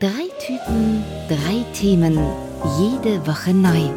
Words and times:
Drei 0.00 0.28
Typen, 0.44 1.04
drei 1.28 1.64
Themen, 1.72 2.18
jede 2.80 3.24
Woche 3.28 3.54
neu. 3.54 3.90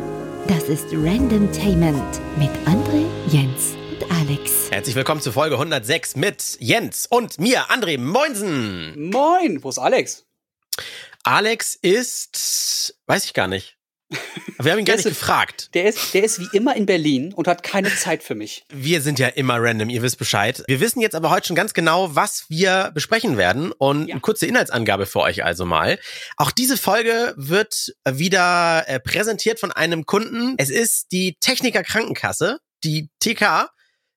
Das 0.47 0.69
ist 0.69 0.85
Random 0.93 1.51
Tainment 1.51 2.21
mit 2.37 2.51
André, 2.67 3.05
Jens 3.31 3.75
und 3.89 4.11
Alex. 4.11 4.69
Herzlich 4.69 4.95
willkommen 4.95 5.21
zu 5.21 5.31
Folge 5.31 5.55
106 5.55 6.15
mit 6.15 6.57
Jens 6.59 7.07
und 7.09 7.39
mir, 7.39 7.71
André 7.71 7.97
Moinsen. 7.97 9.09
Moin, 9.09 9.63
wo 9.63 9.69
ist 9.69 9.79
Alex? 9.79 10.25
Alex 11.23 11.73
ist, 11.73 12.95
weiß 13.07 13.25
ich 13.25 13.33
gar 13.33 13.47
nicht. 13.47 13.76
Wir 14.59 14.71
haben 14.71 14.79
ihn 14.79 14.85
gar 14.85 14.95
nicht 14.95 15.07
gefragt. 15.07 15.69
Der 15.75 15.85
ist, 15.85 16.13
der 16.13 16.23
ist 16.23 16.39
wie 16.39 16.47
immer 16.51 16.75
in 16.75 16.85
Berlin 16.85 17.33
und 17.33 17.47
hat 17.47 17.61
keine 17.61 17.93
Zeit 17.93 18.23
für 18.23 18.35
mich. 18.35 18.65
Wir 18.69 19.01
sind 19.01 19.19
ja 19.19 19.27
immer 19.27 19.61
random, 19.61 19.89
ihr 19.89 20.01
wisst 20.01 20.17
Bescheid. 20.17 20.63
Wir 20.67 20.79
wissen 20.79 20.99
jetzt 20.99 21.15
aber 21.15 21.29
heute 21.29 21.47
schon 21.47 21.55
ganz 21.55 21.73
genau, 21.73 22.15
was 22.15 22.45
wir 22.49 22.91
besprechen 22.93 23.37
werden 23.37 23.71
und 23.71 24.07
ja. 24.07 24.13
eine 24.13 24.21
kurze 24.21 24.47
Inhaltsangabe 24.47 25.05
für 25.05 25.19
euch 25.19 25.43
also 25.43 25.65
mal. 25.65 25.99
Auch 26.37 26.51
diese 26.51 26.77
Folge 26.77 27.33
wird 27.37 27.93
wieder 28.09 28.85
äh, 28.87 28.99
präsentiert 28.99 29.59
von 29.59 29.71
einem 29.71 30.05
Kunden. 30.05 30.55
Es 30.57 30.69
ist 30.69 31.11
die 31.11 31.37
Techniker 31.39 31.83
Krankenkasse, 31.83 32.59
die 32.83 33.09
TK. 33.19 33.69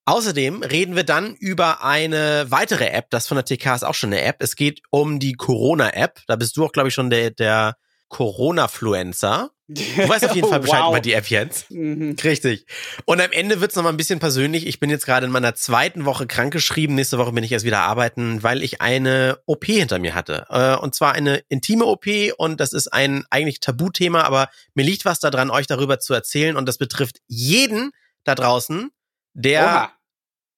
Außerdem 0.05 0.63
reden 0.63 0.95
wir 0.95 1.03
dann 1.03 1.35
über 1.35 1.83
eine 1.83 2.47
weitere 2.49 2.87
App. 2.87 3.09
Das 3.11 3.27
von 3.27 3.35
der 3.35 3.45
TK 3.45 3.75
ist 3.75 3.83
auch 3.83 3.93
schon 3.93 4.11
eine 4.11 4.23
App. 4.23 4.37
Es 4.39 4.55
geht 4.55 4.81
um 4.89 5.19
die 5.19 5.33
Corona-App. 5.33 6.21
Da 6.27 6.35
bist 6.35 6.57
du 6.57 6.65
auch, 6.65 6.71
glaube 6.71 6.87
ich, 6.87 6.95
schon 6.95 7.11
der, 7.11 7.29
der 7.29 7.75
Corona-Fluencer. 8.11 9.51
Du 9.69 9.81
weißt 9.81 10.25
auf 10.25 10.35
jeden 10.35 10.47
Fall 10.49 10.59
Bescheid 10.59 10.81
wow. 10.81 10.91
über 10.91 10.99
die 10.99 11.13
App 11.13 11.27
jetzt. 11.27 11.71
Mhm. 11.71 12.17
Richtig. 12.21 12.65
Und 13.05 13.21
am 13.21 13.31
Ende 13.31 13.61
wird's 13.61 13.75
noch 13.77 13.83
mal 13.83 13.89
ein 13.89 13.97
bisschen 13.97 14.19
persönlich. 14.19 14.67
Ich 14.67 14.81
bin 14.81 14.89
jetzt 14.89 15.05
gerade 15.05 15.25
in 15.25 15.31
meiner 15.31 15.55
zweiten 15.55 16.03
Woche 16.03 16.27
krankgeschrieben. 16.27 16.93
Nächste 16.93 17.17
Woche 17.17 17.31
bin 17.31 17.43
ich 17.43 17.53
erst 17.53 17.65
wieder 17.65 17.79
arbeiten, 17.79 18.43
weil 18.43 18.63
ich 18.63 18.81
eine 18.81 19.39
OP 19.45 19.65
hinter 19.65 19.97
mir 19.97 20.13
hatte. 20.13 20.45
Äh, 20.49 20.75
und 20.75 20.93
zwar 20.93 21.13
eine 21.13 21.37
intime 21.47 21.85
OP 21.85 22.05
und 22.37 22.59
das 22.59 22.73
ist 22.73 22.91
ein 22.91 23.23
eigentlich 23.29 23.61
Tabuthema, 23.61 24.23
aber 24.23 24.49
mir 24.73 24.83
liegt 24.83 25.05
was 25.05 25.21
daran, 25.21 25.49
euch 25.49 25.67
darüber 25.67 25.99
zu 25.99 26.13
erzählen 26.13 26.57
und 26.57 26.67
das 26.67 26.77
betrifft 26.77 27.21
jeden 27.27 27.91
da 28.25 28.35
draußen, 28.35 28.91
der 29.33 29.63
Oha. 29.63 29.91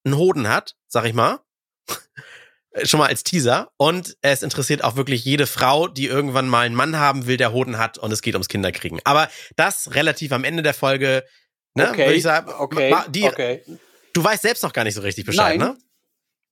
einen 0.05 0.17
Hoden 0.17 0.49
hat, 0.49 0.75
sag 0.87 1.05
ich 1.05 1.13
mal. 1.13 1.39
Äh, 2.73 2.85
schon 2.85 2.99
mal 2.99 3.07
als 3.07 3.23
Teaser. 3.23 3.69
Und 3.77 4.17
es 4.21 4.43
interessiert 4.43 4.83
auch 4.83 4.95
wirklich 4.95 5.23
jede 5.23 5.47
Frau, 5.47 5.87
die 5.87 6.07
irgendwann 6.07 6.47
mal 6.47 6.65
einen 6.65 6.75
Mann 6.75 6.97
haben 6.97 7.27
will, 7.27 7.37
der 7.37 7.53
Hoden 7.53 7.77
hat 7.77 7.97
und 7.97 8.11
es 8.11 8.21
geht 8.21 8.35
ums 8.35 8.49
Kinderkriegen. 8.49 8.99
Aber 9.03 9.29
das 9.55 9.93
relativ 9.95 10.31
am 10.31 10.43
Ende 10.43 10.63
der 10.63 10.73
Folge, 10.73 11.23
ne, 11.75 11.89
okay, 11.89 12.05
würde 12.05 12.15
ich 12.15 12.23
sagen. 12.23 12.51
Okay, 12.57 12.95
die, 13.09 13.25
okay. 13.25 13.63
Du 14.13 14.23
weißt 14.23 14.41
selbst 14.41 14.63
noch 14.63 14.73
gar 14.73 14.83
nicht 14.83 14.95
so 14.95 15.01
richtig 15.01 15.25
Bescheid, 15.25 15.57
Nein. 15.57 15.69
ne? 15.69 15.77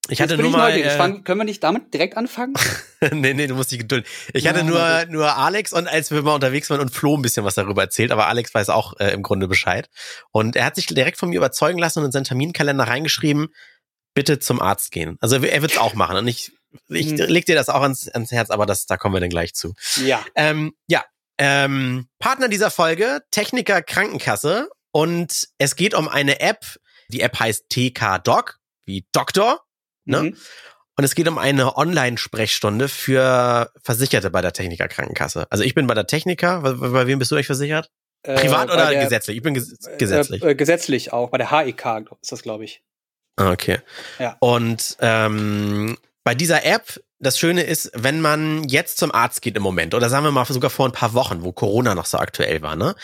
Ich 0.09 0.19
hatte 0.19 0.35
nur 0.35 0.47
ich 0.47 0.51
mal. 0.51 0.71
Äh, 0.71 0.97
fang, 0.97 1.23
können 1.23 1.39
wir 1.39 1.45
nicht 1.45 1.63
damit 1.63 1.93
direkt 1.93 2.17
anfangen? 2.17 2.55
nee, 3.11 3.33
nee, 3.33 3.45
du 3.45 3.53
musst 3.53 3.71
dich 3.71 3.79
gedulden. 3.79 4.05
Ich 4.33 4.47
hatte 4.47 4.59
ja, 4.59 4.65
nur, 4.65 5.05
nur 5.09 5.37
Alex 5.37 5.73
und 5.73 5.87
als 5.87 6.09
wir 6.09 6.23
mal 6.23 6.33
unterwegs 6.33 6.71
waren 6.71 6.81
und 6.81 6.89
Flo 6.89 7.15
ein 7.15 7.21
bisschen 7.21 7.45
was 7.45 7.53
darüber 7.53 7.83
erzählt, 7.83 8.11
aber 8.11 8.27
Alex 8.27 8.53
weiß 8.53 8.69
auch 8.69 8.99
äh, 8.99 9.13
im 9.13 9.21
Grunde 9.21 9.47
Bescheid. 9.47 9.89
Und 10.31 10.55
er 10.55 10.65
hat 10.65 10.75
sich 10.75 10.87
direkt 10.87 11.17
von 11.17 11.29
mir 11.29 11.37
überzeugen 11.37 11.77
lassen 11.77 11.99
und 11.99 12.05
in 12.05 12.11
seinen 12.11 12.23
Terminkalender 12.23 12.85
reingeschrieben, 12.85 13.49
bitte 14.13 14.39
zum 14.39 14.61
Arzt 14.61 14.91
gehen. 14.91 15.17
Also 15.21 15.37
er 15.37 15.61
wird 15.61 15.71
es 15.71 15.77
auch 15.77 15.93
machen 15.93 16.17
und 16.17 16.27
ich, 16.27 16.51
ich 16.89 17.11
mhm. 17.11 17.17
leg 17.17 17.45
dir 17.45 17.55
das 17.55 17.69
auch 17.69 17.81
ans, 17.81 18.07
ans 18.09 18.31
Herz, 18.31 18.49
aber 18.49 18.65
das, 18.65 18.85
da 18.85 18.97
kommen 18.97 19.15
wir 19.15 19.19
dann 19.19 19.29
gleich 19.29 19.53
zu. 19.53 19.73
Ja. 20.03 20.23
Ähm, 20.35 20.73
ja. 20.87 21.03
Ähm, 21.37 22.07
Partner 22.19 22.49
dieser 22.49 22.69
Folge, 22.69 23.21
Techniker 23.31 23.81
Krankenkasse 23.81 24.69
und 24.91 25.47
es 25.57 25.75
geht 25.75 25.93
um 25.93 26.07
eine 26.07 26.39
App. 26.39 26.65
Die 27.09 27.21
App 27.21 27.39
heißt 27.39 27.69
TK 27.69 28.19
Doc, 28.23 28.59
wie 28.85 29.05
Doktor. 29.11 29.61
Ne? 30.05 30.23
Mhm. 30.23 30.37
Und 30.97 31.05
es 31.05 31.15
geht 31.15 31.27
um 31.27 31.37
eine 31.37 31.77
Online-Sprechstunde 31.77 32.87
für 32.89 33.71
Versicherte 33.81 34.29
bei 34.29 34.41
der 34.41 34.53
Techniker 34.53 34.87
Krankenkasse. 34.87 35.47
Also 35.49 35.63
ich 35.63 35.73
bin 35.73 35.87
bei 35.87 35.93
der 35.93 36.05
Techniker. 36.05 36.61
Bei, 36.61 36.73
bei 36.73 37.07
wem 37.07 37.17
bist 37.17 37.31
du 37.31 37.35
euch 37.35 37.47
versichert? 37.47 37.89
Privat 38.23 38.69
äh, 38.69 38.73
oder 38.73 38.89
der, 38.91 39.03
gesetzlich? 39.03 39.37
Ich 39.37 39.43
bin 39.43 39.53
ges 39.53 39.79
gesetzlich. 39.97 40.43
Äh, 40.43 40.51
äh, 40.51 40.55
gesetzlich 40.55 41.11
auch. 41.11 41.29
Bei 41.31 41.37
der 41.37 41.49
HIK 41.49 42.11
ist 42.21 42.31
das, 42.31 42.43
glaube 42.43 42.65
ich. 42.65 42.83
Ah, 43.35 43.51
okay. 43.51 43.79
Ja. 44.19 44.37
Und 44.39 44.97
ähm, 44.99 45.97
bei 46.23 46.35
dieser 46.35 46.65
App, 46.65 47.01
das 47.19 47.39
Schöne 47.39 47.63
ist, 47.63 47.91
wenn 47.95 48.21
man 48.21 48.63
jetzt 48.65 48.97
zum 48.97 49.11
Arzt 49.13 49.41
geht 49.41 49.55
im 49.55 49.63
Moment, 49.63 49.93
oder 49.93 50.09
sagen 50.09 50.25
wir 50.25 50.31
mal 50.31 50.45
sogar 50.45 50.69
vor 50.69 50.87
ein 50.87 50.91
paar 50.91 51.13
Wochen, 51.13 51.43
wo 51.43 51.51
Corona 51.51 51.95
noch 51.95 52.05
so 52.05 52.17
aktuell 52.17 52.61
war, 52.61 52.75
ne? 52.75 52.95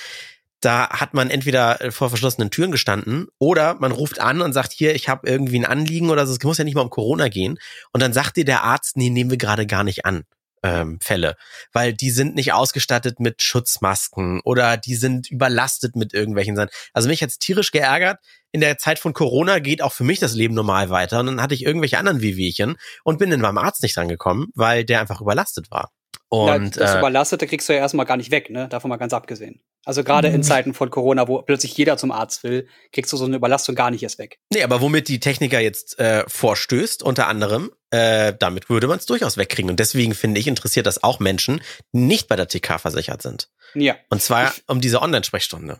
Da 0.59 0.89
hat 0.89 1.13
man 1.13 1.29
entweder 1.29 1.77
vor 1.91 2.09
verschlossenen 2.09 2.49
Türen 2.49 2.71
gestanden 2.71 3.27
oder 3.37 3.75
man 3.75 3.91
ruft 3.91 4.19
an 4.19 4.41
und 4.41 4.53
sagt, 4.53 4.73
hier, 4.73 4.95
ich 4.95 5.07
habe 5.07 5.29
irgendwie 5.29 5.59
ein 5.59 5.65
Anliegen 5.65 6.09
oder 6.09 6.25
so, 6.25 6.33
es 6.33 6.41
muss 6.41 6.57
ja 6.57 6.63
nicht 6.63 6.73
mal 6.73 6.81
um 6.81 6.89
Corona 6.89 7.27
gehen. 7.27 7.59
Und 7.93 8.01
dann 8.01 8.11
sagt 8.11 8.37
dir 8.37 8.45
der 8.45 8.63
Arzt, 8.63 8.97
nee, 8.97 9.11
nehmen 9.11 9.29
wir 9.29 9.37
gerade 9.37 9.67
gar 9.67 9.83
nicht 9.83 10.05
an 10.05 10.23
ähm, 10.63 10.99
Fälle, 11.01 11.35
weil 11.71 11.93
die 11.93 12.09
sind 12.09 12.35
nicht 12.35 12.53
ausgestattet 12.53 13.19
mit 13.19 13.41
Schutzmasken 13.41 14.41
oder 14.43 14.77
die 14.77 14.95
sind 14.95 15.29
überlastet 15.29 15.95
mit 15.95 16.13
irgendwelchen 16.13 16.55
Sachen. 16.55 16.69
Also 16.93 17.07
mich 17.09 17.21
hat's 17.21 17.39
tierisch 17.39 17.71
geärgert. 17.71 18.19
In 18.51 18.61
der 18.61 18.77
Zeit 18.77 18.99
von 18.99 19.13
Corona 19.13 19.59
geht 19.59 19.81
auch 19.81 19.93
für 19.93 20.03
mich 20.03 20.19
das 20.19 20.33
Leben 20.33 20.55
normal 20.55 20.89
weiter 20.89 21.19
und 21.19 21.27
dann 21.27 21.41
hatte 21.41 21.53
ich 21.53 21.63
irgendwelche 21.63 21.97
anderen 21.97 22.21
Wehwehchen 22.21 22.77
und 23.03 23.19
bin 23.19 23.29
dann 23.29 23.41
beim 23.41 23.57
Arzt 23.57 23.83
nicht 23.83 23.97
rangekommen, 23.97 24.47
weil 24.55 24.85
der 24.85 25.01
einfach 25.01 25.21
überlastet 25.21 25.69
war. 25.69 25.91
Und 26.29 26.75
ja, 26.75 26.83
das 26.83 26.95
äh, 26.95 26.97
Überlastete 26.99 27.47
kriegst 27.47 27.69
du 27.69 27.73
ja 27.73 27.79
erstmal 27.79 28.05
gar 28.05 28.17
nicht 28.17 28.31
weg, 28.31 28.49
ne? 28.49 28.67
Davon 28.67 28.89
mal 28.89 28.97
ganz 28.97 29.13
abgesehen. 29.13 29.61
Also 29.87 30.03
gerade 30.03 30.27
in 30.27 30.35
mhm. 30.35 30.43
Zeiten 30.43 30.73
von 30.73 30.89
Corona, 30.89 31.29
wo 31.29 31.41
plötzlich 31.41 31.77
jeder 31.77 31.95
zum 31.95 32.11
Arzt 32.11 32.43
will, 32.43 32.67
kriegst 32.91 33.13
du 33.13 33.15
so 33.15 33.23
eine 33.23 33.37
Überlastung 33.37 33.73
gar 33.73 33.89
nicht 33.89 34.03
erst 34.03 34.19
weg. 34.19 34.37
Nee, 34.51 34.61
aber 34.61 34.81
womit 34.81 35.07
die 35.07 35.21
Techniker 35.21 35.61
jetzt 35.61 35.97
äh, 35.97 36.25
vorstößt, 36.27 37.03
unter 37.03 37.29
anderem, 37.29 37.71
äh, 37.91 38.33
damit 38.37 38.69
würde 38.69 38.87
man 38.87 38.97
es 38.97 39.05
durchaus 39.05 39.37
wegkriegen. 39.37 39.69
Und 39.69 39.79
deswegen 39.79 40.13
finde 40.13 40.41
ich, 40.41 40.47
interessiert 40.47 40.87
das 40.87 41.03
auch 41.03 41.21
Menschen, 41.21 41.61
die 41.93 41.99
nicht 41.99 42.27
bei 42.27 42.35
der 42.35 42.49
TK 42.49 42.81
versichert 42.81 43.21
sind. 43.21 43.49
Ja. 43.75 43.95
Und 44.09 44.21
zwar 44.21 44.53
um 44.67 44.81
diese 44.81 45.01
Online-Sprechstunde. 45.01 45.79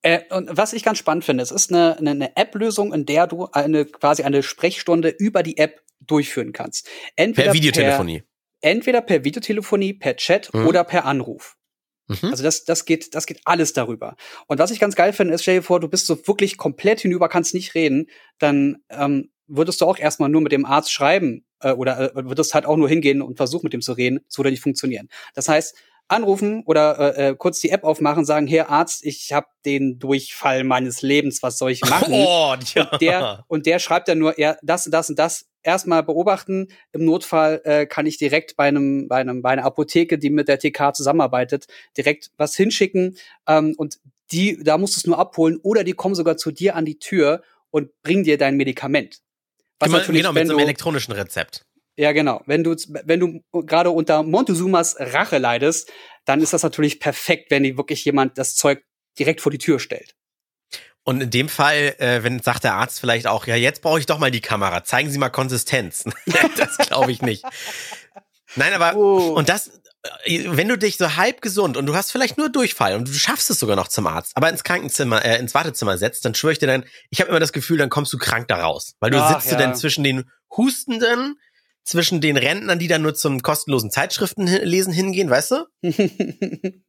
Äh, 0.00 0.20
und 0.30 0.56
was 0.56 0.72
ich 0.72 0.82
ganz 0.82 0.96
spannend 0.96 1.26
finde, 1.26 1.42
es 1.42 1.50
ist 1.50 1.70
eine, 1.70 1.98
eine, 1.98 2.12
eine 2.12 2.36
App-Lösung, 2.38 2.94
in 2.94 3.04
der 3.04 3.26
du 3.26 3.48
eine 3.52 3.84
quasi 3.84 4.22
eine 4.22 4.42
Sprechstunde 4.42 5.10
über 5.10 5.42
die 5.42 5.58
App 5.58 5.82
durchführen 6.00 6.54
kannst. 6.54 6.88
Entweder 7.16 7.48
per 7.48 7.52
Videotelefonie. 7.52 8.20
Per, 8.20 8.70
entweder 8.70 9.02
per 9.02 9.24
Videotelefonie, 9.24 9.92
per 9.92 10.16
Chat 10.16 10.54
mhm. 10.54 10.66
oder 10.66 10.84
per 10.84 11.04
Anruf. 11.04 11.58
Mhm. 12.08 12.30
Also 12.30 12.42
das, 12.42 12.64
das 12.64 12.84
geht, 12.84 13.14
das 13.14 13.26
geht 13.26 13.40
alles 13.44 13.72
darüber. 13.72 14.16
Und 14.46 14.58
was 14.58 14.70
ich 14.70 14.80
ganz 14.80 14.94
geil 14.94 15.12
finde, 15.12 15.34
ist, 15.34 15.42
stell 15.42 15.56
dir 15.56 15.62
vor, 15.62 15.80
du 15.80 15.88
bist 15.88 16.06
so 16.06 16.26
wirklich 16.26 16.56
komplett 16.56 17.00
hinüber, 17.00 17.28
kannst 17.28 17.54
nicht 17.54 17.74
reden, 17.74 18.08
dann 18.38 18.78
ähm, 18.90 19.30
würdest 19.46 19.80
du 19.80 19.86
auch 19.86 19.98
erstmal 19.98 20.28
nur 20.28 20.40
mit 20.40 20.52
dem 20.52 20.64
Arzt 20.64 20.92
schreiben 20.92 21.44
äh, 21.60 21.72
oder 21.72 22.16
äh, 22.16 22.24
würdest 22.24 22.54
halt 22.54 22.66
auch 22.66 22.76
nur 22.76 22.88
hingehen 22.88 23.22
und 23.22 23.36
versuchen 23.36 23.66
mit 23.66 23.72
dem 23.72 23.80
zu 23.80 23.92
reden, 23.92 24.20
das 24.28 24.38
würde 24.38 24.50
nicht 24.50 24.62
funktionieren. 24.62 25.08
Das 25.34 25.48
heißt, 25.48 25.76
anrufen 26.08 26.62
oder 26.66 27.16
äh, 27.16 27.28
äh, 27.28 27.36
kurz 27.36 27.60
die 27.60 27.70
App 27.70 27.84
aufmachen, 27.84 28.24
sagen, 28.24 28.46
Herr 28.46 28.70
Arzt, 28.70 29.04
ich 29.04 29.32
habe 29.32 29.46
den 29.64 29.98
Durchfall 29.98 30.64
meines 30.64 31.02
Lebens, 31.02 31.42
was 31.42 31.58
soll 31.58 31.72
ich 31.72 31.80
machen? 31.90 32.12
Oh, 32.12 32.54
ja. 32.74 32.88
und, 32.90 33.00
der, 33.00 33.44
und 33.48 33.66
der 33.66 33.78
schreibt 33.78 34.08
dann 34.08 34.18
nur, 34.18 34.38
ja, 34.38 34.56
das 34.62 34.86
und 34.86 34.92
das 34.92 35.10
und 35.10 35.18
das 35.18 35.46
erstmal 35.66 36.02
beobachten. 36.02 36.68
Im 36.92 37.04
Notfall 37.04 37.60
äh, 37.64 37.86
kann 37.86 38.06
ich 38.06 38.16
direkt 38.16 38.56
bei 38.56 38.68
einem, 38.68 39.08
bei 39.08 39.16
einem, 39.16 39.42
bei 39.42 39.50
einer 39.50 39.64
Apotheke, 39.64 40.18
die 40.18 40.30
mit 40.30 40.48
der 40.48 40.58
TK 40.58 40.94
zusammenarbeitet, 40.94 41.66
direkt 41.96 42.30
was 42.36 42.56
hinschicken. 42.56 43.16
Ähm, 43.46 43.74
und 43.76 43.98
die, 44.32 44.62
da 44.62 44.78
musst 44.78 44.96
du 44.96 45.00
es 45.00 45.06
nur 45.06 45.18
abholen 45.18 45.58
oder 45.62 45.84
die 45.84 45.92
kommen 45.92 46.14
sogar 46.14 46.36
zu 46.36 46.50
dir 46.50 46.74
an 46.76 46.84
die 46.84 46.98
Tür 46.98 47.42
und 47.70 47.90
bringen 48.02 48.24
dir 48.24 48.38
dein 48.38 48.56
Medikament. 48.56 49.20
Was 49.78 49.88
genau, 49.88 49.98
natürlich, 49.98 50.22
genau 50.22 50.32
mit 50.32 50.46
so 50.46 50.54
einem 50.54 50.60
elektronischen 50.60 51.12
Rezept. 51.12 51.66
Ja, 51.98 52.12
genau. 52.12 52.42
Wenn 52.46 52.62
du, 52.62 52.74
wenn 53.04 53.20
du 53.20 53.42
gerade 53.66 53.90
unter 53.90 54.22
Montezumas 54.22 54.96
Rache 54.98 55.38
leidest, 55.38 55.90
dann 56.24 56.40
ist 56.42 56.52
das 56.52 56.62
natürlich 56.62 57.00
perfekt, 57.00 57.50
wenn 57.50 57.62
die 57.62 57.76
wirklich 57.76 58.04
jemand 58.04 58.38
das 58.38 58.54
Zeug 58.54 58.82
direkt 59.18 59.40
vor 59.40 59.52
die 59.52 59.58
Tür 59.58 59.78
stellt. 59.78 60.15
Und 61.08 61.20
in 61.20 61.30
dem 61.30 61.48
Fall, 61.48 61.94
äh, 61.98 62.24
wenn 62.24 62.42
sagt 62.42 62.64
der 62.64 62.74
Arzt 62.74 62.98
vielleicht 62.98 63.28
auch, 63.28 63.46
ja, 63.46 63.54
jetzt 63.54 63.80
brauche 63.80 64.00
ich 64.00 64.06
doch 64.06 64.18
mal 64.18 64.32
die 64.32 64.40
Kamera, 64.40 64.82
zeigen 64.82 65.08
Sie 65.08 65.18
mal 65.18 65.30
Konsistenz. 65.30 66.02
das 66.56 66.78
glaube 66.78 67.12
ich 67.12 67.22
nicht. 67.22 67.44
Nein, 68.56 68.72
aber 68.74 68.96
oh. 68.96 69.34
und 69.34 69.48
das, 69.48 69.68
äh, 70.24 70.46
wenn 70.48 70.66
du 70.66 70.76
dich 70.76 70.96
so 70.96 71.14
halb 71.14 71.42
gesund 71.42 71.76
und 71.76 71.86
du 71.86 71.94
hast 71.94 72.10
vielleicht 72.10 72.38
nur 72.38 72.48
Durchfall 72.48 72.96
und 72.96 73.06
du 73.06 73.12
schaffst 73.12 73.48
es 73.50 73.60
sogar 73.60 73.76
noch 73.76 73.86
zum 73.86 74.08
Arzt, 74.08 74.32
aber 74.34 74.50
ins 74.50 74.64
Krankenzimmer, 74.64 75.24
äh, 75.24 75.38
ins 75.38 75.54
Wartezimmer 75.54 75.96
setzt, 75.96 76.24
dann 76.24 76.34
schwöre 76.34 76.54
ich 76.54 76.58
dir 76.58 76.66
dann, 76.66 76.84
ich 77.10 77.20
habe 77.20 77.30
immer 77.30 77.38
das 77.38 77.52
Gefühl, 77.52 77.78
dann 77.78 77.88
kommst 77.88 78.12
du 78.12 78.18
krank 78.18 78.48
da 78.48 78.56
raus, 78.56 78.96
weil 78.98 79.12
du 79.12 79.18
Ach, 79.18 79.32
sitzt 79.32 79.52
ja. 79.52 79.58
du 79.58 79.62
dann 79.62 79.76
zwischen 79.76 80.02
den 80.02 80.28
Hustenden, 80.56 81.36
zwischen 81.84 82.20
den 82.20 82.36
Rentnern, 82.36 82.80
die 82.80 82.88
dann 82.88 83.02
nur 83.02 83.14
zum 83.14 83.42
kostenlosen 83.42 83.92
Zeitschriften 83.92 84.48
lesen 84.48 84.92
hingehen, 84.92 85.30
weißt 85.30 85.52
du? 85.52 85.66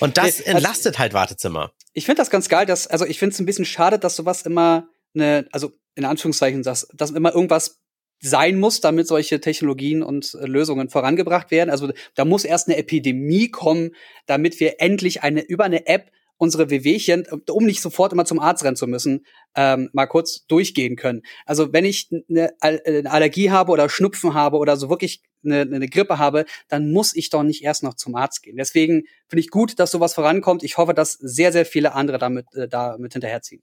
Und 0.00 0.16
das 0.16 0.38
also 0.38 0.44
entlastet 0.44 0.98
halt 0.98 1.14
Wartezimmer. 1.14 1.72
Ich 1.92 2.04
finde 2.06 2.20
das 2.20 2.30
ganz 2.30 2.48
geil, 2.48 2.66
dass, 2.66 2.86
also 2.86 3.04
ich 3.04 3.18
finde 3.18 3.34
es 3.34 3.40
ein 3.40 3.46
bisschen 3.46 3.64
schade, 3.64 3.98
dass 3.98 4.16
sowas 4.16 4.42
immer 4.42 4.88
eine, 5.14 5.46
also 5.52 5.72
in 5.94 6.04
Anführungszeichen, 6.04 6.62
dass, 6.62 6.88
dass 6.92 7.10
immer 7.10 7.34
irgendwas 7.34 7.80
sein 8.20 8.58
muss, 8.58 8.80
damit 8.80 9.06
solche 9.06 9.40
Technologien 9.40 10.02
und 10.02 10.34
äh, 10.34 10.46
Lösungen 10.46 10.88
vorangebracht 10.88 11.50
werden. 11.50 11.70
Also 11.70 11.92
da 12.14 12.24
muss 12.24 12.44
erst 12.44 12.68
eine 12.68 12.76
Epidemie 12.76 13.48
kommen, 13.48 13.94
damit 14.26 14.58
wir 14.60 14.80
endlich 14.80 15.22
eine 15.22 15.42
über 15.42 15.64
eine 15.64 15.86
App 15.86 16.10
unsere 16.38 16.70
Wehwehchen, 16.70 17.26
um 17.50 17.64
nicht 17.64 17.80
sofort 17.80 18.12
immer 18.12 18.24
zum 18.24 18.40
Arzt 18.40 18.64
rennen 18.64 18.76
zu 18.76 18.86
müssen, 18.86 19.24
ähm, 19.54 19.88
mal 19.92 20.06
kurz 20.06 20.46
durchgehen 20.46 20.96
können. 20.96 21.22
Also 21.44 21.72
wenn 21.72 21.84
ich 21.84 22.10
eine, 22.28 22.50
eine 22.60 23.10
Allergie 23.10 23.50
habe 23.50 23.72
oder 23.72 23.88
Schnupfen 23.88 24.34
habe 24.34 24.58
oder 24.58 24.76
so 24.76 24.90
wirklich 24.90 25.22
eine, 25.44 25.62
eine 25.62 25.88
Grippe 25.88 26.18
habe, 26.18 26.44
dann 26.68 26.92
muss 26.92 27.14
ich 27.14 27.30
doch 27.30 27.42
nicht 27.42 27.62
erst 27.62 27.82
noch 27.82 27.94
zum 27.94 28.14
Arzt 28.14 28.42
gehen. 28.42 28.56
Deswegen 28.56 29.04
finde 29.28 29.40
ich 29.40 29.50
gut, 29.50 29.78
dass 29.78 29.90
sowas 29.90 30.14
vorankommt. 30.14 30.62
Ich 30.62 30.76
hoffe, 30.76 30.94
dass 30.94 31.12
sehr, 31.12 31.52
sehr 31.52 31.66
viele 31.66 31.94
andere 31.94 32.18
damit, 32.18 32.46
äh, 32.54 32.68
damit 32.68 33.12
hinterherziehen. 33.12 33.62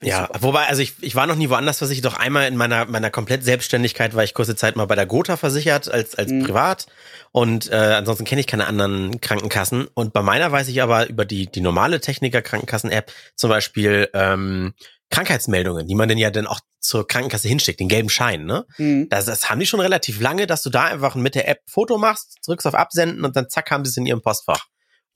Ja, 0.00 0.28
wobei, 0.38 0.66
also 0.66 0.80
ich, 0.80 0.94
ich 1.02 1.16
war 1.16 1.26
noch 1.26 1.34
nie 1.34 1.50
woanders 1.50 1.78
versichert, 1.78 2.04
doch 2.04 2.16
einmal 2.16 2.46
in 2.46 2.56
meiner, 2.56 2.84
meiner 2.84 3.10
komplett 3.10 3.42
Selbstständigkeit 3.42 4.14
war 4.14 4.22
ich 4.22 4.32
kurze 4.32 4.54
Zeit 4.54 4.76
mal 4.76 4.86
bei 4.86 4.94
der 4.94 5.06
Gotha 5.06 5.36
versichert 5.36 5.90
als, 5.90 6.14
als 6.14 6.30
mhm. 6.30 6.44
privat 6.44 6.86
und 7.32 7.68
äh, 7.72 7.74
ansonsten 7.74 8.24
kenne 8.24 8.40
ich 8.40 8.46
keine 8.46 8.68
anderen 8.68 9.20
Krankenkassen 9.20 9.88
und 9.94 10.12
bei 10.12 10.22
meiner 10.22 10.52
weiß 10.52 10.68
ich 10.68 10.82
aber 10.82 11.08
über 11.08 11.24
die, 11.24 11.50
die 11.50 11.60
normale 11.60 12.00
Techniker-Krankenkassen-App 12.00 13.12
zum 13.34 13.50
Beispiel 13.50 14.08
ähm, 14.14 14.72
Krankheitsmeldungen, 15.10 15.88
die 15.88 15.96
man 15.96 16.08
denn 16.08 16.18
ja 16.18 16.30
dann 16.30 16.46
auch 16.46 16.60
zur 16.78 17.08
Krankenkasse 17.08 17.48
hinschickt, 17.48 17.80
den 17.80 17.88
gelben 17.88 18.08
Schein, 18.08 18.44
ne? 18.44 18.66
Mhm. 18.76 19.08
Das, 19.08 19.24
das 19.24 19.50
haben 19.50 19.58
die 19.58 19.66
schon 19.66 19.80
relativ 19.80 20.20
lange, 20.20 20.46
dass 20.46 20.62
du 20.62 20.70
da 20.70 20.84
einfach 20.84 21.16
mit 21.16 21.34
der 21.34 21.48
App 21.48 21.62
Foto 21.66 21.98
machst, 21.98 22.36
drückst 22.46 22.68
auf 22.68 22.74
Absenden 22.74 23.24
und 23.24 23.34
dann 23.34 23.48
zack 23.48 23.72
haben 23.72 23.84
sie 23.84 23.90
es 23.90 23.96
in 23.96 24.06
ihrem 24.06 24.22
Postfach 24.22 24.66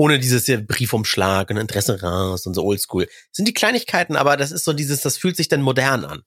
ohne 0.03 0.19
dieses 0.19 0.47
Briefumschlag 0.67 1.49
und 1.51 1.59
Interesse 1.59 2.03
raus 2.03 2.45
und 2.45 2.55
so 2.55 2.65
oldschool. 2.65 3.07
Sind 3.31 3.47
die 3.47 3.55
Kleinigkeiten, 3.55 4.17
aber 4.17 4.37
das 4.37 4.51
ist 4.51 4.65
so 4.65 4.73
dieses, 4.73 5.01
das 5.01 5.17
fühlt 5.17 5.37
sich 5.37 5.47
dann 5.47 5.63
modern 5.63 6.05
an. 6.05 6.23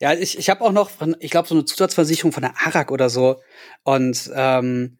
Ja, 0.00 0.14
ich, 0.14 0.38
ich 0.38 0.48
habe 0.48 0.62
auch 0.62 0.72
noch, 0.72 0.90
ich 1.20 1.30
glaube, 1.30 1.46
so 1.46 1.54
eine 1.54 1.66
Zusatzversicherung 1.66 2.32
von 2.32 2.42
der 2.42 2.54
ARAG 2.56 2.90
oder 2.90 3.10
so. 3.10 3.42
Und 3.82 4.30
ähm, 4.34 4.98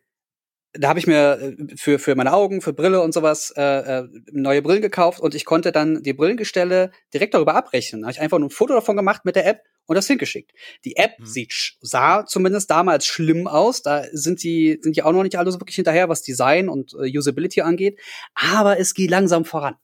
da 0.74 0.88
habe 0.88 0.98
ich 0.98 1.06
mir 1.06 1.38
äh, 1.40 1.76
für, 1.76 1.98
für 1.98 2.14
meine 2.14 2.34
Augen, 2.34 2.60
für 2.60 2.74
Brille 2.74 3.00
und 3.00 3.14
sowas 3.14 3.54
äh, 3.56 3.62
äh, 3.62 4.08
neue 4.32 4.60
Brillen 4.60 4.82
gekauft 4.82 5.20
und 5.20 5.34
ich 5.34 5.46
konnte 5.46 5.72
dann 5.72 6.02
die 6.02 6.12
Brillengestelle 6.12 6.90
direkt 7.14 7.32
darüber 7.32 7.54
abrechnen. 7.54 8.02
Da 8.02 8.08
habe 8.08 8.12
ich 8.12 8.20
einfach 8.20 8.38
nur 8.38 8.48
ein 8.48 8.52
Foto 8.52 8.74
davon 8.74 8.96
gemacht 8.96 9.24
mit 9.24 9.34
der 9.34 9.46
App 9.46 9.62
und 9.86 9.96
das 9.96 10.06
hingeschickt. 10.06 10.52
Die 10.84 10.96
App 10.96 11.18
mhm. 11.18 11.26
sieht, 11.26 11.74
sah 11.80 12.26
zumindest 12.26 12.70
damals 12.70 13.06
schlimm 13.06 13.46
aus. 13.46 13.82
Da 13.82 14.04
sind 14.12 14.42
die, 14.42 14.78
sind 14.82 14.96
die 14.96 15.02
auch 15.02 15.12
noch 15.12 15.22
nicht 15.22 15.38
alle 15.38 15.50
so 15.52 15.60
wirklich 15.60 15.76
hinterher, 15.76 16.08
was 16.08 16.22
Design 16.22 16.68
und 16.68 16.94
äh, 16.94 17.16
Usability 17.16 17.60
angeht. 17.60 18.00
Aber 18.34 18.78
es 18.78 18.94
geht 18.94 19.10
langsam 19.10 19.44
voran. 19.44 19.76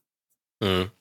Mhm. 0.59 0.91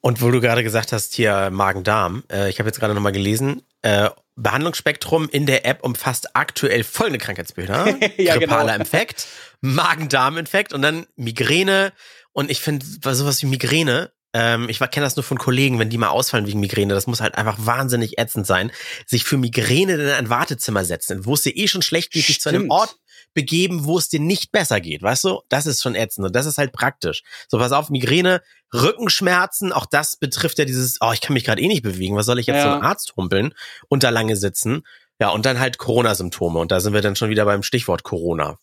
Und 0.00 0.20
wo 0.20 0.30
du 0.30 0.40
gerade 0.40 0.62
gesagt 0.62 0.92
hast, 0.92 1.14
hier 1.14 1.50
Magen-Darm, 1.50 2.24
äh, 2.30 2.50
ich 2.50 2.58
habe 2.58 2.68
jetzt 2.68 2.78
gerade 2.78 2.94
nochmal 2.94 3.12
gelesen, 3.12 3.62
äh, 3.80 4.10
Behandlungsspektrum 4.36 5.28
in 5.30 5.46
der 5.46 5.64
App 5.64 5.82
umfasst 5.82 6.36
aktuell 6.36 6.84
folgende 6.84 7.18
Krankheitsbilder. 7.18 7.96
ja, 8.18 8.36
Grippaler 8.36 8.72
genau. 8.72 8.84
Infekt, 8.84 9.26
Magen-Darm-Infekt 9.60 10.72
und 10.72 10.82
dann 10.82 11.06
Migräne. 11.16 11.92
Und 12.32 12.50
ich 12.50 12.60
finde, 12.60 12.84
sowas 12.84 13.42
wie 13.42 13.46
Migräne 13.46 14.10
ähm, 14.34 14.68
ich 14.68 14.80
kenne 14.80 15.06
das 15.06 15.16
nur 15.16 15.22
von 15.22 15.38
Kollegen, 15.38 15.78
wenn 15.78 15.88
die 15.88 15.96
mal 15.96 16.08
ausfallen 16.08 16.46
wegen 16.46 16.60
Migräne. 16.60 16.92
Das 16.92 17.06
muss 17.06 17.20
halt 17.20 17.36
einfach 17.36 17.56
wahnsinnig 17.58 18.18
ätzend 18.18 18.46
sein. 18.46 18.72
Sich 19.06 19.24
für 19.24 19.38
Migräne 19.38 19.94
in 19.94 20.08
ein 20.08 20.28
Wartezimmer 20.28 20.84
setzen, 20.84 21.24
wo 21.24 21.34
es 21.34 21.42
dir 21.42 21.56
eh 21.56 21.68
schon 21.68 21.82
schlecht 21.82 22.12
geht, 22.12 22.26
sich 22.26 22.40
zu 22.40 22.48
einem 22.48 22.70
Ort 22.70 22.96
begeben, 23.32 23.84
wo 23.84 23.96
es 23.96 24.08
dir 24.08 24.20
nicht 24.20 24.52
besser 24.52 24.80
geht, 24.80 25.02
weißt 25.02 25.24
du? 25.24 25.42
Das 25.48 25.66
ist 25.66 25.82
schon 25.82 25.94
ätzend 25.94 26.26
und 26.26 26.34
das 26.34 26.46
ist 26.46 26.58
halt 26.58 26.72
praktisch. 26.72 27.22
So, 27.48 27.58
pass 27.58 27.72
auf, 27.72 27.90
Migräne, 27.90 28.42
Rückenschmerzen, 28.72 29.72
auch 29.72 29.86
das 29.86 30.16
betrifft 30.16 30.58
ja 30.58 30.64
dieses, 30.64 30.98
oh, 31.00 31.12
ich 31.12 31.20
kann 31.20 31.34
mich 31.34 31.44
gerade 31.44 31.62
eh 31.62 31.68
nicht 31.68 31.82
bewegen, 31.82 32.16
was 32.16 32.26
soll 32.26 32.38
ich 32.38 32.46
jetzt 32.46 32.64
ja. 32.64 32.74
zum 32.74 32.82
Arzt 32.82 33.14
humpeln 33.16 33.54
und 33.88 34.02
da 34.02 34.10
lange 34.10 34.36
sitzen? 34.36 34.82
Ja, 35.20 35.28
und 35.30 35.46
dann 35.46 35.60
halt 35.60 35.78
Corona-Symptome 35.78 36.58
und 36.58 36.72
da 36.72 36.80
sind 36.80 36.92
wir 36.92 37.00
dann 37.00 37.16
schon 37.16 37.30
wieder 37.30 37.44
beim 37.44 37.62
Stichwort 37.62 38.02
Corona. 38.02 38.58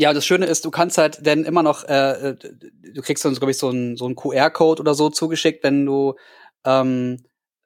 Ja, 0.00 0.14
das 0.14 0.24
Schöne 0.24 0.46
ist, 0.46 0.64
du 0.64 0.70
kannst 0.70 0.96
halt 0.96 1.26
denn 1.26 1.44
immer 1.44 1.62
noch, 1.62 1.84
äh, 1.84 2.30
äh 2.30 2.34
du 2.34 3.02
kriegst 3.02 3.22
dann, 3.22 3.34
glaube 3.34 3.50
ich, 3.50 3.58
so 3.58 3.68
einen 3.68 3.98
so 3.98 4.08
QR-Code 4.08 4.80
oder 4.80 4.94
so 4.94 5.10
zugeschickt, 5.10 5.62
wenn 5.62 5.84
du 5.84 6.14
ähm, 6.64 7.18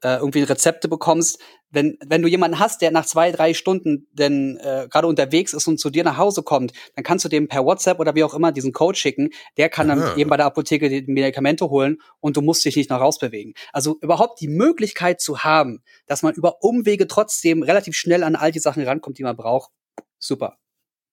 äh, 0.02 0.16
irgendwie 0.16 0.42
Rezepte 0.42 0.88
bekommst. 0.88 1.40
Wenn, 1.70 1.96
wenn 2.04 2.22
du 2.22 2.28
jemanden 2.28 2.58
hast, 2.58 2.82
der 2.82 2.90
nach 2.90 3.06
zwei, 3.06 3.31
drei 3.31 3.54
Stunden 3.54 4.08
denn 4.10 4.56
äh, 4.56 4.88
gerade 4.90 5.06
unterwegs 5.06 5.52
ist 5.52 5.69
und 5.69 5.78
zu 5.78 5.90
dir 5.90 6.02
nach 6.02 6.16
Hause 6.16 6.42
kommt, 6.42 6.72
dann 6.96 7.04
kannst 7.04 7.25
du 7.25 7.28
dem 7.28 7.46
per 7.46 7.64
WhatsApp 7.64 8.00
oder 8.00 8.16
wie 8.16 8.25
auch 8.25 8.34
immer 8.34 8.50
diesen 8.50 8.72
Code 8.72 8.98
schicken. 8.98 9.30
Der 9.56 9.69
kann 9.69 9.87
dann 9.87 10.02
Aha. 10.02 10.16
eben 10.16 10.28
bei 10.28 10.37
der 10.37 10.46
Apotheke 10.46 10.88
die 10.88 11.04
Medikamente 11.06 11.70
holen 11.70 11.98
und 12.19 12.37
du 12.37 12.40
musst 12.40 12.64
dich 12.64 12.75
nicht 12.75 12.90
noch 12.90 12.98
rausbewegen. 12.98 13.54
Also 13.72 13.96
überhaupt 14.00 14.40
die 14.40 14.48
Möglichkeit 14.48 15.20
zu 15.20 15.44
haben, 15.44 15.84
dass 16.08 16.25
man 16.25 16.34
über 16.34 16.64
Umwege 16.64 17.06
trotzdem 17.06 17.62
relativ 17.62 17.94
schnell 17.94 18.25
an 18.25 18.34
all 18.34 18.50
die 18.50 18.58
Sachen 18.58 18.82
rankommt, 18.82 19.19
die 19.19 19.22
man 19.22 19.37
braucht, 19.37 19.70
super. 20.19 20.58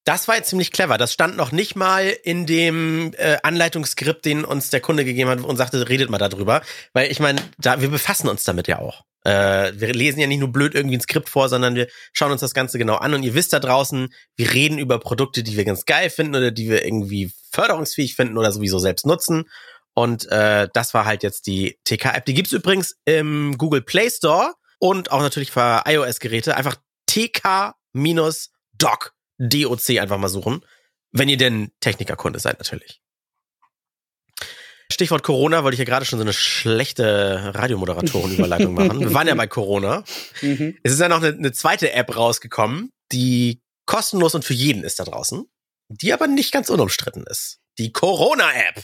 Das 0.04 0.28
war 0.28 0.36
jetzt 0.36 0.50
ziemlich 0.50 0.72
clever. 0.72 0.98
Das 0.98 1.14
stand 1.14 1.38
noch 1.38 1.52
nicht 1.52 1.76
mal 1.76 2.06
in 2.06 2.48
dem 2.48 3.14
äh, 3.18 3.38
Anleitungsskript, 3.44 4.26
den 4.26 4.44
uns 4.44 4.72
der 4.72 4.82
Kunde 4.82 5.06
gegeben 5.06 5.30
hat 5.30 5.42
und 5.42 5.58
sagte, 5.58 5.88
redet 5.90 6.10
mal 6.10 6.18
darüber. 6.18 6.62
Weil 6.94 7.12
ich 7.12 7.20
meine, 7.20 7.40
da, 7.60 7.82
wir 7.82 7.90
befassen 7.90 8.28
uns 8.28 8.44
damit 8.44 8.68
ja 8.68 8.80
auch. 8.80 9.04
Äh, 9.24 9.74
wir 9.76 9.94
lesen 9.94 10.20
ja 10.20 10.26
nicht 10.26 10.40
nur 10.40 10.52
blöd 10.52 10.74
irgendwie 10.74 10.98
ein 10.98 11.02
Skript 11.02 11.30
vor, 11.30 11.50
sondern 11.50 11.76
wir 11.76 11.88
schauen 12.14 12.32
uns 12.32 12.42
das 12.42 12.56
Ganze 12.56 12.80
genau 12.80 12.96
an. 12.96 13.14
Und 13.14 13.22
ihr 13.22 13.36
wisst 13.36 13.54
da 13.54 13.60
draußen, 13.60 14.12
wir 14.36 14.54
reden 14.54 14.80
über 14.80 15.00
Produkte, 15.00 15.44
die 15.44 15.56
wir 15.56 15.66
ganz 15.66 15.86
geil 15.86 16.10
finden 16.10 16.36
oder 16.36 16.50
die 16.50 16.68
wir 16.70 16.84
irgendwie 16.84 17.32
förderungsfähig 17.52 18.16
finden 18.16 18.40
oder 18.40 18.52
sowieso 18.52 18.80
selbst 18.80 19.06
nutzen. 19.06 19.48
Und 19.94 20.28
äh, 20.32 20.68
das 20.74 20.96
war 20.96 21.06
halt 21.06 21.22
jetzt 21.22 21.46
die 21.46 21.78
TK-App. 21.84 22.26
Die 22.26 22.34
gibt's 22.34 22.54
übrigens 22.54 22.96
im 23.06 23.56
Google 23.58 23.82
Play 23.82 24.10
Store 24.10 24.54
und 24.80 25.12
auch 25.12 25.22
natürlich 25.22 25.52
für 25.52 25.84
iOS-Geräte. 25.86 26.56
Einfach 26.56 26.78
TK-Doc 27.06 27.74
DOC 29.42 30.00
einfach 30.00 30.18
mal 30.18 30.30
suchen. 30.30 30.66
Wenn 31.12 31.30
ihr 31.30 31.38
denn 31.38 31.72
Technikerkunde 31.80 32.40
seid, 32.40 32.60
natürlich. 32.60 33.02
Stichwort 34.92 35.24
Corona, 35.24 35.64
wollte 35.64 35.76
ich 35.76 35.80
ja 35.80 35.86
gerade 35.86 36.06
schon 36.06 36.20
so 36.20 36.24
eine 36.24 36.34
schlechte 36.34 37.54
Radiomoderatorenüberleitung 37.56 38.74
machen. 38.74 39.00
Wir 39.00 39.14
waren 39.14 39.28
ja 39.28 39.36
bei 39.36 39.48
Corona. 39.48 40.04
Mhm. 40.42 40.78
Es 40.84 40.92
ist 40.94 41.00
ja 41.00 41.08
noch 41.08 41.24
eine, 41.24 41.36
eine, 41.36 41.54
zweite 41.54 41.94
App 41.94 42.16
rausgekommen, 42.16 42.92
die 43.12 43.62
kostenlos 43.86 44.36
und 44.36 44.46
für 44.46 44.54
jeden 44.54 44.84
ist 44.84 45.00
da 45.00 45.06
draußen, 45.06 45.46
die 45.90 46.14
aber 46.14 46.28
nicht 46.28 46.52
ganz 46.52 46.70
unumstritten 46.70 47.26
ist. 47.28 47.60
Die 47.78 47.92
Corona-App. 47.92 48.84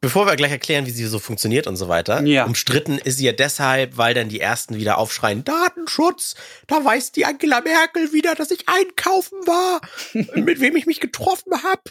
bevor 0.00 0.26
wir 0.26 0.36
gleich 0.36 0.52
erklären, 0.52 0.86
wie 0.86 0.90
sie 0.90 1.04
so 1.04 1.18
funktioniert 1.18 1.66
und 1.66 1.76
so 1.76 1.88
weiter, 1.88 2.22
ja. 2.22 2.46
umstritten 2.46 2.98
ist 2.98 3.18
sie 3.18 3.26
ja 3.26 3.32
deshalb, 3.32 3.98
weil 3.98 4.14
dann 4.14 4.30
die 4.30 4.40
ersten 4.40 4.76
wieder 4.76 4.96
aufschreien, 4.96 5.44
Datenschutz, 5.44 6.34
da 6.66 6.82
weiß 6.82 7.12
die 7.12 7.26
Angela 7.26 7.60
Merkel 7.60 8.12
wieder, 8.14 8.34
dass 8.34 8.50
ich 8.50 8.68
einkaufen 8.68 9.38
war, 9.46 9.82
mit 10.34 10.60
wem 10.60 10.76
ich 10.76 10.86
mich 10.86 11.00
getroffen 11.00 11.62
habe. 11.62 11.82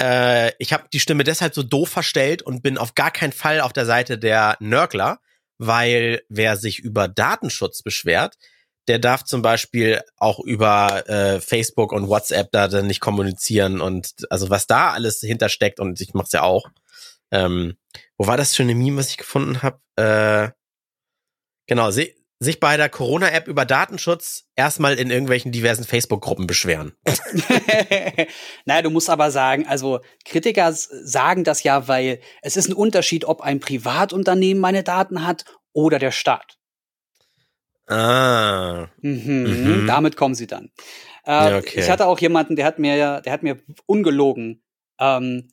Äh, 0.00 0.52
ich 0.58 0.72
habe 0.72 0.88
die 0.92 1.00
Stimme 1.00 1.24
deshalb 1.24 1.54
so 1.54 1.62
doof 1.62 1.88
verstellt 1.88 2.42
und 2.42 2.62
bin 2.62 2.78
auf 2.78 2.94
gar 2.94 3.10
keinen 3.10 3.32
Fall 3.32 3.60
auf 3.60 3.72
der 3.72 3.86
Seite 3.86 4.18
der 4.18 4.56
Nörgler, 4.60 5.20
weil 5.58 6.22
wer 6.28 6.56
sich 6.56 6.80
über 6.80 7.08
Datenschutz 7.08 7.82
beschwert, 7.82 8.36
der 8.88 8.98
darf 8.98 9.24
zum 9.24 9.42
Beispiel 9.42 10.02
auch 10.16 10.40
über 10.40 11.08
äh, 11.08 11.40
Facebook 11.40 11.92
und 11.92 12.08
WhatsApp 12.08 12.50
da 12.52 12.68
dann 12.68 12.86
nicht 12.86 13.00
kommunizieren 13.00 13.80
und 13.80 14.12
also 14.30 14.50
was 14.50 14.66
da 14.66 14.90
alles 14.90 15.20
hintersteckt 15.20 15.80
und 15.80 16.00
ich 16.00 16.12
mach's 16.14 16.32
ja 16.32 16.42
auch. 16.42 16.68
Ähm, 17.30 17.76
wo 18.18 18.26
war 18.26 18.36
das 18.36 18.54
schöne 18.54 18.74
Meme, 18.74 18.98
was 18.98 19.10
ich 19.10 19.16
gefunden 19.16 19.62
habe? 19.62 19.80
Äh, 19.96 20.50
genau, 21.66 21.90
se 21.90 22.14
sich 22.44 22.60
bei 22.60 22.76
der 22.76 22.88
Corona-App 22.88 23.48
über 23.48 23.64
Datenschutz 23.64 24.44
erstmal 24.54 24.94
in 24.98 25.10
irgendwelchen 25.10 25.50
diversen 25.52 25.84
Facebook-Gruppen 25.84 26.46
beschweren. 26.46 26.92
naja, 28.64 28.82
du 28.82 28.90
musst 28.90 29.10
aber 29.10 29.30
sagen, 29.30 29.66
also 29.66 30.00
Kritiker 30.24 30.72
sagen 30.72 31.44
das 31.44 31.62
ja, 31.62 31.88
weil 31.88 32.20
es 32.42 32.56
ist 32.56 32.68
ein 32.68 32.74
Unterschied, 32.74 33.24
ob 33.24 33.40
ein 33.40 33.60
Privatunternehmen 33.60 34.60
meine 34.60 34.84
Daten 34.84 35.26
hat 35.26 35.44
oder 35.72 35.98
der 35.98 36.12
Staat. 36.12 36.58
Ah. 37.86 38.88
Mhm, 39.00 39.82
mhm. 39.82 39.86
Damit 39.86 40.16
kommen 40.16 40.34
sie 40.34 40.46
dann. 40.46 40.70
Äh, 41.24 41.58
okay. 41.58 41.80
Ich 41.80 41.90
hatte 41.90 42.06
auch 42.06 42.18
jemanden, 42.18 42.56
der 42.56 42.66
hat 42.66 42.78
mir, 42.78 43.20
der 43.20 43.32
hat 43.32 43.42
mir 43.42 43.58
ungelogen 43.86 44.62
ähm, 44.98 45.48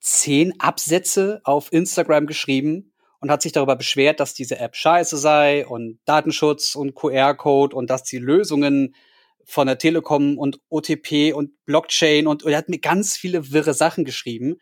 zehn 0.00 0.58
Absätze 0.60 1.40
auf 1.44 1.72
Instagram 1.72 2.26
geschrieben, 2.26 2.93
und 3.24 3.30
hat 3.30 3.40
sich 3.40 3.52
darüber 3.52 3.74
beschwert, 3.74 4.20
dass 4.20 4.34
diese 4.34 4.58
App 4.58 4.76
scheiße 4.76 5.16
sei 5.16 5.66
und 5.66 5.98
Datenschutz 6.04 6.74
und 6.74 6.94
QR-Code 6.94 7.74
und 7.74 7.88
dass 7.88 8.02
die 8.02 8.18
Lösungen 8.18 8.94
von 9.46 9.66
der 9.66 9.78
Telekom 9.78 10.36
und 10.36 10.60
OTP 10.68 11.32
und 11.32 11.52
Blockchain 11.64 12.26
und, 12.26 12.42
und 12.42 12.52
er 12.52 12.58
hat 12.58 12.68
mir 12.68 12.80
ganz 12.80 13.16
viele 13.16 13.50
wirre 13.50 13.72
Sachen 13.72 14.04
geschrieben. 14.04 14.56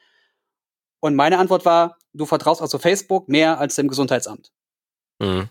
Und 1.00 1.16
meine 1.16 1.38
Antwort 1.38 1.64
war, 1.64 1.98
du 2.12 2.24
vertraust 2.24 2.62
also 2.62 2.78
Facebook 2.78 3.28
mehr 3.28 3.58
als 3.58 3.74
dem 3.74 3.88
Gesundheitsamt. 3.88 4.52
Mhm. 5.18 5.48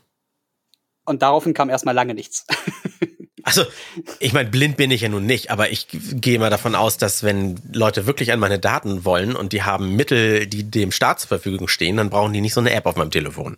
Und 1.03 1.21
daraufhin 1.21 1.53
kam 1.53 1.69
erstmal 1.69 1.95
lange 1.95 2.13
nichts. 2.13 2.45
Also, 3.43 3.65
ich 4.19 4.33
meine, 4.33 4.49
blind 4.49 4.77
bin 4.77 4.91
ich 4.91 5.01
ja 5.01 5.09
nun 5.09 5.25
nicht, 5.25 5.51
aber 5.51 5.71
ich 5.71 5.87
gehe 5.89 6.39
mal 6.39 6.49
davon 6.49 6.75
aus, 6.75 6.97
dass 6.97 7.23
wenn 7.23 7.59
Leute 7.71 8.05
wirklich 8.05 8.31
an 8.31 8.39
meine 8.39 8.59
Daten 8.59 9.05
wollen 9.05 9.35
und 9.35 9.53
die 9.53 9.63
haben 9.63 9.95
Mittel, 9.95 10.47
die 10.47 10.63
dem 10.63 10.91
Staat 10.91 11.19
zur 11.19 11.27
Verfügung 11.29 11.67
stehen, 11.67 11.97
dann 11.97 12.09
brauchen 12.09 12.33
die 12.33 12.41
nicht 12.41 12.53
so 12.53 12.59
eine 12.59 12.71
App 12.71 12.85
auf 12.85 12.95
meinem 12.95 13.11
Telefon. 13.11 13.57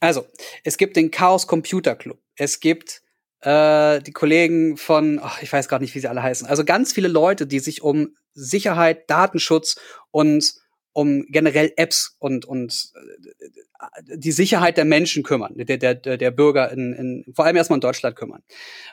Also, 0.00 0.26
es 0.64 0.76
gibt 0.76 0.96
den 0.96 1.10
Chaos 1.10 1.46
Computer 1.46 1.94
Club. 1.94 2.18
Es 2.36 2.60
gibt 2.60 3.02
äh, 3.42 4.00
die 4.00 4.12
Kollegen 4.12 4.76
von, 4.76 5.20
ach, 5.22 5.42
ich 5.42 5.52
weiß 5.52 5.68
gerade 5.68 5.84
nicht, 5.84 5.94
wie 5.94 6.00
sie 6.00 6.08
alle 6.08 6.22
heißen. 6.22 6.46
Also 6.46 6.64
ganz 6.64 6.92
viele 6.92 7.08
Leute, 7.08 7.46
die 7.46 7.58
sich 7.58 7.82
um 7.82 8.16
Sicherheit, 8.34 9.10
Datenschutz 9.10 9.76
und 10.10 10.54
um 10.92 11.24
generell 11.28 11.72
Apps 11.76 12.16
und 12.18 12.44
und 12.44 12.92
äh, 12.94 14.16
die 14.16 14.32
Sicherheit 14.32 14.76
der 14.76 14.84
Menschen 14.84 15.22
kümmern, 15.22 15.54
der 15.56 15.76
der 15.78 15.94
der 15.94 16.30
Bürger 16.30 16.70
in, 16.70 16.92
in 16.92 17.32
vor 17.34 17.44
allem 17.44 17.56
erstmal 17.56 17.78
in 17.78 17.82
Deutschland 17.82 18.16
kümmern. 18.16 18.42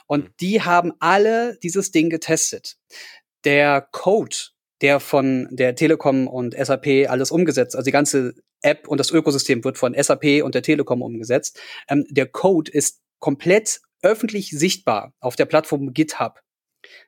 Und 0.08 0.26
mhm. 0.26 0.34
die 0.40 0.62
haben 0.62 0.94
alle 1.00 1.58
dieses 1.62 1.92
Ding 1.92 2.10
getestet. 2.10 2.78
Der 3.44 3.88
Code, 3.92 4.36
der 4.82 5.00
von 5.00 5.48
der 5.52 5.76
Telekom 5.76 6.28
und 6.28 6.56
SAP 6.56 7.10
alles 7.10 7.32
umgesetzt, 7.32 7.76
also 7.76 7.86
die 7.86 7.92
ganze 7.92 8.34
App 8.62 8.88
und 8.88 9.00
das 9.00 9.12
Ökosystem 9.12 9.64
wird 9.64 9.78
von 9.78 9.94
SAP 9.94 10.44
und 10.44 10.56
der 10.56 10.64
Telekom 10.64 11.02
umgesetzt. 11.02 11.60
Ähm, 11.88 12.06
der 12.10 12.28
Code 12.28 12.72
ist 12.72 13.02
komplett 13.20 13.82
öffentlich 14.02 14.50
sichtbar 14.52 15.14
auf 15.20 15.36
der 15.36 15.46
Plattform 15.46 15.94
GitHub. 15.94 16.40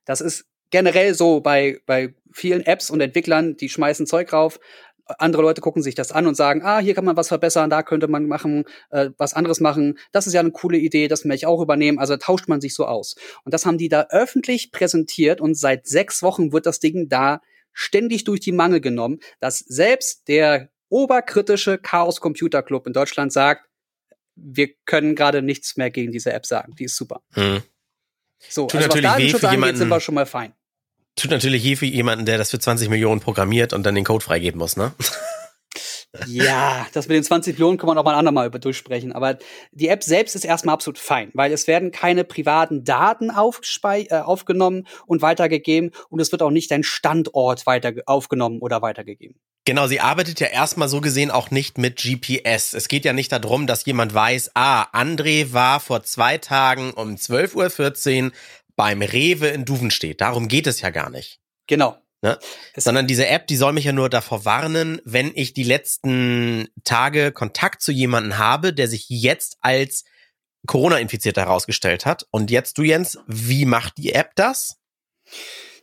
Das 0.06 0.22
ist 0.22 0.46
generell 0.72 1.14
so 1.14 1.42
bei, 1.42 1.80
bei 1.86 2.14
vielen 2.32 2.66
Apps 2.66 2.90
und 2.90 3.02
Entwicklern, 3.02 3.56
die 3.58 3.70
schmeißen 3.70 4.08
Zeug 4.08 4.34
rauf. 4.34 4.60
Andere 5.06 5.42
Leute 5.42 5.60
gucken 5.60 5.84
sich 5.84 5.96
das 5.96 6.12
an 6.14 6.26
und 6.26 6.36
sagen, 6.36 6.62
ah, 6.64 6.80
hier 6.80 6.94
kann 6.94 7.04
man 7.04 7.18
was 7.18 7.28
verbessern, 7.28 7.70
da 7.70 7.84
könnte 7.84 8.08
man 8.08 8.28
machen, 8.28 8.64
äh, 8.92 9.10
was 9.18 9.34
anderes 9.34 9.60
machen. 9.60 10.00
Das 10.14 10.26
ist 10.26 10.34
ja 10.34 10.40
eine 10.40 10.52
coole 10.52 10.78
Idee, 10.78 11.10
das 11.10 11.26
möchte 11.26 11.44
ich 11.44 11.46
auch 11.48 11.62
übernehmen. 11.62 12.00
Also 12.00 12.16
tauscht 12.16 12.48
man 12.48 12.62
sich 12.62 12.74
so 12.74 12.86
aus. 12.86 13.16
Und 13.44 13.54
das 13.54 13.66
haben 13.66 13.78
die 13.78 13.90
da 13.90 14.08
öffentlich 14.10 14.72
präsentiert 14.72 15.42
und 15.42 15.56
seit 15.56 15.86
sechs 15.86 16.24
Wochen 16.24 16.54
wird 16.54 16.66
das 16.66 16.80
Ding 16.80 17.10
da 17.10 17.42
ständig 17.74 18.24
durch 18.24 18.40
die 18.40 18.52
Mangel 18.54 18.80
genommen, 18.80 19.20
dass 19.40 19.60
selbst 19.60 20.28
der 20.30 20.70
oberkritische 20.90 21.78
Chaos 21.78 22.22
Computer 22.22 22.64
Club 22.64 22.88
in 22.88 22.94
Deutschland 22.94 23.34
sagt, 23.34 23.68
wir 24.36 24.70
können 24.86 25.16
gerade 25.16 25.42
nichts 25.42 25.78
mehr 25.78 25.92
gegen 25.92 26.12
diese 26.12 26.32
App 26.34 26.46
sagen. 26.46 26.74
Die 26.78 26.86
ist 26.86 26.96
super. 26.96 27.22
Hm. 27.34 27.64
So, 28.50 28.68
Tut 28.68 28.76
also 28.76 28.88
natürlich 28.88 29.06
was 29.06 29.12
Datenschutz 29.14 29.44
angeht, 29.44 29.78
sind 29.78 29.90
wir 29.90 30.00
schon 30.00 30.16
mal 30.16 30.26
fein. 30.26 30.54
Tut 31.16 31.32
natürlich 31.32 31.64
je 31.64 31.76
für 31.76 31.86
jemanden, 31.86 32.26
der 32.26 32.38
das 32.38 32.52
für 32.52 32.60
20 32.60 32.90
Millionen 32.90 33.22
programmiert 33.22 33.74
und 33.74 33.84
dann 33.84 33.96
den 33.96 34.06
Code 34.06 34.24
freigeben 34.24 34.60
muss, 34.60 34.78
ne? 34.78 34.94
ja, 36.28 36.86
das 36.94 37.08
mit 37.08 37.16
den 37.16 37.24
20 37.24 37.56
Millionen 37.56 37.78
kann 37.78 37.88
man 37.88 37.98
auch 37.98 38.04
mal 38.04 38.12
ein 38.12 38.20
andermal 38.20 38.48
über 38.48 38.60
durchsprechen. 38.60 39.12
Aber 39.12 39.38
die 39.72 39.88
App 39.88 40.04
selbst 40.04 40.36
ist 40.36 40.46
erstmal 40.46 40.74
absolut 40.74 40.98
fein, 40.98 41.32
weil 41.34 41.52
es 41.52 41.68
werden 41.68 41.92
keine 41.92 42.24
privaten 42.24 42.84
Daten 42.84 43.30
äh, 43.30 44.20
aufgenommen 44.20 44.88
und 45.06 45.22
weitergegeben 45.22 45.92
und 46.10 46.20
es 46.20 46.32
wird 46.32 46.42
auch 46.42 46.52
nicht 46.52 46.72
dein 46.72 46.84
Standort 46.84 47.66
weiter 47.66 47.94
aufgenommen 48.06 48.60
oder 48.60 48.82
weitergegeben. 48.82 49.40
Genau, 49.64 49.86
sie 49.86 50.00
arbeitet 50.00 50.40
ja 50.40 50.48
erstmal 50.48 50.90
so 50.90 51.02
gesehen 51.02 51.30
auch 51.30 51.52
nicht 51.52 51.78
mit 51.78 51.98
GPS. 52.02 52.74
Es 52.74 52.88
geht 52.88 53.06
ja 53.06 53.14
nicht 53.14 53.32
darum, 53.32 53.68
dass 53.68 53.86
jemand 53.86 54.12
weiß, 54.12 54.52
ah, 54.56 54.88
André 54.92 55.54
war 55.54 55.80
vor 55.80 56.02
zwei 56.02 56.40
Tagen 56.40 56.92
um 56.94 57.14
12.14 57.14 58.26
Uhr 58.26 58.32
beim 58.76 59.02
Rewe 59.02 59.48
in 59.48 59.66
Duvenstedt. 59.66 60.22
Darum 60.22 60.48
geht 60.48 60.68
es 60.68 60.82
ja 60.82 60.90
gar 60.90 61.10
nicht. 61.10 61.40
Genau. 61.68 61.98
Ne? 62.22 62.38
Sondern 62.76 63.08
diese 63.08 63.28
App, 63.28 63.48
die 63.48 63.56
soll 63.56 63.74
mich 63.74 63.86
ja 63.86 63.94
nur 63.94 64.10
davor 64.10 64.46
warnen, 64.46 65.02
wenn 65.06 65.32
ich 65.34 65.54
die 65.54 65.64
letzten 65.64 66.68
Tage 66.84 67.32
Kontakt 67.32 67.82
zu 67.82 67.92
jemandem 67.92 68.38
habe, 68.38 68.74
der 68.74 68.88
sich 68.88 69.08
jetzt 69.10 69.58
als 69.62 70.04
Corona-infiziert 70.68 71.38
herausgestellt 71.38 72.06
hat. 72.06 72.28
Und 72.30 72.52
jetzt 72.52 72.78
du, 72.78 72.84
Jens, 72.84 73.18
wie 73.26 73.66
macht 73.66 73.98
die 73.98 74.14
App 74.14 74.36
das? 74.36 74.78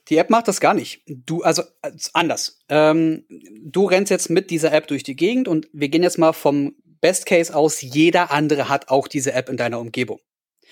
Die 0.08 0.16
App 0.16 0.30
macht 0.30 0.48
das 0.48 0.60
gar 0.60 0.74
nicht. 0.74 1.02
Du, 1.06 1.42
also 1.42 1.64
anders. 2.12 2.60
Ähm, 2.68 3.24
du 3.28 3.86
rennst 3.86 4.10
jetzt 4.10 4.30
mit 4.30 4.50
dieser 4.50 4.72
App 4.72 4.86
durch 4.86 5.02
die 5.02 5.16
Gegend 5.16 5.48
und 5.48 5.68
wir 5.72 5.88
gehen 5.88 6.02
jetzt 6.02 6.18
mal 6.18 6.32
vom 6.32 6.76
Best 7.00 7.26
Case 7.26 7.54
aus, 7.54 7.80
jeder 7.80 8.30
andere 8.30 8.68
hat 8.68 8.88
auch 8.88 9.08
diese 9.08 9.32
App 9.32 9.48
in 9.48 9.56
deiner 9.56 9.80
Umgebung. 9.80 10.20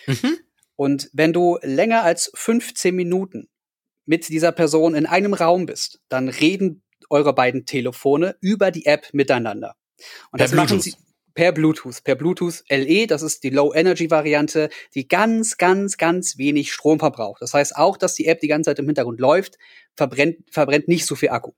Mhm. 0.07 0.39
Und 0.77 1.11
wenn 1.13 1.33
du 1.33 1.59
länger 1.63 2.03
als 2.03 2.31
15 2.35 2.95
Minuten 2.95 3.49
mit 4.05 4.29
dieser 4.29 4.53
Person 4.53 4.95
in 4.95 5.07
einem 5.07 5.35
Raum 5.35 5.67
bist, 5.67 6.01
dann 6.09 6.29
reden 6.29 6.83
eure 7.11 7.35
beiden 7.35 7.67
Telefone 7.67 8.37
über 8.41 8.71
die 8.71 8.87
App 8.87 9.09
miteinander. 9.13 9.75
Und 10.31 10.39
per 10.39 10.45
das 10.45 10.51
Bluetooth. 10.51 10.71
machen 10.71 10.81
sie 10.81 10.95
per 11.37 11.53
Bluetooth, 11.53 12.03
per 12.03 12.17
Bluetooth 12.17 12.65
LE, 12.69 13.07
das 13.07 13.23
ist 13.23 13.45
die 13.45 13.51
Low 13.51 13.73
Energy 13.73 14.11
Variante, 14.11 14.71
die 14.95 15.07
ganz, 15.07 15.59
ganz, 15.59 15.97
ganz 15.99 16.39
wenig 16.39 16.73
Strom 16.73 16.99
verbraucht. 16.99 17.43
Das 17.43 17.55
heißt 17.55 17.77
auch, 17.77 17.97
dass 17.97 18.15
die 18.15 18.27
App 18.27 18.41
die 18.41 18.49
ganze 18.49 18.71
Zeit 18.71 18.79
im 18.81 18.87
Hintergrund 18.87 19.21
läuft, 19.21 19.59
verbrennt, 19.95 20.39
verbrennt 20.51 20.89
nicht 20.89 21.07
so 21.07 21.15
viel 21.15 21.29
Akku. 21.29 21.53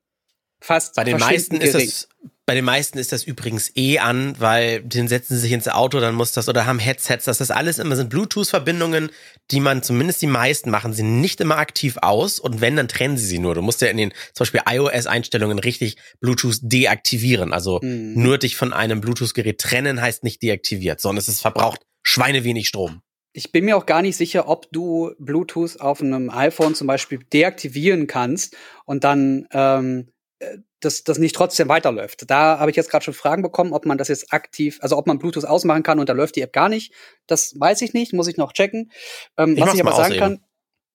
Fast 0.60 0.96
bei 0.96 1.04
den 1.04 1.18
meisten 1.18 1.56
ist 1.56 1.74
das 1.74 2.08
bei 2.48 2.54
den 2.54 2.64
meisten 2.64 2.96
ist 2.96 3.12
das 3.12 3.24
übrigens 3.24 3.76
eh 3.76 3.98
an, 3.98 4.34
weil 4.38 4.80
den 4.80 5.06
setzen 5.06 5.34
sie 5.34 5.40
sich 5.42 5.52
ins 5.52 5.68
Auto, 5.68 6.00
dann 6.00 6.14
muss 6.14 6.32
das 6.32 6.48
oder 6.48 6.64
haben 6.64 6.78
Headsets. 6.78 7.26
Das 7.26 7.42
ist 7.42 7.50
alles 7.50 7.78
immer 7.78 7.94
sind 7.94 8.08
Bluetooth-Verbindungen, 8.08 9.10
die 9.50 9.60
man 9.60 9.82
zumindest 9.82 10.22
die 10.22 10.28
meisten 10.28 10.70
machen, 10.70 10.94
sie 10.94 11.02
nicht 11.02 11.42
immer 11.42 11.58
aktiv 11.58 11.98
aus 12.00 12.38
und 12.38 12.62
wenn, 12.62 12.74
dann 12.74 12.88
trennen 12.88 13.18
sie 13.18 13.26
sie 13.26 13.38
nur. 13.38 13.54
Du 13.54 13.60
musst 13.60 13.82
ja 13.82 13.88
in 13.88 13.98
den 13.98 14.14
zum 14.32 14.44
Beispiel 14.44 14.62
iOS-Einstellungen 14.66 15.58
richtig 15.58 15.98
Bluetooth 16.20 16.56
deaktivieren. 16.62 17.52
Also 17.52 17.80
mhm. 17.82 18.14
nur 18.14 18.38
dich 18.38 18.56
von 18.56 18.72
einem 18.72 19.02
Bluetooth-Gerät 19.02 19.60
trennen 19.60 20.00
heißt 20.00 20.24
nicht 20.24 20.40
deaktiviert, 20.40 21.02
sondern 21.02 21.18
es 21.18 21.28
ist 21.28 21.42
verbraucht 21.42 21.82
schweinewenig 22.02 22.66
Strom. 22.66 23.02
Ich 23.34 23.52
bin 23.52 23.66
mir 23.66 23.76
auch 23.76 23.84
gar 23.84 24.00
nicht 24.00 24.16
sicher, 24.16 24.48
ob 24.48 24.72
du 24.72 25.12
Bluetooth 25.18 25.82
auf 25.82 26.00
einem 26.00 26.30
iPhone 26.30 26.74
zum 26.74 26.86
Beispiel 26.86 27.18
deaktivieren 27.30 28.06
kannst 28.06 28.56
und 28.86 29.04
dann 29.04 29.46
ähm, 29.52 30.08
äh, 30.38 30.58
das, 30.80 31.04
das 31.04 31.18
nicht 31.18 31.34
trotzdem 31.34 31.68
weiterläuft. 31.68 32.30
Da 32.30 32.58
habe 32.58 32.70
ich 32.70 32.76
jetzt 32.76 32.90
gerade 32.90 33.04
schon 33.04 33.14
Fragen 33.14 33.42
bekommen, 33.42 33.72
ob 33.72 33.84
man 33.86 33.98
das 33.98 34.08
jetzt 34.08 34.32
aktiv, 34.32 34.78
also 34.80 34.96
ob 34.96 35.06
man 35.06 35.18
Bluetooth 35.18 35.44
ausmachen 35.44 35.82
kann 35.82 35.98
und 35.98 36.08
da 36.08 36.12
läuft 36.12 36.36
die 36.36 36.42
App 36.42 36.52
gar 36.52 36.68
nicht. 36.68 36.92
Das 37.26 37.58
weiß 37.58 37.82
ich 37.82 37.92
nicht, 37.94 38.12
muss 38.12 38.28
ich 38.28 38.36
noch 38.36 38.52
checken. 38.52 38.92
Ähm, 39.36 39.56
ich 39.56 39.62
was 39.62 39.74
ich 39.74 39.80
aber 39.80 39.94
sagen 39.94 40.16
kann, 40.16 40.44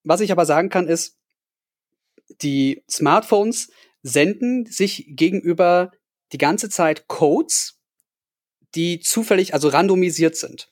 was 0.04 0.22
ich 0.22 0.32
aber 0.32 0.46
sagen 0.46 0.70
kann, 0.70 0.88
ist, 0.88 1.18
die 2.42 2.84
Smartphones 2.90 3.70
senden 4.02 4.66
sich 4.66 5.06
gegenüber 5.10 5.92
die 6.32 6.38
ganze 6.38 6.70
Zeit 6.70 7.08
Codes, 7.08 7.80
die 8.76 9.00
zufällig, 9.00 9.54
also 9.54 9.68
randomisiert 9.68 10.36
sind. 10.36 10.72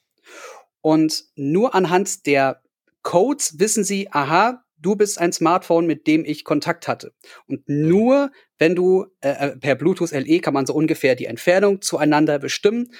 Und 0.81 1.25
nur 1.35 1.75
anhand 1.75 2.25
der 2.25 2.61
Codes 3.03 3.59
wissen 3.59 3.83
sie, 3.83 4.11
aha, 4.11 4.63
du 4.81 4.95
bist 4.95 5.19
ein 5.19 5.31
Smartphone, 5.31 5.85
mit 5.85 6.07
dem 6.07 6.25
ich 6.25 6.43
Kontakt 6.43 6.88
hatte. 6.88 7.13
Und 7.47 7.67
nur 7.69 8.31
wenn 8.57 8.75
du 8.75 9.05
äh, 9.21 9.29
äh 9.29 9.57
per 9.57 9.75
Bluetooth 9.75 10.11
LE 10.11 10.39
kann 10.39 10.53
man 10.53 10.65
so 10.65 10.73
ungefähr 10.73 11.15
die 11.15 11.25
Entfernung 11.25 11.81
zueinander 11.81 12.39
bestimmen 12.39 12.91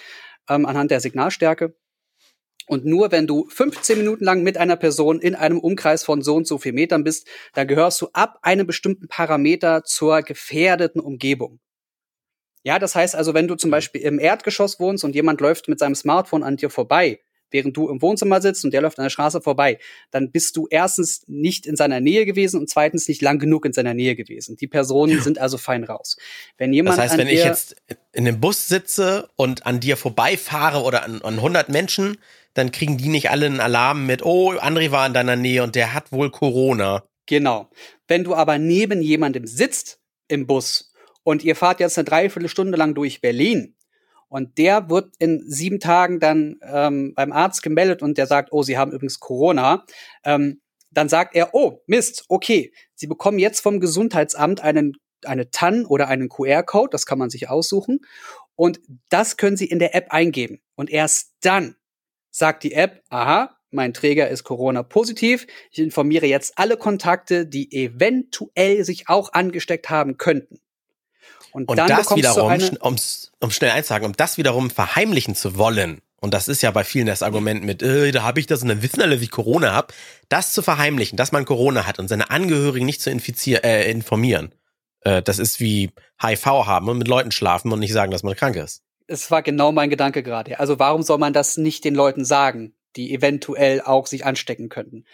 ähm, 0.50 0.66
anhand 0.66 0.92
der 0.92 1.00
Signalstärke. 1.00 1.76
Und 2.68 2.86
nur 2.86 3.12
wenn 3.12 3.28
du 3.28 3.48
15 3.50 3.98
Minuten 3.98 4.24
lang 4.24 4.44
mit 4.44 4.58
einer 4.58 4.78
Person 4.78 5.20
in 5.20 5.36
einem 5.36 5.60
Umkreis 5.60 6.04
von 6.04 6.22
so 6.22 6.36
und 6.36 6.48
so 6.48 6.58
viel 6.58 6.74
Metern 6.74 7.04
bist, 7.04 7.28
dann 7.54 7.68
gehörst 7.68 8.02
du 8.02 8.08
ab 8.14 8.40
einem 8.44 8.68
bestimmten 8.68 9.08
Parameter 9.08 9.84
zur 9.84 10.22
gefährdeten 10.22 11.02
Umgebung. 11.02 11.60
Ja, 12.64 12.78
das 12.78 12.96
heißt 12.96 13.16
also, 13.16 13.34
wenn 13.34 13.48
du 13.48 13.56
zum 13.56 13.72
Beispiel 13.72 14.02
im 14.02 14.20
Erdgeschoss 14.20 14.80
wohnst 14.80 15.04
und 15.04 15.16
jemand 15.16 15.42
läuft 15.42 15.68
mit 15.68 15.80
seinem 15.80 15.96
Smartphone 15.96 16.44
an 16.44 16.58
dir 16.58 16.70
vorbei, 16.70 17.20
während 17.52 17.78
du 17.78 17.90
im 17.90 18.02
Wohnzimmer 18.02 18.42
sitzt 18.42 18.66
und 18.66 18.74
der 18.74 18.82
läuft 18.82 18.98
an 18.98 19.04
der 19.04 19.10
Straße 19.10 19.42
vorbei, 19.42 19.78
dann 20.10 20.32
bist 20.32 20.58
du 20.58 20.68
erstens 20.70 21.24
nicht 21.28 21.66
in 21.66 21.76
seiner 21.76 22.00
Nähe 22.00 22.26
gewesen 22.26 22.60
und 22.60 22.70
zweitens 22.70 23.08
nicht 23.08 23.22
lang 23.22 23.40
genug 23.40 23.66
in 23.66 23.74
seiner 23.74 23.94
Nähe 23.94 24.16
gewesen. 24.16 24.58
Die 24.58 24.68
Personen 24.68 25.18
ja. 25.18 25.22
sind 25.22 25.40
also 25.40 25.58
fein 25.58 25.84
raus. 25.84 26.18
Wenn 26.58 26.74
jemand 26.74 26.98
das 26.98 27.06
heißt, 27.06 27.18
wenn 27.18 27.28
ich 27.28 27.44
jetzt 27.44 27.76
in 28.14 28.28
einem 28.28 28.40
Bus 28.40 28.68
sitze 28.68 29.30
und 29.36 29.66
an 29.66 29.80
dir 29.80 29.98
vorbeifahre 29.98 30.82
oder 30.82 31.04
an, 31.04 31.22
an 31.22 31.36
100 31.36 31.70
Menschen, 31.70 32.18
dann 32.54 32.72
kriegen 32.72 32.98
die 32.98 33.10
nicht 33.10 33.30
alle 33.30 33.46
einen 33.46 33.60
Alarm 33.60 34.06
mit, 34.06 34.24
oh, 34.24 34.54
André 34.54 34.92
war 34.92 35.08
in 35.08 35.14
deiner 35.14 35.36
Nähe 35.36 35.64
und 35.64 35.76
der 35.76 35.94
hat 35.94 36.12
wohl 36.12 36.32
Corona. 36.32 37.04
Genau. 37.26 37.70
Wenn 38.08 38.24
du 38.24 38.36
aber 38.36 38.58
neben 38.58 39.02
jemandem 39.02 39.48
sitzt 39.48 40.00
im 40.28 40.48
Bus 40.48 40.92
und 41.24 41.44
ihr 41.44 41.56
fahrt 41.56 41.80
jetzt 41.80 41.98
eine 41.98 42.06
Dreiviertelstunde 42.06 42.78
lang 42.78 42.94
durch 42.94 43.22
Berlin, 43.22 43.76
und 44.32 44.58
der 44.58 44.90
wird 44.90 45.14
in 45.20 45.44
sieben 45.46 45.82
Tagen 45.82 46.22
dann 46.22 46.58
ähm, 46.64 47.14
beim 47.16 47.34
Arzt 47.34 47.62
gemeldet 47.64 48.02
und 48.02 48.18
der 48.18 48.28
sagt, 48.28 48.54
oh, 48.54 48.64
Sie 48.64 48.78
haben 48.78 48.94
übrigens 48.94 49.20
Corona. 49.20 49.86
Ähm, 50.24 50.62
dann 50.90 51.10
sagt 51.10 51.36
er, 51.36 51.54
oh, 51.54 51.82
Mist, 51.86 52.24
okay, 52.30 52.72
Sie 52.96 53.08
bekommen 53.08 53.40
jetzt 53.40 53.60
vom 53.60 53.82
Gesundheitsamt 53.82 54.62
einen, 54.62 54.94
eine 55.26 55.52
TAN 55.52 55.86
oder 55.86 56.08
einen 56.08 56.30
QR-Code, 56.30 56.92
das 56.92 57.06
kann 57.06 57.20
man 57.20 57.30
sich 57.30 57.50
aussuchen. 57.50 58.00
Und 58.56 58.80
das 59.10 59.36
können 59.36 59.58
Sie 59.58 59.66
in 59.66 59.80
der 59.80 59.96
App 59.96 60.14
eingeben. 60.14 60.62
Und 60.76 60.90
erst 60.90 61.34
dann 61.42 61.76
sagt 62.30 62.64
die 62.64 62.72
App, 62.72 63.04
aha, 63.10 63.58
mein 63.70 63.94
Träger 63.94 64.30
ist 64.30 64.46
Corona 64.46 64.82
positiv. 64.82 65.46
Ich 65.72 65.80
informiere 65.80 66.26
jetzt 66.26 66.58
alle 66.58 66.78
Kontakte, 66.78 67.46
die 67.46 67.70
eventuell 67.74 68.86
sich 68.86 69.10
auch 69.10 69.34
angesteckt 69.34 69.90
haben 69.90 70.16
könnten. 70.16 70.62
Und, 71.52 71.70
und 71.70 71.78
das 71.78 72.16
wiederum, 72.16 72.60
um, 72.80 72.96
um 73.40 73.52
schnell 73.52 73.72
einzusagen, 73.72 74.06
um 74.06 74.14
das 74.16 74.38
wiederum 74.38 74.70
verheimlichen 74.70 75.36
zu 75.36 75.58
wollen 75.58 76.02
und 76.22 76.36
das 76.36 76.48
ist 76.48 76.62
ja 76.62 76.70
bei 76.70 76.84
vielen 76.84 77.08
das 77.08 77.24
Argument 77.24 77.64
mit, 77.64 77.82
äh, 77.82 78.12
da 78.12 78.22
habe 78.22 78.40
ich 78.40 78.46
das 78.46 78.62
und 78.62 78.70
dann 78.70 78.84
wissen 78.84 79.02
alle, 79.02 79.20
wie 79.20 79.26
ich 79.26 79.32
Corona 79.32 79.74
habe, 79.74 79.92
das 80.30 80.54
zu 80.54 80.62
verheimlichen, 80.62 81.18
dass 81.18 81.32
man 81.32 81.46
Corona 81.46 81.88
hat 81.88 81.98
und 81.98 82.08
seine 82.08 82.30
Angehörigen 82.30 82.86
nicht 82.86 83.02
zu 83.02 83.10
infizieren, 83.10 83.64
äh, 83.64 83.90
informieren. 83.90 84.54
Äh, 85.02 85.24
das 85.24 85.40
ist 85.40 85.60
wie 85.60 85.90
HIV 86.22 86.46
haben 86.46 86.88
und 86.90 87.00
mit 87.00 87.08
Leuten 87.08 87.32
schlafen 87.32 87.72
und 87.74 87.80
nicht 87.80 87.92
sagen, 87.92 88.12
dass 88.12 88.22
man 88.22 88.36
krank 88.36 88.56
ist. 88.56 88.84
Es 89.08 89.32
war 89.32 89.42
genau 89.42 89.72
mein 89.72 89.90
Gedanke 89.90 90.22
gerade. 90.22 90.60
Also 90.60 90.78
warum 90.78 91.02
soll 91.02 91.18
man 91.18 91.34
das 91.34 91.58
nicht 91.58 91.84
den 91.84 91.96
Leuten 91.96 92.24
sagen, 92.24 92.76
die 92.96 93.14
eventuell 93.16 93.82
auch 93.82 94.06
sich 94.06 94.24
anstecken 94.24 94.70
könnten? 94.70 95.06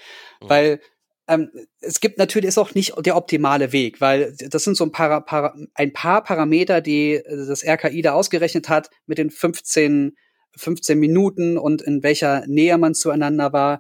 Mhm. 0.41 0.49
Weil 0.49 0.81
ähm, 1.27 1.51
es 1.81 1.99
gibt 1.99 2.17
natürlich 2.17 2.49
ist 2.49 2.57
auch 2.57 2.73
nicht 2.73 2.93
der 3.05 3.15
optimale 3.15 3.71
Weg, 3.71 3.99
weil 4.01 4.35
das 4.49 4.63
sind 4.63 4.75
so 4.75 4.85
ein 4.85 4.91
paar, 4.91 5.25
paar, 5.25 5.55
ein 5.73 5.93
paar 5.93 6.23
Parameter, 6.23 6.81
die 6.81 7.21
das 7.27 7.65
RKI 7.65 8.01
da 8.01 8.13
ausgerechnet 8.13 8.69
hat 8.69 8.89
mit 9.05 9.17
den 9.17 9.29
15 9.29 10.15
15 10.57 10.99
Minuten 10.99 11.57
und 11.57 11.81
in 11.81 12.03
welcher 12.03 12.45
Nähe 12.47 12.77
man 12.77 12.93
zueinander 12.93 13.53
war. 13.53 13.79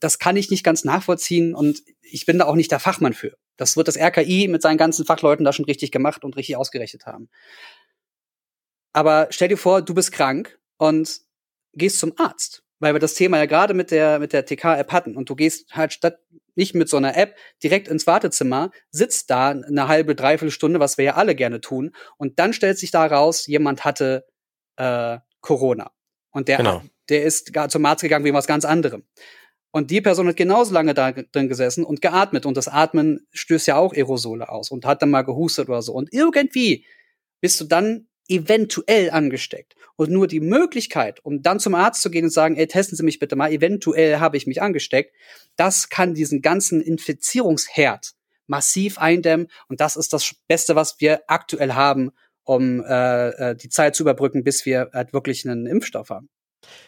Das 0.00 0.18
kann 0.18 0.36
ich 0.36 0.50
nicht 0.50 0.64
ganz 0.64 0.84
nachvollziehen 0.84 1.54
und 1.54 1.82
ich 2.02 2.26
bin 2.26 2.38
da 2.38 2.44
auch 2.46 2.54
nicht 2.54 2.70
der 2.70 2.80
Fachmann 2.80 3.12
für. 3.12 3.36
Das 3.56 3.76
wird 3.76 3.88
das 3.88 3.98
RKI 3.98 4.48
mit 4.48 4.62
seinen 4.62 4.78
ganzen 4.78 5.04
Fachleuten 5.04 5.44
da 5.44 5.52
schon 5.52 5.64
richtig 5.64 5.90
gemacht 5.90 6.24
und 6.24 6.36
richtig 6.36 6.56
ausgerechnet 6.56 7.06
haben. 7.06 7.28
Aber 8.92 9.28
stell 9.30 9.48
dir 9.48 9.56
vor, 9.56 9.82
du 9.82 9.94
bist 9.94 10.12
krank 10.12 10.58
und 10.76 11.20
gehst 11.72 11.98
zum 11.98 12.12
Arzt, 12.18 12.62
weil 12.78 12.94
wir 12.94 13.00
das 13.00 13.14
Thema 13.14 13.38
ja 13.38 13.46
gerade 13.46 13.74
mit 13.74 13.90
der 13.90 14.20
mit 14.20 14.32
der 14.32 14.46
TK-App 14.46 14.92
hatten 14.92 15.16
und 15.16 15.28
du 15.28 15.34
gehst 15.34 15.74
halt 15.74 15.92
statt 15.92 16.20
nicht 16.54 16.74
mit 16.74 16.88
so 16.88 16.96
einer 16.96 17.16
App 17.16 17.36
direkt 17.62 17.88
ins 17.88 18.06
Wartezimmer, 18.06 18.70
sitzt 18.90 19.30
da 19.30 19.50
eine 19.50 19.88
halbe, 19.88 20.14
dreiviertel 20.14 20.50
Stunde, 20.50 20.80
was 20.80 20.98
wir 20.98 21.04
ja 21.04 21.14
alle 21.14 21.34
gerne 21.34 21.60
tun, 21.60 21.92
und 22.16 22.38
dann 22.38 22.52
stellt 22.52 22.78
sich 22.78 22.90
da 22.90 23.06
raus, 23.06 23.46
jemand 23.46 23.84
hatte 23.84 24.26
äh, 24.76 25.18
Corona. 25.40 25.90
Und 26.30 26.48
der, 26.48 26.56
genau. 26.58 26.82
der 27.08 27.24
ist 27.24 27.52
zum 27.68 27.86
Arzt 27.86 28.02
gegangen 28.02 28.24
wegen 28.24 28.36
was 28.36 28.46
ganz 28.46 28.64
anderem. 28.64 29.04
Und 29.70 29.90
die 29.90 30.00
Person 30.00 30.28
hat 30.28 30.36
genauso 30.36 30.72
lange 30.72 30.94
da 30.94 31.10
drin 31.10 31.48
gesessen 31.48 31.84
und 31.84 32.00
geatmet. 32.00 32.46
Und 32.46 32.56
das 32.56 32.68
Atmen 32.68 33.26
stößt 33.32 33.66
ja 33.66 33.76
auch 33.76 33.92
Aerosole 33.92 34.48
aus 34.48 34.70
und 34.70 34.86
hat 34.86 35.02
dann 35.02 35.10
mal 35.10 35.22
gehustet 35.22 35.68
oder 35.68 35.82
so. 35.82 35.92
Und 35.92 36.12
irgendwie 36.12 36.86
bist 37.40 37.60
du 37.60 37.64
dann 37.64 38.06
eventuell 38.28 39.10
angesteckt. 39.10 39.74
Und 39.96 40.10
nur 40.10 40.26
die 40.26 40.40
Möglichkeit, 40.40 41.24
um 41.24 41.42
dann 41.42 41.60
zum 41.60 41.74
Arzt 41.74 42.02
zu 42.02 42.10
gehen 42.10 42.24
und 42.24 42.30
sagen, 42.30 42.56
ey, 42.56 42.66
testen 42.66 42.96
Sie 42.96 43.04
mich 43.04 43.18
bitte 43.18 43.36
mal, 43.36 43.52
eventuell 43.52 44.18
habe 44.18 44.36
ich 44.36 44.46
mich 44.46 44.60
angesteckt, 44.60 45.14
das 45.56 45.88
kann 45.88 46.14
diesen 46.14 46.42
ganzen 46.42 46.80
Infizierungsherd 46.80 48.14
massiv 48.46 48.98
eindämmen. 48.98 49.48
Und 49.68 49.80
das 49.80 49.96
ist 49.96 50.12
das 50.12 50.34
Beste, 50.48 50.74
was 50.74 51.00
wir 51.00 51.22
aktuell 51.28 51.74
haben, 51.74 52.10
um 52.44 52.84
äh, 52.84 53.28
äh, 53.28 53.56
die 53.56 53.68
Zeit 53.68 53.94
zu 53.96 54.02
überbrücken, 54.02 54.44
bis 54.44 54.66
wir 54.66 54.90
halt 54.92 55.12
wirklich 55.12 55.48
einen 55.48 55.66
Impfstoff 55.66 56.10
haben. 56.10 56.28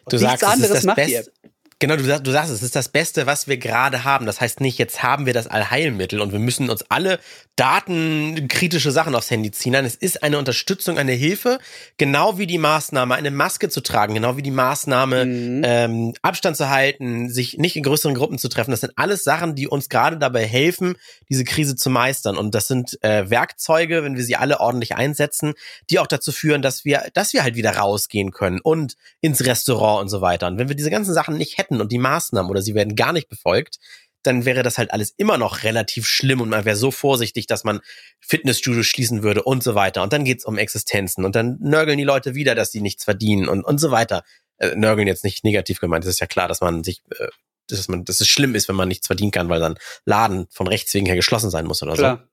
Und 0.05 0.13
du 0.13 0.19
sagst, 0.19 0.45
anderes 0.45 0.71
es 0.71 0.71
ist 0.71 0.75
das 0.75 0.85
macht 0.85 0.97
Best, 0.97 1.33
Genau, 1.79 1.97
du, 1.97 2.05
du 2.05 2.31
sagst, 2.31 2.51
es 2.51 2.63
ist 2.63 2.75
das 2.75 2.89
Beste, 2.89 3.27
was 3.27 3.49
wir 3.49 3.59
gerade 3.59 4.05
haben. 4.05 4.25
Das 4.25 4.41
heißt 4.41 4.61
nicht, 4.61 4.79
jetzt 4.79 5.03
haben 5.03 5.27
wir 5.27 5.35
das 5.35 5.47
Allheilmittel 5.47 6.23
und 6.23 6.33
wir 6.33 6.39
müssen 6.39 6.71
uns 6.71 6.85
alle 6.89 7.19
datenkritische 7.57 8.91
Sachen 8.91 9.15
aufs 9.15 9.31
Handy 9.31 9.51
ziehen. 9.51 9.73
Nein, 9.73 9.85
es 9.85 9.95
ist 9.95 10.23
eine 10.23 10.39
Unterstützung, 10.39 10.97
eine 10.97 11.13
Hilfe, 11.13 11.59
genau 11.99 12.39
wie 12.39 12.47
die 12.47 12.57
Maßnahme, 12.57 13.15
eine 13.15 13.31
Maske 13.31 13.69
zu 13.69 13.83
tragen, 13.83 14.15
genau 14.15 14.39
wie 14.39 14.43
die 14.43 14.51
Maßnahme, 14.51 15.27
mhm. 15.27 15.63
ähm, 15.65 16.15
Abstand 16.23 16.57
zu 16.57 16.71
halten, 16.71 17.29
sich 17.29 17.59
nicht 17.59 17.77
in 17.77 17.83
größeren 17.83 18.15
Gruppen 18.15 18.39
zu 18.39 18.49
treffen. 18.49 18.71
Das 18.71 18.81
sind 18.81 18.95
alles 18.97 19.23
Sachen, 19.23 19.55
die 19.55 19.69
uns 19.69 19.91
gerade 19.91 20.17
dabei 20.17 20.47
helfen, 20.47 20.97
diese 21.29 21.45
Krise 21.45 21.77
zu 21.77 21.91
meistern. 21.91 22.39
Und 22.39 22.55
das 22.55 22.69
sind 22.69 23.03
äh, 23.03 23.29
Werkzeuge, 23.29 24.03
wenn 24.03 24.17
wir 24.17 24.25
sie 24.25 24.37
alle 24.37 24.61
ordentlich 24.61 24.95
einsetzen, 24.95 25.53
die 25.91 25.99
auch 25.99 26.07
dazu 26.07 26.33
führen, 26.33 26.63
dass 26.63 26.87
wir, 26.87 27.11
dass 27.13 27.35
wir 27.35 27.43
halt 27.43 27.55
wieder 27.55 27.77
rausgehen 27.77 28.31
können 28.31 28.61
und 28.63 28.97
ins 29.21 29.45
Restaurant 29.45 30.01
und 30.03 30.09
so 30.09 30.23
weiter. 30.23 30.47
Und 30.47 30.57
wenn 30.57 30.69
wir 30.69 30.77
diese 30.77 30.91
ganzen 30.91 31.13
Sachen 31.13 31.37
nicht 31.37 31.59
hätten, 31.59 31.66
hätten 31.67 31.81
und 31.81 31.93
die 31.93 31.99
Maßnahmen 31.99 32.51
oder 32.51 32.63
sie 32.63 32.75
werden 32.75 32.97
gar 32.97 33.13
nicht 33.13 33.29
befolgt, 33.29 33.79
dann 34.23 34.45
wäre 34.45 34.63
das 34.63 34.79
halt 34.79 34.93
alles 34.93 35.13
immer 35.17 35.39
noch 35.39 35.63
relativ 35.63 36.07
schlimm 36.07 36.41
und 36.41 36.49
man 36.49 36.65
wäre 36.65 36.77
so 36.77 36.91
vorsichtig, 36.91 37.47
dass 37.47 37.65
man 37.65 37.81
Fitnessstudios 38.21 38.87
schließen 38.87 39.23
würde 39.23 39.43
und 39.43 39.63
so 39.63 39.75
weiter. 39.75 40.03
Und 40.03 40.13
dann 40.13 40.25
geht's 40.25 40.45
um 40.45 40.59
Existenzen 40.59 41.25
und 41.25 41.37
dann 41.37 41.59
nörgeln 41.61 41.99
die 41.99 42.05
Leute 42.05 42.35
wieder, 42.35 42.55
dass 42.55 42.73
sie 42.73 42.81
nichts 42.81 43.05
verdienen 43.05 43.49
und, 43.49 43.65
und 43.65 43.79
so 43.79 43.91
weiter. 43.91 44.25
Äh, 44.59 44.75
nörgeln 44.75 45.07
jetzt 45.07 45.25
nicht 45.25 45.45
negativ 45.45 45.81
gemeint. 45.81 46.05
Es 46.05 46.11
ist 46.11 46.21
ja 46.21 46.27
klar, 46.27 46.49
dass 46.49 46.61
man 46.61 46.83
sich, 46.83 47.03
äh, 47.19 47.29
dass 47.69 47.89
man, 47.89 48.05
dass 48.05 48.21
es 48.21 48.29
schlimm 48.29 48.55
ist, 48.55 48.69
wenn 48.69 48.77
man 48.77 48.89
nichts 48.89 49.07
verdienen 49.07 49.31
kann, 49.31 49.49
weil 49.49 49.61
dann 49.61 49.79
Laden 50.05 50.47
von 50.51 50.67
Rechts 50.67 50.93
wegen 50.95 51.07
her 51.07 51.17
geschlossen 51.17 51.51
sein 51.51 51.67
muss 51.67 51.83
oder 51.83 51.95
klar. 51.95 52.17
so. 52.17 52.29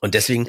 Und 0.00 0.14
deswegen 0.14 0.48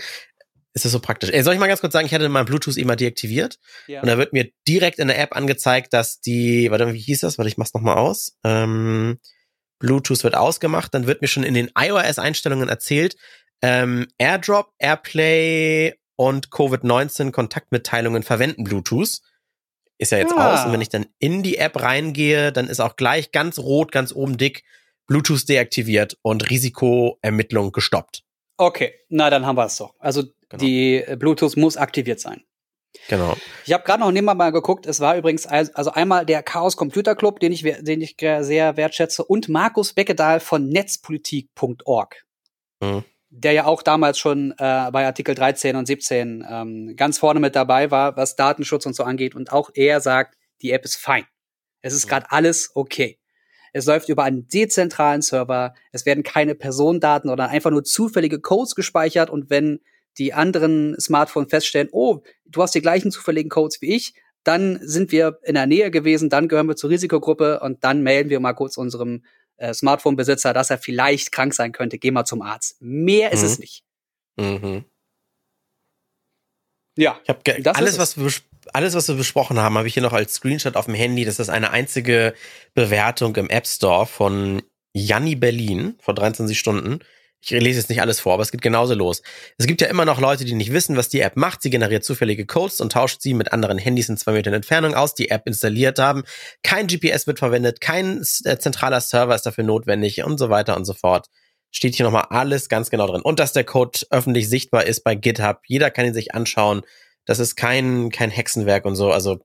ist 0.75 0.83
das 0.83 0.91
so 0.91 0.99
praktisch. 0.99 1.29
Ey, 1.31 1.41
soll 1.41 1.53
ich 1.53 1.59
mal 1.59 1.67
ganz 1.67 1.79
kurz 1.79 1.93
sagen, 1.93 2.05
ich 2.05 2.13
hatte 2.13 2.27
mein 2.27 2.45
Bluetooth 2.45 2.75
immer 2.75 2.97
deaktiviert 2.97 3.59
ja. 3.87 4.01
und 4.01 4.07
da 4.07 4.17
wird 4.17 4.33
mir 4.33 4.51
direkt 4.67 4.99
in 4.99 5.07
der 5.07 5.17
App 5.17 5.35
angezeigt, 5.35 5.93
dass 5.93 6.19
die, 6.19 6.69
warte, 6.69 6.93
wie 6.93 6.99
hieß 6.99 7.21
das? 7.21 7.37
Warte, 7.37 7.47
ich 7.47 7.57
mach's 7.57 7.73
nochmal 7.73 7.97
aus. 7.97 8.37
Ähm, 8.43 9.19
Bluetooth 9.79 10.23
wird 10.23 10.35
ausgemacht, 10.35 10.93
dann 10.93 11.07
wird 11.07 11.21
mir 11.21 11.29
schon 11.29 11.43
in 11.43 11.53
den 11.53 11.71
iOS-Einstellungen 11.77 12.67
erzählt, 12.67 13.15
ähm, 13.61 14.07
AirDrop, 14.17 14.73
AirPlay 14.77 15.93
und 16.17 16.49
Covid-19 16.49 17.31
Kontaktmitteilungen 17.31 18.23
verwenden 18.23 18.65
Bluetooth. 18.65 19.21
Ist 19.97 20.11
ja 20.11 20.17
jetzt 20.17 20.33
ah. 20.35 20.53
aus 20.53 20.65
und 20.65 20.73
wenn 20.73 20.81
ich 20.81 20.89
dann 20.89 21.05
in 21.19 21.41
die 21.41 21.57
App 21.57 21.81
reingehe, 21.81 22.51
dann 22.51 22.67
ist 22.67 22.81
auch 22.81 22.97
gleich 22.97 23.31
ganz 23.31 23.59
rot, 23.59 23.93
ganz 23.93 24.11
oben 24.11 24.37
dick 24.37 24.63
Bluetooth 25.07 25.47
deaktiviert 25.47 26.17
und 26.21 26.49
Risikoermittlung 26.49 27.71
gestoppt. 27.71 28.23
Okay, 28.57 28.93
na 29.09 29.29
dann 29.29 29.45
haben 29.45 29.57
wir 29.57 29.65
es 29.65 29.77
doch. 29.77 29.93
Also 29.99 30.23
genau. 30.57 30.65
die 30.65 30.95
äh, 30.95 31.15
Bluetooth 31.17 31.57
muss 31.57 31.77
aktiviert 31.77 32.19
sein. 32.19 32.43
Genau. 33.07 33.35
Ich 33.65 33.73
habe 33.73 33.83
gerade 33.83 34.01
noch 34.01 34.11
nebenbei 34.11 34.33
mal 34.33 34.51
geguckt. 34.51 34.85
Es 34.85 34.99
war 34.99 35.17
übrigens 35.17 35.45
also 35.45 35.91
einmal 35.91 36.25
der 36.25 36.43
Chaos 36.43 36.77
Computer 36.77 37.15
Club, 37.15 37.39
den 37.39 37.51
ich, 37.51 37.61
den 37.61 38.01
ich 38.01 38.15
sehr 38.19 38.77
wertschätze, 38.77 39.23
und 39.23 39.49
Markus 39.49 39.93
Beckedahl 39.93 40.39
von 40.39 40.69
netzpolitik.org, 40.69 42.25
mhm. 42.81 43.03
der 43.29 43.51
ja 43.51 43.65
auch 43.65 43.83
damals 43.83 44.17
schon 44.17 44.51
äh, 44.51 44.91
bei 44.91 45.05
Artikel 45.05 45.35
13 45.35 45.75
und 45.75 45.85
17 45.85 46.45
ähm, 46.49 46.93
ganz 46.95 47.17
vorne 47.17 47.39
mit 47.39 47.55
dabei 47.55 47.91
war, 47.91 48.15
was 48.17 48.35
Datenschutz 48.35 48.85
und 48.85 48.95
so 48.95 49.03
angeht. 49.03 49.35
Und 49.35 49.51
auch 49.51 49.69
er 49.73 49.99
sagt, 49.99 50.37
die 50.61 50.71
App 50.71 50.85
ist 50.85 50.95
fein. 50.95 51.25
Es 51.81 51.93
ist 51.93 52.05
mhm. 52.05 52.09
gerade 52.09 52.31
alles 52.31 52.71
okay. 52.73 53.19
Es 53.73 53.85
läuft 53.85 54.07
über 54.07 54.23
einen 54.23 54.47
dezentralen 54.47 55.21
Server. 55.21 55.73
Es 55.91 56.05
werden 56.05 56.23
keine 56.23 56.55
Personendaten 56.55 57.29
oder 57.29 57.49
einfach 57.49 57.71
nur 57.71 57.83
zufällige 57.83 58.39
Codes 58.39 58.73
gespeichert. 58.73 59.29
Und 59.29 59.49
wenn 59.49 59.81
die 60.17 60.33
anderen 60.33 60.99
Smartphones 60.99 61.49
feststellen, 61.49 61.89
oh, 61.91 62.21
du 62.45 62.61
hast 62.61 62.75
die 62.75 62.81
gleichen 62.81 63.11
zufälligen 63.11 63.49
Codes 63.49 63.81
wie 63.81 63.95
ich, 63.95 64.13
dann 64.43 64.79
sind 64.81 65.11
wir 65.11 65.39
in 65.43 65.55
der 65.55 65.65
Nähe 65.65 65.91
gewesen, 65.91 66.29
dann 66.29 66.47
gehören 66.47 66.67
wir 66.67 66.75
zur 66.75 66.89
Risikogruppe 66.89 67.59
und 67.61 67.83
dann 67.83 68.03
melden 68.03 68.29
wir 68.29 68.39
mal 68.39 68.53
kurz 68.53 68.77
unserem 68.77 69.23
äh, 69.57 69.73
Smartphone-Besitzer, 69.73 70.53
dass 70.53 70.69
er 70.69 70.77
vielleicht 70.77 71.31
krank 71.31 71.53
sein 71.53 71.71
könnte. 71.71 71.97
Geh 71.97 72.11
mal 72.11 72.25
zum 72.25 72.41
Arzt. 72.41 72.77
Mehr 72.79 73.31
ist 73.31 73.41
mhm. 73.41 73.45
es 73.45 73.59
nicht. 73.59 73.83
Mhm. 74.37 74.85
Ja, 76.97 77.19
ich 77.23 77.29
habe 77.29 77.75
alles, 77.75 77.97
was 77.97 78.17
wir 78.17 78.31
alles, 78.73 78.95
was 78.95 79.07
wir 79.07 79.15
besprochen 79.15 79.59
haben, 79.59 79.77
habe 79.77 79.87
ich 79.87 79.93
hier 79.93 80.03
noch 80.03 80.13
als 80.13 80.35
Screenshot 80.35 80.75
auf 80.75 80.85
dem 80.85 80.95
Handy. 80.95 81.25
Das 81.25 81.39
ist 81.39 81.49
eine 81.49 81.71
einzige 81.71 82.33
Bewertung 82.73 83.35
im 83.35 83.49
App 83.49 83.67
Store 83.67 84.05
von 84.05 84.63
Janni 84.93 85.35
Berlin 85.35 85.95
vor 85.99 86.13
23 86.13 86.57
Stunden. 86.57 86.99
Ich 87.47 87.51
lese 87.51 87.79
jetzt 87.79 87.89
nicht 87.89 88.01
alles 88.01 88.19
vor, 88.19 88.33
aber 88.33 88.41
es 88.41 88.51
geht 88.51 88.63
genauso 88.63 88.95
los. 88.95 89.21
Es 89.59 89.67
gibt 89.67 89.79
ja 89.79 89.87
immer 89.87 90.03
noch 90.03 90.19
Leute, 90.19 90.45
die 90.45 90.55
nicht 90.55 90.73
wissen, 90.73 90.97
was 90.97 91.09
die 91.09 91.19
App 91.19 91.35
macht. 91.35 91.61
Sie 91.61 91.69
generiert 91.69 92.03
zufällige 92.03 92.47
Codes 92.47 92.81
und 92.81 92.91
tauscht 92.91 93.21
sie 93.21 93.35
mit 93.35 93.53
anderen 93.53 93.77
Handys 93.77 94.09
in 94.09 94.17
zwei 94.17 94.31
Metern 94.31 94.55
Entfernung 94.55 94.95
aus, 94.95 95.13
die 95.13 95.29
App 95.29 95.45
installiert 95.45 95.99
haben. 95.99 96.23
Kein 96.63 96.87
GPS 96.87 97.27
wird 97.27 97.37
verwendet, 97.37 97.81
kein 97.81 98.25
äh, 98.45 98.57
zentraler 98.57 98.99
Server 98.99 99.35
ist 99.35 99.45
dafür 99.45 99.63
notwendig 99.63 100.23
und 100.23 100.39
so 100.39 100.49
weiter 100.49 100.75
und 100.75 100.85
so 100.85 100.93
fort. 100.93 101.27
Steht 101.69 101.93
hier 101.93 102.05
nochmal 102.05 102.27
alles 102.31 102.67
ganz 102.67 102.89
genau 102.89 103.05
drin. 103.05 103.21
Und 103.21 103.39
dass 103.39 103.53
der 103.53 103.63
Code 103.63 103.99
öffentlich 104.09 104.49
sichtbar 104.49 104.85
ist 104.85 105.03
bei 105.03 105.13
GitHub. 105.13 105.59
Jeder 105.67 105.91
kann 105.91 106.07
ihn 106.07 106.13
sich 106.15 106.33
anschauen. 106.33 106.81
Das 107.25 107.37
ist 107.37 107.55
kein, 107.55 108.09
kein 108.09 108.31
Hexenwerk 108.31 108.85
und 108.85 108.95
so. 108.95 109.11
Also 109.11 109.39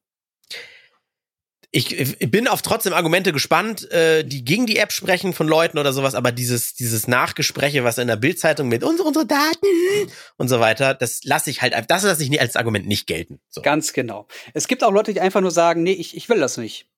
ich, 1.73 1.99
ich 1.99 2.31
bin 2.31 2.49
auf 2.49 2.63
trotzdem 2.63 2.93
Argumente 2.93 3.33
gespannt, 3.33 3.91
äh, 3.93 4.25
die 4.25 4.45
gegen 4.45 4.67
die 4.67 4.77
App 4.79 4.91
sprechen 4.91 5.33
von 5.33 5.47
Leuten 5.47 5.79
oder 5.79 5.93
sowas, 5.93 6.17
aber 6.17 6.33
dieses, 6.33 6.75
dieses 6.75 7.07
Nachgespräche, 7.07 7.85
was 7.85 7.99
in 7.99 8.09
der 8.09 8.17
Bildzeitung 8.17 8.69
mit 8.69 8.83
unsere, 8.83 9.07
unsere 9.07 9.27
Daten 9.27 9.67
und 10.37 10.49
so 10.49 10.59
weiter, 10.59 10.95
das 10.95 11.23
lasse 11.23 11.49
ich 11.49 11.63
halt, 11.63 11.75
das 11.89 12.03
lasse 12.03 12.23
ich 12.25 12.31
nicht 12.31 12.41
als 12.41 12.57
Argument 12.57 12.87
nicht 12.87 13.07
gelten. 13.07 13.41
So. 13.49 13.63
Ganz 13.63 13.93
genau. 13.93 14.27
Es 14.53 14.67
gibt 14.67 14.83
auch 14.83 14.91
Leute, 14.91 15.13
die 15.15 15.21
einfach 15.21 15.41
nur 15.41 15.53
sagen, 15.53 15.85
nee, 15.85 15.93
ich, 15.93 16.17
ich 16.17 16.29
will 16.29 16.41
das 16.41 16.57
nicht. 16.57 16.89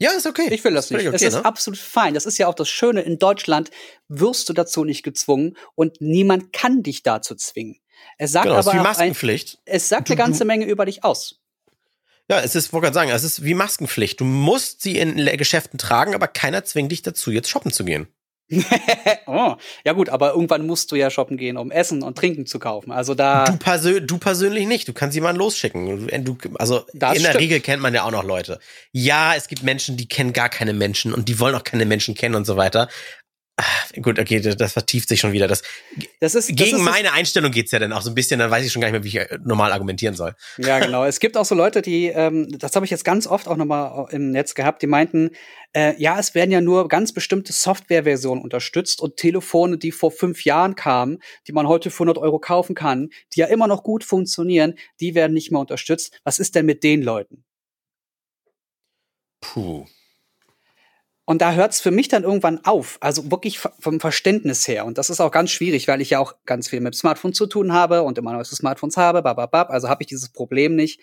Ja, 0.00 0.10
ist 0.12 0.26
okay. 0.26 0.48
Ich 0.50 0.64
will 0.64 0.72
das 0.72 0.90
nicht. 0.90 1.06
Okay, 1.06 1.14
es 1.14 1.22
ist 1.22 1.34
ne? 1.34 1.44
absolut 1.44 1.78
fein. 1.78 2.14
Das 2.14 2.24
ist 2.24 2.38
ja 2.38 2.48
auch 2.48 2.54
das 2.54 2.70
Schöne. 2.70 3.02
In 3.02 3.18
Deutschland 3.18 3.70
wirst 4.08 4.48
du 4.48 4.54
dazu 4.54 4.84
nicht 4.84 5.02
gezwungen 5.02 5.56
und 5.74 6.00
niemand 6.00 6.52
kann 6.54 6.82
dich 6.82 7.02
dazu 7.02 7.34
zwingen. 7.34 7.76
Es 8.16 8.32
sagt 8.32 8.44
genau, 8.44 8.54
aber 8.54 8.60
es 8.60 8.66
ist 8.66 8.72
wie 8.72 8.82
Maskenpflicht. 8.82 9.58
Ein, 9.58 9.74
es 9.74 9.88
sagt 9.90 10.08
du, 10.08 10.14
eine 10.14 10.18
ganze 10.18 10.46
Menge 10.46 10.64
über 10.64 10.86
dich 10.86 11.04
aus. 11.04 11.40
Ja, 12.30 12.38
es 12.38 12.54
ist, 12.54 12.72
wollte 12.72 12.84
gerade 12.84 12.94
sagen, 12.94 13.10
es 13.10 13.24
ist 13.24 13.44
wie 13.44 13.54
Maskenpflicht. 13.54 14.20
Du 14.20 14.24
musst 14.24 14.82
sie 14.82 14.96
in 14.96 15.16
Geschäften 15.36 15.78
tragen, 15.78 16.14
aber 16.14 16.28
keiner 16.28 16.64
zwingt 16.64 16.92
dich 16.92 17.02
dazu, 17.02 17.32
jetzt 17.32 17.50
shoppen 17.50 17.72
zu 17.72 17.84
gehen. 17.84 18.06
oh, 19.26 19.54
ja 19.84 19.92
gut, 19.92 20.08
aber 20.08 20.30
irgendwann 20.30 20.66
musst 20.66 20.90
du 20.92 20.96
ja 20.96 21.10
shoppen 21.10 21.36
gehen, 21.36 21.56
um 21.56 21.72
Essen 21.72 22.02
und 22.02 22.16
Trinken 22.16 22.46
zu 22.46 22.60
kaufen. 22.60 22.92
Also 22.92 23.14
da. 23.14 23.44
Du, 23.44 23.56
persö 23.56 24.00
du 24.00 24.18
persönlich 24.18 24.66
nicht. 24.66 24.86
Du 24.86 24.92
kannst 24.92 25.16
jemanden 25.16 25.40
losschicken. 25.40 26.08
Du, 26.24 26.36
also 26.54 26.84
das 26.92 27.16
in 27.16 27.22
der 27.22 27.30
stimmt. 27.30 27.42
Regel 27.42 27.60
kennt 27.60 27.82
man 27.82 27.94
ja 27.94 28.04
auch 28.04 28.10
noch 28.12 28.24
Leute. 28.24 28.60
Ja, 28.92 29.34
es 29.34 29.48
gibt 29.48 29.64
Menschen, 29.64 29.96
die 29.96 30.08
kennen 30.08 30.32
gar 30.32 30.48
keine 30.48 30.72
Menschen 30.72 31.12
und 31.12 31.28
die 31.28 31.40
wollen 31.40 31.54
auch 31.56 31.64
keine 31.64 31.84
Menschen 31.84 32.14
kennen 32.14 32.36
und 32.36 32.44
so 32.44 32.56
weiter. 32.56 32.88
Ach, 33.62 33.92
gut, 34.00 34.18
okay, 34.18 34.40
das 34.40 34.72
vertieft 34.72 35.10
sich 35.10 35.20
schon 35.20 35.32
wieder. 35.32 35.46
Das, 35.46 35.62
das 36.18 36.34
ist, 36.34 36.46
gegen 36.46 36.58
das 36.58 36.80
ist, 36.80 36.80
meine 36.80 37.12
Einstellung 37.12 37.50
geht's 37.50 37.72
ja 37.72 37.78
dann 37.78 37.92
auch 37.92 38.00
so 38.00 38.10
ein 38.10 38.14
bisschen, 38.14 38.40
dann 38.40 38.50
weiß 38.50 38.64
ich 38.64 38.72
schon 38.72 38.80
gar 38.80 38.88
nicht 38.88 38.94
mehr, 38.94 39.04
wie 39.04 39.08
ich 39.08 39.16
äh, 39.16 39.38
normal 39.44 39.70
argumentieren 39.72 40.14
soll. 40.14 40.34
Ja, 40.56 40.78
genau. 40.78 41.04
Es 41.04 41.20
gibt 41.20 41.36
auch 41.36 41.44
so 41.44 41.54
Leute, 41.54 41.82
die, 41.82 42.06
ähm, 42.06 42.48
das 42.58 42.74
habe 42.74 42.86
ich 42.86 42.90
jetzt 42.90 43.04
ganz 43.04 43.26
oft 43.26 43.48
auch 43.48 43.58
nochmal 43.58 44.06
im 44.12 44.30
Netz 44.30 44.54
gehabt, 44.54 44.80
die 44.80 44.86
meinten, 44.86 45.32
äh, 45.74 45.94
ja, 46.00 46.18
es 46.18 46.34
werden 46.34 46.50
ja 46.50 46.62
nur 46.62 46.88
ganz 46.88 47.12
bestimmte 47.12 47.52
Softwareversionen 47.52 48.42
unterstützt 48.42 49.02
und 49.02 49.18
Telefone, 49.18 49.76
die 49.76 49.92
vor 49.92 50.10
fünf 50.10 50.46
Jahren 50.46 50.74
kamen, 50.74 51.18
die 51.46 51.52
man 51.52 51.68
heute 51.68 51.90
für 51.90 52.04
100 52.04 52.16
Euro 52.16 52.38
kaufen 52.38 52.74
kann, 52.74 53.10
die 53.34 53.40
ja 53.40 53.46
immer 53.46 53.66
noch 53.66 53.82
gut 53.82 54.04
funktionieren, 54.04 54.74
die 55.00 55.14
werden 55.14 55.34
nicht 55.34 55.50
mehr 55.50 55.60
unterstützt. 55.60 56.18
Was 56.24 56.38
ist 56.38 56.54
denn 56.54 56.64
mit 56.64 56.82
den 56.82 57.02
Leuten? 57.02 57.44
Puh. 59.42 59.84
Und 61.30 61.42
da 61.42 61.52
hört 61.52 61.70
es 61.70 61.80
für 61.80 61.92
mich 61.92 62.08
dann 62.08 62.24
irgendwann 62.24 62.64
auf, 62.64 62.98
also 63.00 63.30
wirklich 63.30 63.60
vom 63.60 64.00
Verständnis 64.00 64.66
her. 64.66 64.84
Und 64.84 64.98
das 64.98 65.10
ist 65.10 65.20
auch 65.20 65.30
ganz 65.30 65.52
schwierig, 65.52 65.86
weil 65.86 66.00
ich 66.00 66.10
ja 66.10 66.18
auch 66.18 66.34
ganz 66.44 66.66
viel 66.66 66.80
mit 66.80 66.96
Smartphones 66.96 67.36
zu 67.36 67.46
tun 67.46 67.72
habe 67.72 68.02
und 68.02 68.18
immer 68.18 68.32
neueste 68.32 68.56
Smartphones 68.56 68.96
habe, 68.96 69.22
bababab, 69.22 69.70
also 69.70 69.88
habe 69.88 70.02
ich 70.02 70.08
dieses 70.08 70.30
Problem 70.30 70.74
nicht. 70.74 71.00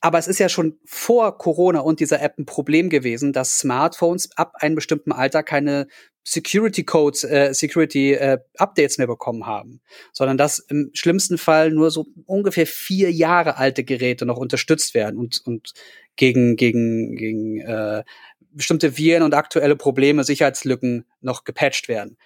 Aber 0.00 0.18
es 0.18 0.28
ist 0.28 0.38
ja 0.38 0.48
schon 0.48 0.78
vor 0.86 1.36
Corona 1.36 1.80
und 1.80 2.00
dieser 2.00 2.22
App 2.22 2.38
ein 2.38 2.46
Problem 2.46 2.88
gewesen, 2.88 3.34
dass 3.34 3.58
Smartphones 3.58 4.30
ab 4.38 4.54
einem 4.60 4.76
bestimmten 4.76 5.12
Alter 5.12 5.42
keine 5.42 5.88
Security 6.24 6.84
Codes, 6.84 7.22
äh, 7.24 7.52
Security 7.52 8.14
äh, 8.14 8.38
Updates 8.56 8.96
mehr 8.96 9.08
bekommen 9.08 9.44
haben, 9.44 9.82
sondern 10.12 10.38
dass 10.38 10.58
im 10.58 10.90
schlimmsten 10.94 11.36
Fall 11.36 11.70
nur 11.70 11.90
so 11.90 12.06
ungefähr 12.24 12.66
vier 12.66 13.12
Jahre 13.12 13.58
alte 13.58 13.84
Geräte 13.84 14.24
noch 14.24 14.38
unterstützt 14.38 14.94
werden 14.94 15.18
und 15.18 15.42
und 15.44 15.74
gegen 16.16 16.56
gegen 16.56 17.14
gegen 17.16 17.60
äh, 17.60 18.04
bestimmte 18.52 18.96
Viren 18.96 19.22
und 19.22 19.34
aktuelle 19.34 19.76
Probleme, 19.76 20.24
Sicherheitslücken 20.24 21.04
noch 21.20 21.44
gepatcht 21.44 21.88
werden. 21.88 22.16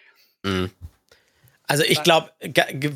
Mhm. 0.43 0.71
Also 1.69 1.83
ich 1.83 2.05
glaube, 2.05 2.31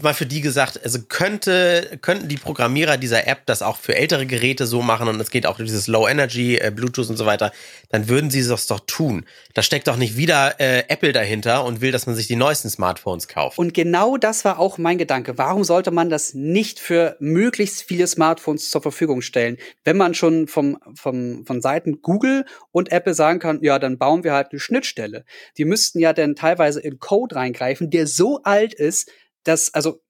mal 0.00 0.14
für 0.14 0.26
die 0.26 0.40
gesagt, 0.40 0.80
also 0.84 1.00
könnte, 1.08 1.98
könnten 2.02 2.28
die 2.28 2.36
Programmierer 2.36 2.98
dieser 2.98 3.26
App 3.26 3.44
das 3.46 3.62
auch 3.62 3.76
für 3.76 3.96
ältere 3.96 4.26
Geräte 4.26 4.64
so 4.64 4.80
machen 4.80 5.08
und 5.08 5.20
es 5.20 5.32
geht 5.32 5.44
auch 5.44 5.56
dieses 5.56 5.88
Low 5.88 6.06
Energy, 6.06 6.56
äh, 6.56 6.70
Bluetooth 6.70 7.10
und 7.10 7.16
so 7.16 7.26
weiter, 7.26 7.50
dann 7.88 8.08
würden 8.08 8.30
sie 8.30 8.46
das 8.46 8.68
doch 8.68 8.78
tun. 8.86 9.26
Da 9.54 9.62
steckt 9.62 9.88
doch 9.88 9.96
nicht 9.96 10.16
wieder 10.16 10.60
äh, 10.60 10.84
Apple 10.86 11.12
dahinter 11.12 11.64
und 11.64 11.80
will, 11.80 11.90
dass 11.90 12.06
man 12.06 12.14
sich 12.14 12.28
die 12.28 12.36
neuesten 12.36 12.70
Smartphones 12.70 13.26
kauft. 13.26 13.58
Und 13.58 13.74
genau 13.74 14.16
das 14.16 14.44
war 14.44 14.60
auch 14.60 14.78
mein 14.78 14.98
Gedanke. 14.98 15.36
Warum 15.36 15.64
sollte 15.64 15.90
man 15.90 16.08
das 16.08 16.34
nicht 16.34 16.78
für 16.78 17.16
möglichst 17.18 17.82
viele 17.82 18.06
Smartphones 18.06 18.70
zur 18.70 18.82
Verfügung 18.82 19.20
stellen? 19.20 19.56
Wenn 19.82 19.96
man 19.96 20.14
schon 20.14 20.46
vom, 20.46 20.78
vom, 20.94 21.44
von 21.44 21.60
Seiten 21.60 22.02
Google 22.02 22.44
und 22.70 22.92
Apple 22.92 23.14
sagen 23.14 23.40
kann, 23.40 23.58
ja, 23.62 23.80
dann 23.80 23.98
bauen 23.98 24.22
wir 24.22 24.32
halt 24.32 24.52
eine 24.52 24.60
Schnittstelle. 24.60 25.24
Die 25.58 25.64
müssten 25.64 25.98
ja 25.98 26.12
dann 26.12 26.36
teilweise 26.36 26.78
in 26.78 27.00
Code 27.00 27.34
reingreifen, 27.34 27.90
der 27.90 28.06
so 28.06 28.40
alt 28.44 28.59
alt 28.60 28.74
ist, 28.74 29.10
dass, 29.44 29.72
also 29.74 30.00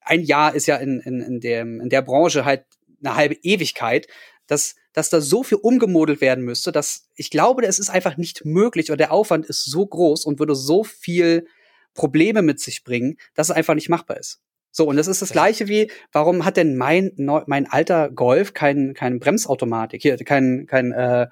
ein 0.00 0.22
Jahr 0.22 0.54
ist 0.54 0.66
ja 0.66 0.76
in, 0.76 1.00
in, 1.00 1.20
in, 1.20 1.40
dem, 1.40 1.80
in 1.80 1.88
der 1.88 2.02
Branche 2.02 2.44
halt 2.44 2.64
eine 3.02 3.16
halbe 3.16 3.36
Ewigkeit, 3.42 4.06
dass, 4.46 4.74
dass 4.92 5.10
da 5.10 5.20
so 5.20 5.42
viel 5.42 5.58
umgemodelt 5.58 6.20
werden 6.20 6.44
müsste, 6.44 6.72
dass 6.72 7.08
ich 7.14 7.30
glaube, 7.30 7.64
es 7.66 7.78
ist 7.78 7.90
einfach 7.90 8.16
nicht 8.16 8.44
möglich 8.44 8.90
oder 8.90 8.96
der 8.96 9.12
Aufwand 9.12 9.46
ist 9.46 9.64
so 9.64 9.86
groß 9.86 10.24
und 10.24 10.38
würde 10.38 10.54
so 10.54 10.84
viel 10.84 11.46
Probleme 11.94 12.42
mit 12.42 12.60
sich 12.60 12.84
bringen, 12.84 13.16
dass 13.34 13.50
es 13.50 13.56
einfach 13.56 13.74
nicht 13.74 13.88
machbar 13.88 14.18
ist. 14.18 14.40
So, 14.72 14.86
und 14.86 14.96
das 14.96 15.08
ist 15.08 15.20
das 15.20 15.32
Gleiche 15.32 15.66
wie, 15.66 15.90
warum 16.12 16.44
hat 16.44 16.56
denn 16.56 16.76
mein, 16.76 17.12
mein 17.16 17.66
alter 17.66 18.08
Golf 18.08 18.54
kein, 18.54 18.94
kein 18.94 19.18
Bremsautomatik, 19.18 20.00
hier, 20.00 20.16
kein, 20.18 20.66
kein 20.68 20.92
äh, 20.92 21.26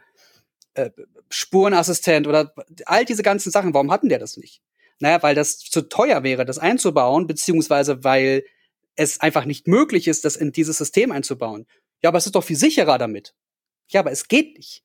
äh, 0.75 0.91
Spurenassistent 1.31 2.27
oder 2.27 2.53
all 2.87 3.05
diese 3.05 3.23
ganzen 3.23 3.53
Sachen, 3.53 3.75
warum 3.75 3.93
hatten 3.93 4.09
der 4.09 4.19
das 4.19 4.37
nicht? 4.37 4.61
Naja, 5.01 5.23
weil 5.23 5.35
das 5.35 5.59
zu 5.59 5.83
teuer 5.83 6.23
wäre, 6.23 6.45
das 6.45 6.59
einzubauen, 6.59 7.27
beziehungsweise 7.27 8.05
weil 8.05 8.45
es 8.97 9.21
einfach 9.21 9.45
nicht 9.45 9.69
möglich 9.69 10.09
ist, 10.09 10.25
das 10.25 10.37
in 10.37 10.53
dieses 10.53 10.79
System 10.79 11.13
einzubauen. 11.13 11.67
Ja, 12.03 12.11
aber 12.11 12.19
es 12.19 12.27
ist 12.27 12.35
doch 12.35 12.45
viel 12.45 12.57
sicherer 12.57 12.99
damit. 12.99 13.35
Ja, 13.91 14.01
aber 14.01 14.11
es 14.11 14.29
geht 14.29 14.57
nicht. 14.57 14.83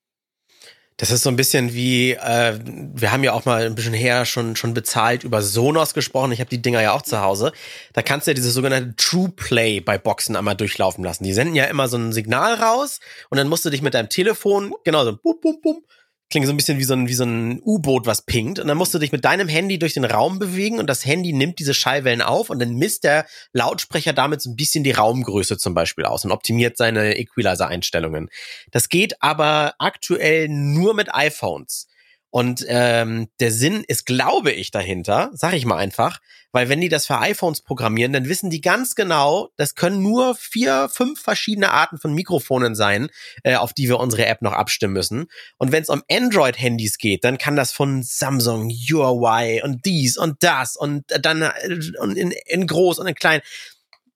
Das 0.97 1.09
ist 1.09 1.23
so 1.23 1.29
ein 1.29 1.35
bisschen 1.35 1.73
wie, 1.73 2.11
äh, 2.11 2.59
wir 2.63 3.11
haben 3.11 3.23
ja 3.23 3.33
auch 3.33 3.45
mal 3.45 3.65
ein 3.65 3.73
bisschen 3.73 3.95
her 3.95 4.25
schon, 4.25 4.55
schon 4.55 4.75
bezahlt 4.75 5.23
über 5.23 5.41
Sonos 5.41 5.95
gesprochen. 5.95 6.31
Ich 6.31 6.39
habe 6.39 6.51
die 6.51 6.61
Dinger 6.61 6.81
ja 6.81 6.93
auch 6.93 7.01
zu 7.01 7.19
Hause. 7.19 7.51
Da 7.93 8.03
kannst 8.03 8.27
du 8.27 8.31
ja 8.31 8.35
dieses 8.35 8.53
sogenannte 8.53 8.95
True 8.95 9.29
Play 9.29 9.79
bei 9.79 9.97
Boxen 9.97 10.35
einmal 10.35 10.55
durchlaufen 10.55 11.03
lassen. 11.03 11.23
Die 11.23 11.33
senden 11.33 11.55
ja 11.55 11.65
immer 11.65 11.87
so 11.87 11.97
ein 11.97 12.13
Signal 12.13 12.53
raus 12.53 12.99
und 13.31 13.39
dann 13.39 13.47
musst 13.47 13.65
du 13.65 13.71
dich 13.71 13.81
mit 13.81 13.95
deinem 13.95 14.09
Telefon, 14.09 14.73
genau 14.83 15.03
so, 15.03 15.17
bum, 15.17 15.39
bum, 15.41 15.61
bum, 15.61 15.83
klingt 16.29 16.47
so 16.47 16.53
ein 16.53 16.57
bisschen 16.57 16.79
wie 16.79 16.83
so 16.83 16.93
ein, 16.93 17.07
wie 17.07 17.13
so 17.13 17.25
ein 17.25 17.61
U-Boot, 17.63 18.05
was 18.05 18.23
pinkt. 18.23 18.59
Und 18.59 18.67
dann 18.67 18.77
musst 18.77 18.93
du 18.93 18.99
dich 18.99 19.11
mit 19.11 19.23
deinem 19.23 19.47
Handy 19.47 19.77
durch 19.77 19.93
den 19.93 20.05
Raum 20.05 20.39
bewegen 20.39 20.79
und 20.79 20.87
das 20.87 21.05
Handy 21.05 21.31
nimmt 21.31 21.59
diese 21.59 21.73
Schallwellen 21.73 22.21
auf 22.21 22.49
und 22.49 22.59
dann 22.59 22.73
misst 22.73 23.03
der 23.03 23.25
Lautsprecher 23.51 24.13
damit 24.13 24.41
so 24.41 24.49
ein 24.49 24.55
bisschen 24.55 24.83
die 24.83 24.91
Raumgröße 24.91 25.57
zum 25.57 25.73
Beispiel 25.73 26.05
aus 26.05 26.25
und 26.25 26.31
optimiert 26.31 26.77
seine 26.77 27.17
Equalizer-Einstellungen. 27.17 28.29
Das 28.71 28.89
geht 28.89 29.21
aber 29.21 29.75
aktuell 29.77 30.47
nur 30.49 30.93
mit 30.93 31.13
iPhones. 31.13 31.87
Und 32.35 32.65
ähm, 32.67 33.27
der 33.39 33.51
Sinn 33.51 33.83
ist, 33.87 34.07
glaube 34.07 34.51
ich, 34.51 34.71
dahinter, 34.71 35.29
sag 35.33 35.53
ich 35.53 35.67
mal 35.67 35.77
einfach, 35.77 36.19
weil 36.51 36.67
wenn 36.67 36.81
die 36.81 36.89
das 36.89 37.05
für 37.05 37.19
iPhones 37.19 37.61
programmieren, 37.61 38.11
dann 38.11 38.27
wissen 38.27 38.49
die 38.49 38.59
ganz 38.59 38.95
genau, 38.95 39.49
das 39.55 39.75
können 39.75 40.01
nur 40.01 40.33
vier, 40.33 40.89
fünf 40.91 41.21
verschiedene 41.21 41.69
Arten 41.69 41.99
von 41.99 42.15
Mikrofonen 42.15 42.73
sein, 42.73 43.09
äh, 43.43 43.53
auf 43.53 43.73
die 43.73 43.87
wir 43.87 43.99
unsere 43.99 44.25
App 44.25 44.41
noch 44.41 44.53
abstimmen 44.53 44.95
müssen. 44.95 45.27
Und 45.59 45.71
wenn 45.71 45.83
es 45.83 45.89
um 45.89 46.01
Android-Handys 46.09 46.97
geht, 46.97 47.23
dann 47.23 47.37
kann 47.37 47.55
das 47.55 47.71
von 47.71 48.01
Samsung, 48.01 48.71
Huawei 48.71 49.63
und 49.63 49.85
dies 49.85 50.17
und 50.17 50.41
das 50.41 50.75
und 50.75 51.03
dann 51.21 51.43
äh, 51.43 51.51
und 51.99 52.17
in, 52.17 52.33
in 52.47 52.65
groß 52.65 52.97
und 52.97 53.05
in 53.05 53.13
klein 53.13 53.41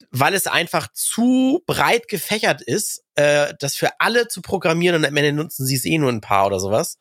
weil 0.09 0.33
es 0.33 0.47
einfach 0.47 0.87
zu 0.93 1.61
breit 1.67 2.07
gefächert 2.07 2.63
ist, 2.63 3.03
äh, 3.13 3.53
das 3.59 3.75
für 3.75 3.99
alle 3.99 4.27
zu 4.27 4.41
programmieren 4.41 4.95
und 4.95 5.05
am 5.05 5.17
Ende 5.17 5.33
nutzen 5.33 5.67
sie 5.67 5.75
es 5.75 5.85
eh 5.85 5.99
nur 5.99 6.09
ein 6.09 6.21
paar 6.21 6.47
oder 6.47 6.59
sowas. 6.59 6.97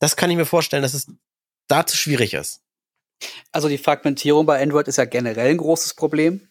Das 0.00 0.16
kann 0.16 0.30
ich 0.30 0.36
mir 0.36 0.46
vorstellen, 0.46 0.82
dass 0.82 0.94
es 0.94 1.06
da 1.68 1.86
zu 1.86 1.96
schwierig 1.96 2.34
ist. 2.34 2.62
Also 3.52 3.68
die 3.68 3.78
Fragmentierung 3.78 4.46
bei 4.46 4.60
Android 4.60 4.88
ist 4.88 4.96
ja 4.96 5.04
generell 5.04 5.50
ein 5.50 5.58
großes 5.58 5.94
Problem. 5.94 6.48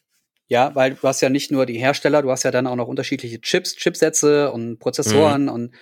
Ja, 0.52 0.74
weil 0.74 0.96
du 0.96 1.04
hast 1.04 1.22
ja 1.22 1.30
nicht 1.30 1.52
nur 1.52 1.68
die 1.68 1.78
Hersteller, 1.78 2.24
du 2.24 2.32
hast 2.32 2.42
ja 2.42 2.50
dann 2.50 2.66
auch 2.66 2.76
noch 2.76 2.88
unterschiedliche 2.88 3.40
Chips, 3.40 3.76
Chipsätze 3.76 4.52
und 4.52 4.80
Prozessoren 4.80 5.44
mhm. 5.44 5.50
und 5.50 5.76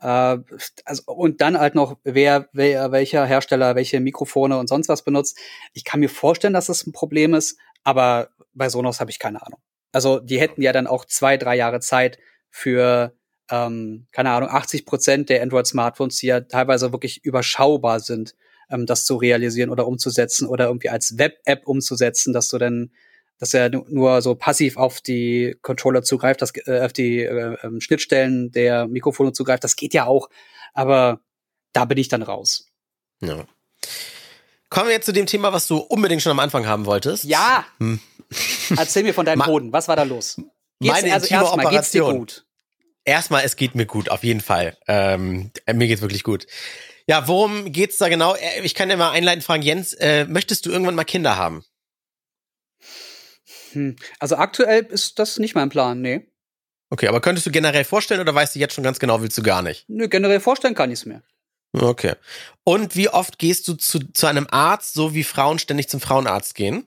äh, 0.00 0.38
also 0.84 1.02
und 1.06 1.40
dann 1.40 1.58
halt 1.58 1.74
noch 1.74 1.96
wer, 2.04 2.48
wer 2.52 2.92
welcher 2.92 3.26
Hersteller 3.26 3.74
welche 3.74 3.98
Mikrofone 3.98 4.58
und 4.58 4.68
sonst 4.68 4.88
was 4.88 5.02
benutzt. 5.02 5.36
Ich 5.72 5.84
kann 5.84 5.98
mir 5.98 6.08
vorstellen, 6.08 6.52
dass 6.52 6.66
das 6.66 6.86
ein 6.86 6.92
Problem 6.92 7.34
ist, 7.34 7.58
aber 7.82 8.28
bei 8.54 8.68
Sonos 8.68 9.00
habe 9.00 9.10
ich 9.10 9.18
keine 9.18 9.44
Ahnung. 9.44 9.60
Also 9.90 10.20
die 10.20 10.40
hätten 10.40 10.62
ja 10.62 10.72
dann 10.72 10.86
auch 10.86 11.04
zwei, 11.04 11.36
drei 11.36 11.56
Jahre 11.56 11.80
Zeit 11.80 12.18
für 12.48 13.16
ähm, 13.52 14.06
keine 14.12 14.30
Ahnung, 14.30 14.48
80 14.48 14.86
Prozent 14.86 15.28
der 15.28 15.42
Android-Smartphones, 15.42 16.16
die 16.16 16.28
ja 16.28 16.40
teilweise 16.40 16.90
wirklich 16.90 17.22
überschaubar 17.22 18.00
sind, 18.00 18.34
ähm, 18.70 18.86
das 18.86 19.04
zu 19.04 19.16
realisieren 19.16 19.68
oder 19.68 19.86
umzusetzen 19.86 20.48
oder 20.48 20.68
irgendwie 20.68 20.88
als 20.88 21.18
Web-App 21.18 21.66
umzusetzen, 21.66 22.32
dass 22.32 22.48
du 22.48 22.56
dann, 22.56 22.90
dass 23.38 23.52
er 23.52 23.68
nur 23.68 24.22
so 24.22 24.34
passiv 24.34 24.78
auf 24.78 25.02
die 25.02 25.54
Controller 25.60 26.02
zugreift, 26.02 26.40
dass, 26.40 26.52
äh, 26.66 26.80
auf 26.80 26.94
die 26.94 27.18
äh, 27.18 27.58
ähm, 27.62 27.82
Schnittstellen 27.82 28.50
der 28.52 28.88
Mikrofone 28.88 29.32
zugreift, 29.32 29.64
das 29.64 29.76
geht 29.76 29.92
ja 29.92 30.06
auch, 30.06 30.30
aber 30.72 31.20
da 31.74 31.84
bin 31.84 31.98
ich 31.98 32.08
dann 32.08 32.22
raus. 32.22 32.70
Ja. 33.20 33.44
Kommen 34.70 34.86
wir 34.86 34.94
jetzt 34.94 35.06
zu 35.06 35.12
dem 35.12 35.26
Thema, 35.26 35.52
was 35.52 35.66
du 35.66 35.76
unbedingt 35.76 36.22
schon 36.22 36.32
am 36.32 36.40
Anfang 36.40 36.66
haben 36.66 36.86
wolltest. 36.86 37.24
Ja. 37.24 37.66
Hm. 37.78 38.00
Erzähl 38.78 39.02
mir 39.02 39.12
von 39.12 39.26
deinem 39.26 39.42
Boden. 39.44 39.74
Was 39.74 39.88
war 39.88 39.96
da 39.96 40.04
los? 40.04 40.36
Geht's, 40.80 40.94
meine 40.94 41.12
also 41.12 41.26
erstmal, 41.26 41.68
geht's 41.68 41.90
dir 41.90 42.04
gut? 42.04 42.46
Erstmal, 43.04 43.44
es 43.44 43.56
geht 43.56 43.74
mir 43.74 43.86
gut, 43.86 44.10
auf 44.10 44.22
jeden 44.22 44.40
Fall. 44.40 44.76
Ähm, 44.86 45.50
mir 45.72 45.88
geht's 45.88 46.02
wirklich 46.02 46.22
gut. 46.22 46.46
Ja, 47.06 47.26
worum 47.26 47.72
geht's 47.72 47.98
da 47.98 48.08
genau? 48.08 48.34
Äh, 48.34 48.60
ich 48.62 48.74
kann 48.74 48.90
ja 48.90 48.96
mal 48.96 49.10
einleitend 49.10 49.44
fragen, 49.44 49.62
Jens, 49.62 49.92
äh, 49.94 50.24
möchtest 50.26 50.66
du 50.66 50.70
irgendwann 50.70 50.94
mal 50.94 51.04
Kinder 51.04 51.36
haben? 51.36 51.64
Hm. 53.72 53.96
Also 54.18 54.36
aktuell 54.36 54.84
ist 54.84 55.18
das 55.18 55.38
nicht 55.38 55.54
mein 55.54 55.68
Plan, 55.68 56.00
nee. 56.00 56.28
Okay, 56.90 57.08
aber 57.08 57.20
könntest 57.20 57.46
du 57.46 57.50
generell 57.50 57.84
vorstellen 57.84 58.20
oder 58.20 58.34
weißt 58.34 58.54
du 58.54 58.58
jetzt 58.58 58.74
schon 58.74 58.84
ganz 58.84 58.98
genau, 58.98 59.22
willst 59.22 59.38
du 59.38 59.42
gar 59.42 59.62
nicht? 59.62 59.88
Nö, 59.88 60.08
generell 60.08 60.40
vorstellen 60.40 60.74
kann 60.74 60.90
ich's 60.90 61.06
mir. 61.06 61.22
Okay. 61.72 62.14
Und 62.64 62.96
wie 62.96 63.08
oft 63.08 63.38
gehst 63.38 63.66
du 63.66 63.74
zu, 63.74 64.00
zu 64.12 64.26
einem 64.26 64.46
Arzt, 64.50 64.92
so 64.92 65.14
wie 65.14 65.24
Frauen 65.24 65.58
ständig 65.58 65.88
zum 65.88 66.00
Frauenarzt 66.00 66.54
gehen? 66.54 66.86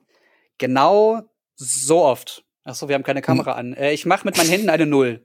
Genau 0.59 1.23
so 1.55 2.03
oft. 2.03 2.43
Ach 2.63 2.75
so, 2.75 2.87
wir 2.87 2.95
haben 2.95 3.03
keine 3.03 3.21
Kamera 3.21 3.53
hm. 3.53 3.59
an. 3.59 3.73
Äh, 3.73 3.93
ich 3.93 4.05
mache 4.05 4.25
mit 4.25 4.37
meinen 4.37 4.49
Händen 4.49 4.69
eine 4.69 4.85
Null. 4.85 5.24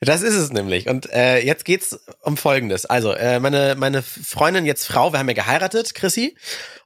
Das 0.00 0.22
ist 0.22 0.34
es 0.34 0.52
nämlich. 0.52 0.88
Und 0.88 1.10
äh, 1.12 1.38
jetzt 1.44 1.64
geht's 1.64 1.98
um 2.22 2.36
Folgendes. 2.36 2.86
Also, 2.86 3.12
äh, 3.12 3.40
meine, 3.40 3.74
meine 3.76 4.02
Freundin, 4.02 4.64
jetzt 4.64 4.86
Frau, 4.86 5.12
wir 5.12 5.18
haben 5.18 5.28
ja 5.28 5.34
geheiratet, 5.34 5.94
Chrissy. 5.94 6.36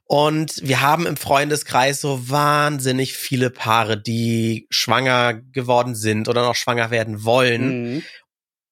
Und 0.05 0.67
wir 0.67 0.81
haben 0.81 1.05
im 1.05 1.15
Freundeskreis 1.15 2.01
so 2.01 2.29
wahnsinnig 2.29 3.13
viele 3.13 3.49
Paare, 3.49 4.01
die 4.01 4.67
schwanger 4.69 5.33
geworden 5.33 5.95
sind 5.95 6.27
oder 6.27 6.43
noch 6.43 6.55
schwanger 6.55 6.91
werden 6.91 7.23
wollen. 7.23 7.95
Mhm. 7.95 8.03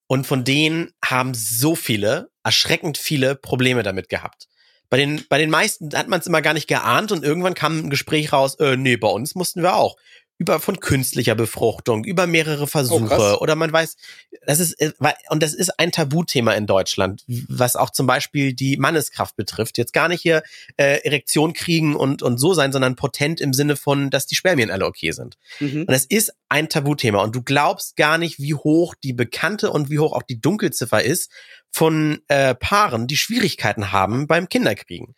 Und 0.07 0.27
von 0.27 0.43
denen 0.43 0.91
haben 1.05 1.33
so 1.33 1.75
viele, 1.75 2.29
erschreckend 2.43 2.97
viele 2.97 3.35
Probleme 3.35 3.81
damit 3.83 4.09
gehabt. 4.09 4.47
Bei 4.89 4.97
den, 4.97 5.23
bei 5.29 5.37
den 5.37 5.49
meisten 5.49 5.95
hat 5.95 6.09
man 6.09 6.19
es 6.19 6.27
immer 6.27 6.41
gar 6.41 6.53
nicht 6.53 6.67
geahnt 6.67 7.13
und 7.13 7.23
irgendwann 7.23 7.53
kam 7.53 7.79
ein 7.79 7.89
Gespräch 7.89 8.33
raus, 8.33 8.55
äh, 8.59 8.75
nee, 8.75 8.97
bei 8.97 9.07
uns 9.07 9.35
mussten 9.35 9.61
wir 9.61 9.75
auch 9.75 9.95
über 10.41 10.59
von 10.59 10.79
künstlicher 10.79 11.35
Befruchtung, 11.35 12.03
über 12.03 12.25
mehrere 12.25 12.65
Versuche 12.65 13.35
oh, 13.37 13.43
oder 13.43 13.55
man 13.55 13.71
weiß, 13.71 13.95
das 14.47 14.59
ist 14.59 14.73
äh, 14.81 14.91
und 15.29 15.43
das 15.43 15.53
ist 15.53 15.79
ein 15.79 15.91
Tabuthema 15.91 16.53
in 16.53 16.65
Deutschland, 16.65 17.23
was 17.27 17.75
auch 17.75 17.91
zum 17.91 18.07
Beispiel 18.07 18.53
die 18.53 18.75
Manneskraft 18.77 19.35
betrifft. 19.35 19.77
Jetzt 19.77 19.93
gar 19.93 20.07
nicht 20.07 20.23
hier 20.23 20.41
äh, 20.77 21.03
Erektion 21.03 21.53
kriegen 21.53 21.95
und 21.95 22.23
und 22.23 22.39
so 22.39 22.55
sein, 22.55 22.71
sondern 22.71 22.95
potent 22.95 23.39
im 23.39 23.53
Sinne 23.53 23.75
von, 23.75 24.09
dass 24.09 24.25
die 24.25 24.33
Spermien 24.33 24.71
alle 24.71 24.87
okay 24.87 25.11
sind. 25.11 25.37
Mhm. 25.59 25.81
Und 25.83 25.93
es 25.93 26.05
ist 26.05 26.33
ein 26.49 26.69
Tabuthema 26.69 27.21
und 27.21 27.35
du 27.35 27.43
glaubst 27.43 27.95
gar 27.95 28.17
nicht, 28.17 28.39
wie 28.39 28.55
hoch 28.55 28.95
die 28.95 29.13
bekannte 29.13 29.69
und 29.69 29.91
wie 29.91 29.99
hoch 29.99 30.13
auch 30.13 30.23
die 30.23 30.41
Dunkelziffer 30.41 31.03
ist 31.03 31.29
von 31.69 32.19
äh, 32.29 32.55
Paaren, 32.55 33.05
die 33.05 33.15
Schwierigkeiten 33.15 33.91
haben 33.91 34.25
beim 34.25 34.49
Kinderkriegen. 34.49 35.13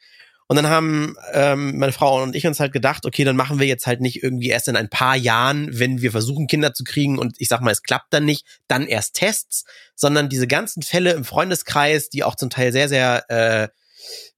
Und 0.48 0.58
dann 0.58 0.68
haben 0.68 1.16
ähm, 1.34 1.78
meine 1.78 1.94
Frau 1.94 2.22
und 2.22 2.36
ich 2.36 2.46
uns 2.46 2.60
halt 2.60 2.74
gedacht, 2.74 3.06
okay, 3.06 3.24
dann 3.24 3.36
machen 3.36 3.60
wir 3.60 3.68
jetzt 3.68 3.88
halt 3.88 4.02
nicht 4.02 4.22
irgendwie 4.22 4.50
erst 4.50 4.68
in 4.68 4.76
ein 4.76 4.90
paar 4.90 5.16
Jahren, 5.16 5.70
wenn 5.72 6.02
wir 6.02 6.12
versuchen, 6.12 6.48
Kinder 6.48 6.74
zu 6.74 6.84
kriegen 6.84 7.18
und 7.18 7.36
ich 7.40 7.48
sag 7.48 7.62
mal, 7.62 7.72
es 7.72 7.84
klappt 7.84 8.14
dann 8.14 8.26
nicht, 8.26 8.46
dann 8.68 8.86
erst 8.86 9.16
Tests, 9.16 9.66
sondern 9.96 10.30
diese 10.30 10.48
ganzen 10.48 10.84
Fälle 10.84 11.14
im 11.14 11.24
Freundeskreis, 11.24 12.10
die 12.10 12.24
auch 12.24 12.36
zum 12.36 12.50
Teil 12.50 12.72
sehr, 12.72 12.90
sehr 12.90 13.30
äh, 13.30 13.68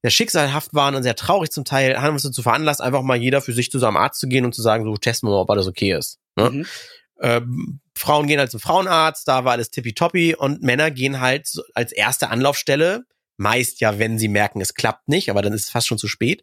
sehr 0.02 0.10
schicksalhaft 0.10 0.74
waren 0.74 0.94
und 0.94 1.02
sehr 1.02 1.16
traurig 1.16 1.50
zum 1.50 1.64
Teil, 1.64 2.00
haben 2.00 2.14
uns 2.14 2.22
dazu 2.22 2.42
veranlasst, 2.42 2.80
einfach 2.80 3.02
mal 3.02 3.16
jeder 3.16 3.40
für 3.40 3.52
sich 3.52 3.70
zu 3.70 3.78
seinem 3.78 3.96
Arzt 3.96 4.20
zu 4.20 4.28
gehen 4.28 4.44
und 4.44 4.54
zu 4.54 4.62
sagen, 4.62 4.84
so 4.84 4.96
testen 4.96 5.28
wir 5.28 5.32
mal, 5.32 5.40
ob 5.40 5.50
alles 5.50 5.66
okay 5.66 5.92
ist. 5.92 6.18
Ne? 6.36 6.50
Mhm. 6.50 6.66
Ähm, 7.20 7.80
Frauen 7.94 8.26
gehen 8.26 8.38
halt 8.38 8.50
zum 8.50 8.60
Frauenarzt, 8.60 9.26
da 9.26 9.44
war 9.44 9.52
alles 9.52 9.70
tippitoppi 9.70 10.34
und 10.34 10.62
Männer 10.62 10.90
gehen 10.90 11.20
halt 11.20 11.50
als 11.74 11.92
erste 11.92 12.28
Anlaufstelle 12.28 13.04
Meist 13.36 13.80
ja, 13.80 13.98
wenn 13.98 14.18
sie 14.18 14.28
merken, 14.28 14.60
es 14.60 14.74
klappt 14.74 15.08
nicht, 15.08 15.30
aber 15.30 15.42
dann 15.42 15.52
ist 15.52 15.64
es 15.64 15.70
fast 15.70 15.86
schon 15.86 15.98
zu 15.98 16.08
spät. 16.08 16.42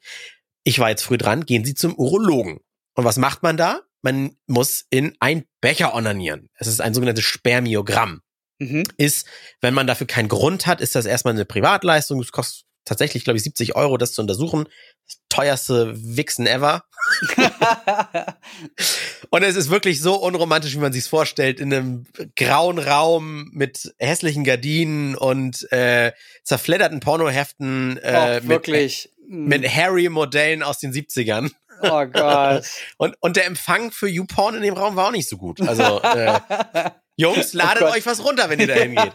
Ich 0.64 0.80
war 0.80 0.90
jetzt 0.90 1.04
früh 1.04 1.18
dran, 1.18 1.46
gehen 1.46 1.66
Sie 1.66 1.74
zum 1.74 1.96
Urologen. 1.96 2.60
Und 2.96 3.04
was 3.06 3.18
macht 3.18 3.44
man 3.44 3.58
da? 3.58 3.82
Man 4.02 4.38
muss 4.48 4.86
in 4.90 5.16
ein 5.20 5.46
Becher 5.62 5.96
onanieren. 5.96 6.50
Es 6.56 6.68
ist 6.68 6.82
ein 6.82 6.94
sogenanntes 6.94 7.26
Spermiogramm. 7.26 8.22
Mhm. 8.60 8.84
Ist, 8.98 9.28
wenn 9.62 9.74
man 9.74 9.88
dafür 9.88 10.08
keinen 10.08 10.30
Grund 10.30 10.68
hat, 10.68 10.82
ist 10.82 10.96
das 10.96 11.06
erstmal 11.06 11.34
eine 11.34 11.46
Privatleistung. 11.46 12.20
Es 12.22 12.32
kostet 12.32 12.66
tatsächlich, 12.86 13.24
glaube 13.24 13.38
ich, 13.38 13.44
70 13.44 13.76
Euro, 13.76 13.98
das 13.98 14.14
zu 14.14 14.22
untersuchen. 14.22 14.66
Das 15.06 15.18
teuerste 15.30 15.94
Wichsen 15.96 16.48
ever. 16.48 16.84
und 19.30 19.44
es 19.44 19.56
ist 19.56 19.70
wirklich 19.70 20.02
so 20.02 20.16
unromantisch, 20.16 20.74
wie 20.74 20.80
man 20.80 20.94
sich 20.94 21.06
vorstellt, 21.06 21.60
in 21.60 21.74
einem 21.74 22.06
grauen 22.36 22.80
Raum 22.80 23.50
mit 23.54 23.94
hässlichen 24.00 24.44
Gardinen 24.44 25.16
und 25.16 25.72
äh, 25.72 26.14
zerfledderten 26.44 27.00
Pornoheften 27.00 27.98
äh, 27.98 28.42
oh, 28.44 28.48
wirklich. 28.48 29.10
mit, 29.28 29.62
mit 29.62 29.76
Harry-Modellen 29.76 30.64
aus 30.64 30.80
den 30.80 30.94
70ern. 30.94 31.52
Oh 31.82 32.06
Gott. 32.06 32.66
und, 32.98 33.16
und 33.20 33.36
der 33.36 33.46
Empfang 33.46 33.92
für 33.92 34.08
YouPorn 34.08 34.56
in 34.56 34.62
dem 34.62 34.74
Raum 34.76 34.96
war 34.96 35.08
auch 35.08 35.12
nicht 35.12 35.28
so 35.28 35.38
gut. 35.38 35.62
Also 35.62 36.02
äh, 36.02 36.40
Jungs, 37.16 37.54
oh 37.54 37.58
ladet 37.58 37.84
oh 37.84 37.92
euch 37.92 38.06
was 38.06 38.24
runter, 38.24 38.50
wenn 38.50 38.60
ihr 38.60 38.68
da 38.68 38.74
hingeht. 38.74 39.12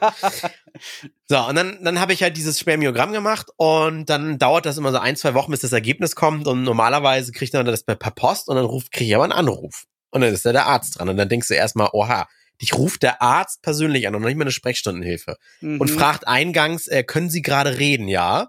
so, 1.28 1.38
und 1.38 1.56
dann, 1.56 1.82
dann 1.82 2.00
habe 2.00 2.12
ich 2.12 2.22
halt 2.22 2.36
dieses 2.36 2.58
Spermiogramm 2.58 3.12
gemacht 3.12 3.48
und 3.56 4.06
dann 4.06 4.38
dauert 4.38 4.66
das 4.66 4.78
immer 4.78 4.92
so 4.92 4.98
ein, 4.98 5.16
zwei 5.16 5.34
Wochen, 5.34 5.50
bis 5.50 5.60
das 5.60 5.72
Ergebnis 5.72 6.14
kommt 6.14 6.46
und 6.46 6.62
normalerweise 6.62 7.32
kriegt 7.32 7.52
man 7.54 7.66
das 7.66 7.82
per 7.82 7.96
Post 7.96 8.48
und 8.48 8.56
dann 8.56 8.64
ruft, 8.64 8.92
kriege 8.92 9.10
ich 9.10 9.14
aber 9.14 9.24
einen 9.24 9.32
Anruf. 9.32 9.84
Und 10.10 10.20
dann 10.22 10.32
ist 10.32 10.46
da 10.46 10.52
der 10.52 10.66
Arzt 10.66 10.98
dran 10.98 11.08
und 11.08 11.16
dann 11.16 11.28
denkst 11.28 11.48
du 11.48 11.54
erstmal, 11.54 11.90
oha, 11.92 12.28
dich 12.60 12.74
ruft 12.74 13.02
der 13.02 13.20
Arzt 13.20 13.62
persönlich 13.62 14.06
an 14.06 14.14
und 14.14 14.22
noch 14.22 14.28
nicht 14.28 14.38
mal 14.38 14.44
eine 14.44 14.52
Sprechstundenhilfe 14.52 15.36
mhm. 15.60 15.80
und 15.80 15.90
fragt 15.90 16.26
eingangs, 16.26 16.86
äh, 16.86 17.04
können 17.04 17.30
Sie 17.30 17.42
gerade 17.42 17.78
reden, 17.78 18.08
ja? 18.08 18.48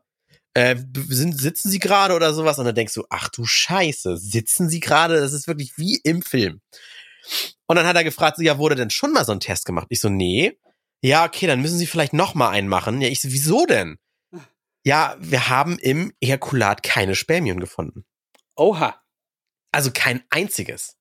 Äh, 0.54 0.78
sind, 1.08 1.40
sitzen 1.40 1.70
Sie 1.70 1.80
gerade 1.80 2.16
oder 2.16 2.34
sowas? 2.34 2.58
Und 2.60 2.66
dann 2.66 2.76
denkst 2.76 2.94
du, 2.94 3.06
ach 3.10 3.30
du 3.30 3.46
Scheiße, 3.46 4.18
sitzen 4.18 4.70
Sie 4.70 4.80
gerade? 4.80 5.20
Das 5.20 5.34
ist 5.34 5.48
wirklich 5.48 5.74
wie 5.78 6.00
im 6.04 6.22
Film. 6.22 6.62
Und 7.70 7.76
dann 7.76 7.86
hat 7.86 7.96
er 7.96 8.04
gefragt, 8.04 8.38
so, 8.38 8.42
ja, 8.42 8.58
wurde 8.58 8.74
denn 8.74 8.90
schon 8.90 9.14
mal 9.14 9.24
so 9.26 9.32
ein 9.32 9.40
Test 9.40 9.66
gemacht? 9.66 9.86
Ich 9.92 10.02
so, 10.02 10.10
nee. 10.10 10.58
Ja, 11.04 11.24
okay, 11.24 11.46
dann 11.46 11.62
müssen 11.62 11.78
Sie 11.78 11.86
vielleicht 11.86 12.14
noch 12.14 12.34
mal 12.34 12.50
einen 12.50 12.68
machen. 12.68 13.00
Ja, 13.00 13.10
ich 13.10 13.22
so, 13.22 13.32
wieso 13.32 13.68
denn? 13.68 14.00
Ja, 14.84 15.16
wir 15.20 15.50
haben 15.50 15.78
im 15.78 16.12
Ejakulat 16.20 16.82
keine 16.82 17.14
Spermien 17.14 17.60
gefunden. 17.60 18.06
Oha. 18.56 19.00
Also 19.72 19.92
kein 19.94 20.24
einziges. 20.32 20.98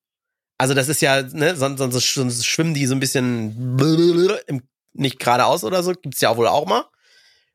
Also 0.58 0.74
das 0.74 0.90
ist 0.90 1.00
ja, 1.00 1.22
ne, 1.22 1.56
sonst, 1.56 1.78
sonst, 1.78 2.12
sonst 2.12 2.44
schwimmen 2.44 2.74
die 2.74 2.84
so 2.84 2.94
ein 2.94 3.00
bisschen 3.00 3.76
nicht 4.92 5.18
geradeaus 5.18 5.64
oder 5.64 5.82
so. 5.82 5.94
Gibt's 5.94 6.20
ja 6.20 6.28
auch 6.28 6.36
wohl 6.36 6.48
auch 6.48 6.66
mal. 6.66 6.84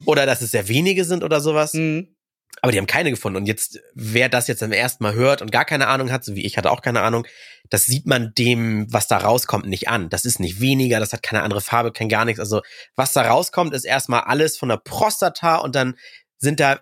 Oder 0.07 0.25
dass 0.25 0.41
es 0.41 0.49
sehr 0.49 0.67
wenige 0.69 1.05
sind 1.05 1.23
oder 1.23 1.39
sowas. 1.39 1.75
Mhm. 1.75 2.15
Aber 2.61 2.71
die 2.71 2.77
haben 2.77 2.87
keine 2.87 3.09
gefunden. 3.09 3.37
Und 3.37 3.45
jetzt, 3.45 3.79
wer 3.93 4.29
das 4.29 4.47
jetzt 4.47 4.59
zum 4.59 4.71
ersten 4.71 5.03
Mal 5.03 5.13
hört 5.13 5.41
und 5.41 5.51
gar 5.51 5.65
keine 5.65 5.87
Ahnung 5.87 6.11
hat, 6.11 6.23
so 6.23 6.35
wie 6.35 6.45
ich 6.45 6.57
hatte 6.57 6.71
auch 6.71 6.81
keine 6.81 7.01
Ahnung, 7.01 7.27
das 7.69 7.85
sieht 7.85 8.05
man 8.05 8.33
dem, 8.35 8.91
was 8.91 9.07
da 9.07 9.17
rauskommt, 9.17 9.65
nicht 9.67 9.89
an. 9.89 10.09
Das 10.09 10.25
ist 10.25 10.39
nicht 10.39 10.59
weniger, 10.59 10.99
das 10.99 11.13
hat 11.13 11.23
keine 11.23 11.43
andere 11.43 11.61
Farbe, 11.61 11.91
kein 11.91 12.09
gar 12.09 12.25
nichts. 12.25 12.39
Also, 12.39 12.61
was 12.95 13.13
da 13.13 13.23
rauskommt, 13.23 13.73
ist 13.73 13.85
erstmal 13.85 14.21
alles 14.21 14.57
von 14.57 14.69
der 14.69 14.77
Prostata 14.77 15.57
und 15.57 15.75
dann 15.75 15.95
sind 16.37 16.59
da 16.59 16.81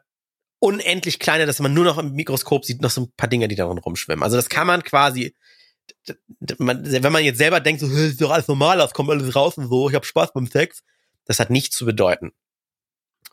unendlich 0.59 1.19
kleine, 1.19 1.45
dass 1.45 1.59
man 1.59 1.73
nur 1.73 1.85
noch 1.85 1.97
im 1.97 2.13
Mikroskop 2.13 2.65
sieht, 2.65 2.81
noch 2.81 2.91
so 2.91 3.01
ein 3.01 3.11
paar 3.17 3.29
Dinge, 3.29 3.47
die 3.47 3.55
darin 3.55 3.77
rumschwimmen. 3.77 4.23
Also, 4.23 4.35
das 4.35 4.49
kann 4.49 4.67
man 4.67 4.83
quasi, 4.83 5.35
wenn 6.39 7.11
man 7.11 7.23
jetzt 7.23 7.37
selber 7.37 7.59
denkt, 7.59 7.81
so, 7.81 7.87
ist 7.87 8.21
doch 8.21 8.31
alles 8.31 8.47
normal, 8.47 8.77
das 8.77 8.93
kommt 8.93 9.09
alles 9.09 9.35
raus 9.35 9.57
und 9.57 9.67
so, 9.67 9.89
ich 9.89 9.95
habe 9.95 10.05
Spaß 10.05 10.33
beim 10.33 10.47
Sex, 10.47 10.83
das 11.25 11.39
hat 11.39 11.49
nichts 11.49 11.75
zu 11.75 11.85
bedeuten. 11.85 12.33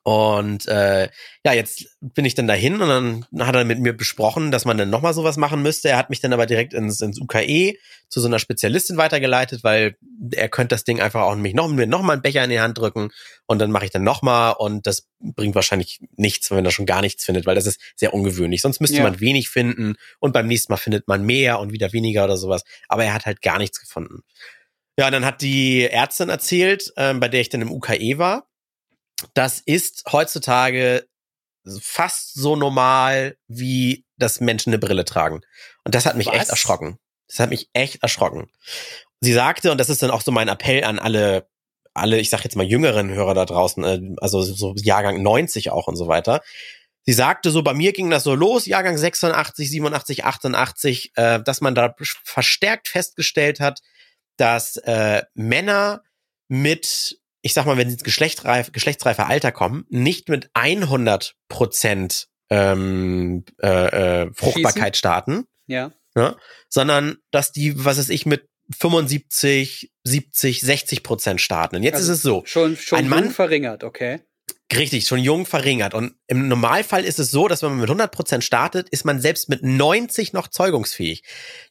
Und 0.09 0.66
äh, 0.68 1.11
ja, 1.44 1.53
jetzt 1.53 1.85
bin 2.01 2.25
ich 2.25 2.35
dann 2.35 2.47
dahin 2.47 2.81
und 2.81 2.88
dann 2.88 3.47
hat 3.47 3.55
er 3.55 3.66
mit 3.66 3.79
mir 3.79 3.92
besprochen, 3.92 4.51
dass 4.51 4.64
man 4.64 4.79
dann 4.79 4.88
nochmal 4.88 5.12
sowas 5.12 5.37
machen 5.37 5.61
müsste. 5.61 5.90
Er 5.90 5.99
hat 5.99 6.09
mich 6.09 6.23
dann 6.23 6.33
aber 6.33 6.47
direkt 6.47 6.73
ins, 6.73 7.03
ins 7.03 7.21
UKE 7.21 7.75
zu 8.09 8.21
so 8.23 8.27
einer 8.27 8.38
Spezialistin 8.38 8.97
weitergeleitet, 8.97 9.64
weil 9.64 9.99
er 10.33 10.49
könnte 10.49 10.75
das 10.75 10.85
Ding 10.85 11.03
einfach 11.03 11.21
auch 11.21 11.37
mich 11.37 11.53
noch, 11.53 11.68
mir 11.68 11.87
nochmal 11.87 12.14
einen 12.14 12.23
Becher 12.23 12.42
in 12.42 12.49
die 12.49 12.59
Hand 12.59 12.79
drücken 12.79 13.11
und 13.44 13.59
dann 13.59 13.71
mache 13.71 13.85
ich 13.85 13.90
dann 13.90 14.03
nochmal 14.03 14.55
und 14.57 14.87
das 14.87 15.09
bringt 15.21 15.55
wahrscheinlich 15.55 16.01
nichts, 16.16 16.51
wenn 16.51 16.64
er 16.64 16.71
schon 16.71 16.87
gar 16.87 17.03
nichts 17.03 17.23
findet, 17.23 17.44
weil 17.44 17.55
das 17.55 17.66
ist 17.66 17.79
sehr 17.94 18.14
ungewöhnlich. 18.14 18.62
Sonst 18.62 18.81
müsste 18.81 18.97
ja. 18.97 19.03
man 19.03 19.21
wenig 19.21 19.51
finden 19.51 19.97
und 20.21 20.33
beim 20.33 20.47
nächsten 20.47 20.73
Mal 20.73 20.79
findet 20.79 21.07
man 21.07 21.23
mehr 21.23 21.61
und 21.61 21.71
wieder 21.71 21.92
weniger 21.92 22.25
oder 22.25 22.38
sowas. 22.38 22.62
Aber 22.88 23.05
er 23.05 23.12
hat 23.12 23.27
halt 23.27 23.42
gar 23.42 23.59
nichts 23.59 23.79
gefunden. 23.79 24.23
Ja, 24.99 25.11
dann 25.11 25.27
hat 25.27 25.42
die 25.42 25.85
Ärztin 25.85 26.31
erzählt, 26.31 26.94
äh, 26.97 27.12
bei 27.12 27.29
der 27.29 27.42
ich 27.42 27.51
dann 27.51 27.61
im 27.61 27.71
UKE 27.71 28.16
war, 28.16 28.47
das 29.35 29.61
ist 29.61 30.04
heutzutage 30.11 31.07
fast 31.81 32.35
so 32.35 32.57
normal, 32.57 33.37
wie 33.46 34.04
dass 34.16 34.40
Menschen 34.40 34.70
eine 34.70 34.78
Brille 34.78 35.04
tragen. 35.04 35.40
Und 35.85 35.94
das 35.94 36.07
hat 36.07 36.16
mich 36.16 36.28
Was? 36.28 36.35
echt 36.35 36.48
erschrocken. 36.50 36.98
Das 37.28 37.40
hat 37.40 37.50
mich 37.50 37.68
echt 37.72 38.02
erschrocken. 38.02 38.50
Sie 39.20 39.33
sagte, 39.33 39.70
und 39.70 39.78
das 39.78 39.90
ist 39.90 40.02
dann 40.02 40.11
auch 40.11 40.22
so 40.22 40.33
mein 40.33 40.48
Appell 40.48 40.85
an 40.85 40.98
alle, 40.98 41.48
alle, 41.94 42.18
ich 42.18 42.31
sag 42.31 42.44
jetzt 42.44 42.57
mal 42.57 42.66
jüngeren 42.66 43.11
Hörer 43.11 43.35
da 43.35 43.44
draußen, 43.44 43.85
äh, 43.85 44.00
also 44.20 44.42
so 44.42 44.74
Jahrgang 44.76 45.22
90 45.22 45.70
auch 45.70 45.88
und 45.88 45.96
so 45.96 46.09
weiter. 46.09 46.40
Sie 47.04 47.12
sagte 47.12 47.50
so, 47.50 47.62
bei 47.62 47.74
mir 47.74 47.92
ging 47.92 48.11
das 48.11 48.24
so 48.24 48.35
los, 48.35 48.66
Jahrgang 48.66 48.96
86, 48.96 49.70
87, 49.70 50.24
88, 50.24 51.12
äh, 51.16 51.42
dass 51.42 51.61
man 51.61 51.74
da 51.74 51.94
verstärkt 51.98 52.88
festgestellt 52.88 53.61
hat, 53.61 53.81
dass 54.37 54.76
äh, 54.78 55.22
Männer 55.35 56.02
mit 56.48 57.18
ich 57.42 57.55
sag 57.55 57.66
mal, 57.66 57.77
wenn 57.77 57.88
sie 57.88 57.94
ins 57.94 58.05
geschlechtsreife, 58.05 58.72
geschlechtsreife 58.72 59.27
Alter 59.27 59.53
kommen, 59.53 59.85
nicht 59.88 60.29
mit 60.29 60.51
100 60.55 61.35
Prozent 61.48 62.29
ähm, 62.51 63.44
äh, 63.62 64.22
äh, 64.22 64.31
Fruchtbarkeit 64.35 64.96
Schießen. 64.96 64.98
starten, 64.98 65.44
ja. 65.66 65.92
ja, 66.16 66.37
sondern 66.68 67.18
dass 67.31 67.53
die, 67.53 67.85
was 67.85 67.98
weiß 67.98 68.09
ich, 68.09 68.27
mit 68.27 68.48
75, 68.77 69.92
70, 70.05 70.61
60 70.61 71.03
Prozent 71.03 71.40
starten. 71.40 71.77
Und 71.77 71.83
jetzt 71.83 71.96
also 71.96 72.12
ist 72.12 72.18
es 72.18 72.22
so. 72.22 72.42
Schon, 72.44 72.77
schon 72.77 72.98
ein 72.98 73.09
Mann 73.09 73.31
verringert, 73.31 73.85
okay. 73.85 74.20
Richtig, 74.70 75.07
schon 75.07 75.20
jung 75.20 75.46
verringert. 75.46 75.94
Und 75.94 76.14
im 76.26 76.46
Normalfall 76.46 77.02
ist 77.04 77.18
es 77.18 77.31
so, 77.31 77.48
dass 77.48 77.62
wenn 77.62 77.70
man 77.70 77.81
mit 77.81 77.88
100 77.88 78.12
Prozent 78.12 78.44
startet, 78.44 78.90
ist 78.90 79.07
man 79.07 79.18
selbst 79.18 79.48
mit 79.48 79.62
90 79.62 80.35
noch 80.35 80.48
zeugungsfähig. 80.48 81.22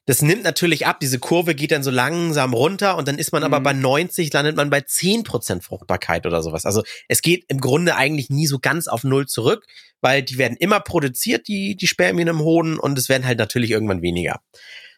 Das 0.08 0.24
nimmt 0.24 0.44
natürlich 0.44 0.88
ab, 0.88 1.00
diese 1.00 1.20
Kurve 1.20 1.54
geht 1.54 1.72
dann 1.72 1.84
so 1.84 1.92
langsam 1.92 2.56
runter 2.56 2.98
und 2.98 3.08
dann 3.08 3.20
ist 3.20 3.32
man 3.32 3.44
mhm. 3.44 3.54
aber 3.54 3.60
bei 3.60 3.74
90, 3.74 4.34
landet 4.34 4.56
man 4.56 4.72
bei 4.72 4.82
10 4.82 5.24
Prozent 5.24 5.64
Fruchtbarkeit 5.64 6.26
oder 6.26 6.42
sowas. 6.42 6.66
Also 6.66 6.82
es 7.08 7.22
geht 7.22 7.46
im 7.50 7.62
Grunde 7.62 7.96
eigentlich 7.96 8.32
nie 8.32 8.48
so 8.48 8.58
ganz 8.58 8.88
auf 8.88 9.04
Null 9.04 9.28
zurück, 9.28 9.68
weil 10.02 10.24
die 10.24 10.40
werden 10.40 10.58
immer 10.58 10.80
produziert, 10.80 11.48
die, 11.48 11.76
die 11.76 11.88
Spermien 11.88 12.28
im 12.28 12.40
Hoden 12.40 12.80
und 12.80 12.98
es 12.98 13.10
werden 13.10 13.28
halt 13.28 13.38
natürlich 13.38 13.70
irgendwann 13.70 14.02
weniger. 14.02 14.42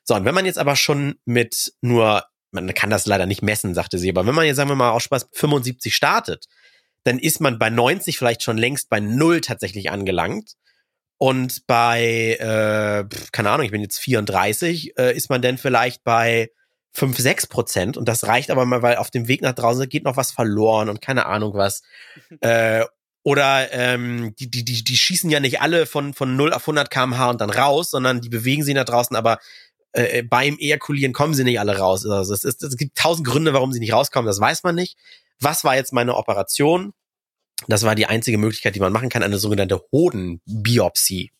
So, 0.05 0.15
und 0.15 0.23
wenn 0.23 0.35
man 0.35 0.45
jetzt 0.45 0.57
aber 0.57 0.77
schon 0.77 1.15
mit 1.25 1.73
nur 1.81 2.23
man 2.51 2.73
kann 2.73 2.89
das 2.89 3.05
leider 3.05 3.25
nicht 3.27 3.43
messen, 3.43 3.75
sagte 3.75 3.99
sie, 3.99 4.09
aber 4.09 4.25
wenn 4.25 4.33
man 4.33 4.45
jetzt, 4.45 4.55
sagen 4.55 4.69
wir 4.69 4.75
mal, 4.75 4.89
auch 4.89 5.01
Spaß 5.01 5.29
75 5.33 5.95
startet, 5.95 6.47
dann 7.03 7.19
ist 7.19 7.41
man 7.41 7.59
bei 7.59 7.69
90 7.69 8.17
vielleicht 8.17 8.43
schon 8.43 8.57
längst 8.57 8.89
bei 8.89 8.99
null 8.99 9.41
tatsächlich 9.41 9.91
angelangt. 9.91 10.53
Und 11.17 11.67
bei, 11.67 12.37
äh, 12.39 13.15
keine 13.31 13.49
Ahnung, 13.49 13.65
ich 13.65 13.71
bin 13.71 13.81
jetzt 13.81 13.99
34, 13.99 14.97
äh, 14.97 15.15
ist 15.15 15.29
man 15.29 15.41
dann 15.41 15.57
vielleicht 15.57 16.03
bei 16.03 16.49
5, 16.93 17.17
6 17.17 17.47
Prozent. 17.47 17.97
Und 17.97 18.07
das 18.07 18.25
reicht 18.25 18.51
aber 18.51 18.65
mal, 18.65 18.81
weil 18.81 18.95
auf 18.97 19.11
dem 19.11 19.27
Weg 19.27 19.41
nach 19.41 19.53
draußen 19.53 19.89
geht 19.89 20.05
noch 20.05 20.17
was 20.17 20.31
verloren 20.31 20.89
und 20.89 21.01
keine 21.01 21.25
Ahnung 21.25 21.53
was. 21.53 21.81
äh, 22.41 22.85
oder 23.23 23.71
ähm, 23.73 24.33
die, 24.39 24.49
die, 24.49 24.63
die, 24.63 24.83
die 24.83 24.97
schießen 24.97 25.29
ja 25.29 25.39
nicht 25.39 25.61
alle 25.61 25.85
von, 25.85 26.13
von 26.13 26.35
0 26.35 26.53
auf 26.53 26.63
100 26.63 26.89
kmh 26.89 27.29
und 27.29 27.41
dann 27.41 27.49
raus, 27.49 27.91
sondern 27.91 28.21
die 28.21 28.29
bewegen 28.29 28.63
sich 28.63 28.73
nach 28.73 28.85
draußen, 28.85 29.15
aber 29.15 29.39
äh, 29.91 30.23
beim 30.23 30.57
Ejakulieren 30.57 31.13
kommen 31.13 31.33
sie 31.33 31.43
nicht 31.43 31.59
alle 31.59 31.77
raus. 31.77 32.05
Also 32.05 32.33
es, 32.33 32.43
ist, 32.43 32.63
es 32.63 32.77
gibt 32.77 32.97
tausend 32.97 33.27
Gründe, 33.27 33.53
warum 33.53 33.73
sie 33.73 33.79
nicht 33.79 33.93
rauskommen, 33.93 34.27
das 34.27 34.39
weiß 34.39 34.63
man 34.63 34.75
nicht. 34.75 34.97
Was 35.39 35.63
war 35.63 35.75
jetzt 35.75 35.93
meine 35.93 36.15
Operation? 36.15 36.93
Das 37.67 37.83
war 37.83 37.95
die 37.95 38.05
einzige 38.05 38.37
Möglichkeit, 38.37 38.75
die 38.75 38.79
man 38.79 38.93
machen 38.93 39.09
kann, 39.09 39.23
eine 39.23 39.37
sogenannte 39.37 39.81
Hodenbiopsie. 39.91 41.31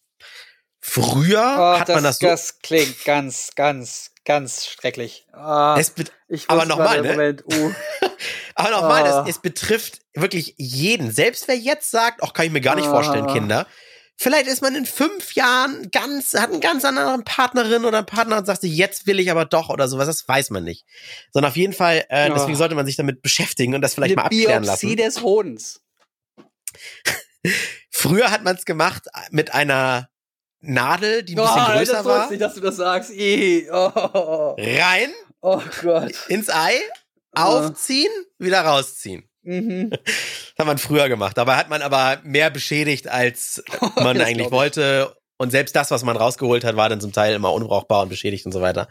Früher 0.82 1.58
oh, 1.58 1.80
hat 1.80 1.90
das, 1.90 1.96
man 1.96 2.04
das 2.04 2.20
so. 2.20 2.28
Das 2.28 2.60
klingt 2.60 3.04
ganz, 3.04 3.52
ganz, 3.56 4.12
ganz 4.24 4.66
schrecklich. 4.66 5.28
Oh, 5.34 5.76
es 5.78 5.94
aber 6.48 6.66
nochmal, 6.66 7.02
ne? 7.02 7.38
Uh. 7.52 7.72
aber 8.56 8.70
nochmal, 8.72 9.04
oh. 9.04 9.24
es, 9.24 9.36
es 9.36 9.42
betrifft 9.42 10.00
wirklich 10.14 10.56
jeden. 10.58 11.12
Selbst 11.12 11.48
wer 11.48 11.58
jetzt 11.58 11.92
sagt, 11.92 12.24
ach, 12.24 12.34
kann 12.34 12.46
ich 12.46 12.52
mir 12.52 12.62
gar 12.62 12.76
nicht 12.76 12.88
vorstellen, 12.88 13.28
Kinder. 13.28 13.68
Vielleicht 14.22 14.48
ist 14.48 14.62
man 14.62 14.76
in 14.76 14.86
fünf 14.86 15.34
Jahren 15.36 15.92
ganz, 15.92 16.34
hat 16.34 16.52
einen 16.52 16.60
ganz 16.60 16.84
anderen 16.84 17.24
Partnerin 17.24 17.86
oder 17.86 18.00
einen 18.00 18.06
Partner 18.06 18.38
und 18.38 18.46
sagt 18.46 18.60
sich, 18.60 18.76
jetzt 18.76 19.08
will 19.08 19.18
ich 19.18 19.32
aber 19.32 19.46
doch 19.46 19.70
oder 19.70 19.88
sowas. 19.88 20.08
Das 20.08 20.28
weiß 20.28 20.50
man 20.50 20.66
nicht. 20.66 20.86
Sondern 21.32 21.52
auf 21.52 21.56
jeden 21.56 21.72
Fall, 21.72 22.04
äh, 22.10 22.30
deswegen 22.30 22.58
sollte 22.58 22.76
man 22.76 22.86
sich 22.86 22.98
damit 22.98 23.22
beschäftigen 23.22 23.76
und 23.76 23.82
das 23.82 23.94
vielleicht 23.94 24.18
Eine 24.18 24.24
mal 24.24 24.26
abklären 24.26 24.64
Biopsie 24.64 24.88
lassen. 24.88 24.98
des 24.98 25.22
Hodens. 25.22 25.82
Früher 27.90 28.30
hat 28.30 28.44
man 28.44 28.58
es 28.58 28.66
gemacht 28.66 29.08
mit 29.32 29.54
einer 29.54 30.10
Nadel, 30.60 31.24
die 31.24 31.38
ein 31.38 31.42
bisschen 31.42 31.66
oh, 31.66 31.78
größer 31.78 31.94
das 31.94 32.06
war. 32.06 32.30
Nicht, 32.30 32.42
dass 32.42 32.56
du 32.56 32.60
das 32.60 32.76
sagst. 32.76 33.12
I, 33.12 33.70
oh. 33.72 34.56
Rein. 34.58 35.14
Oh 35.40 35.62
Gott. 35.82 36.12
Ins 36.28 36.50
Ei, 36.50 36.78
aufziehen, 37.32 38.12
wieder 38.38 38.66
rausziehen. 38.66 39.29
Mhm. 39.50 39.90
Das 39.90 40.00
hat 40.60 40.68
man 40.68 40.78
früher 40.78 41.10
gemacht. 41.10 41.38
Dabei 41.38 41.56
hat 41.56 41.70
man 41.70 41.82
aber 41.82 42.20
mehr 42.24 42.52
beschädigt, 42.52 43.08
als 43.08 43.64
man 43.96 44.22
eigentlich 44.22 44.52
wollte. 44.52 45.16
Und 45.38 45.52
selbst 45.52 45.76
das, 45.76 45.90
was 45.90 46.04
man 46.04 46.18
rausgeholt 46.18 46.64
hat, 46.64 46.76
war 46.76 46.90
dann 46.90 47.02
zum 47.02 47.14
Teil 47.14 47.34
immer 47.34 47.54
unbrauchbar 47.54 48.04
und 48.04 48.10
beschädigt 48.10 48.46
und 48.46 48.52
so 48.52 48.62
weiter. 48.62 48.88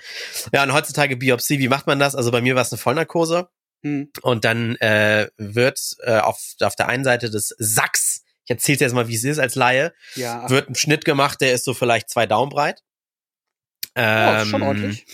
Ja, 0.53 0.63
und 0.65 0.73
heutzutage 0.73 1.17
Biopsie, 1.17 1.59
wie 1.59 1.69
macht 1.69 1.87
man 1.87 1.99
das? 1.99 2.17
Also 2.17 2.31
bei 2.31 2.41
mir 2.41 2.55
war 2.55 2.63
es 2.63 2.73
eine 2.73 2.79
Vollnarkose. 2.79 3.49
Mhm. 3.83 4.11
Und 4.23 4.45
dann 4.45 4.75
äh, 4.77 5.29
wird 5.37 5.79
äh, 6.01 6.19
auf, 6.19 6.41
auf 6.61 6.75
der 6.75 6.89
einen 6.89 7.05
Seite 7.05 7.31
des 7.31 7.55
Sacks, 7.59 8.25
ich 8.45 8.51
erzähle 8.51 8.79
jetzt 8.81 8.95
mal, 8.95 9.09
wie 9.09 9.15
es 9.15 9.25
ist 9.25 9.39
als 9.39 9.55
Laie, 9.55 9.93
ja. 10.17 10.49
wird 10.51 10.71
ein 10.71 10.75
Schnitt 10.75 11.05
gemacht, 11.05 11.41
der 11.41 11.53
ist 11.53 11.65
so 11.65 11.75
vielleicht 11.75 12.09
zwei 12.09 12.27
Daumen 12.27 12.51
breit. 12.51 12.83
Ähm, 13.95 14.43
oh, 14.43 14.45
schon 14.47 14.63
ordentlich. 14.63 15.07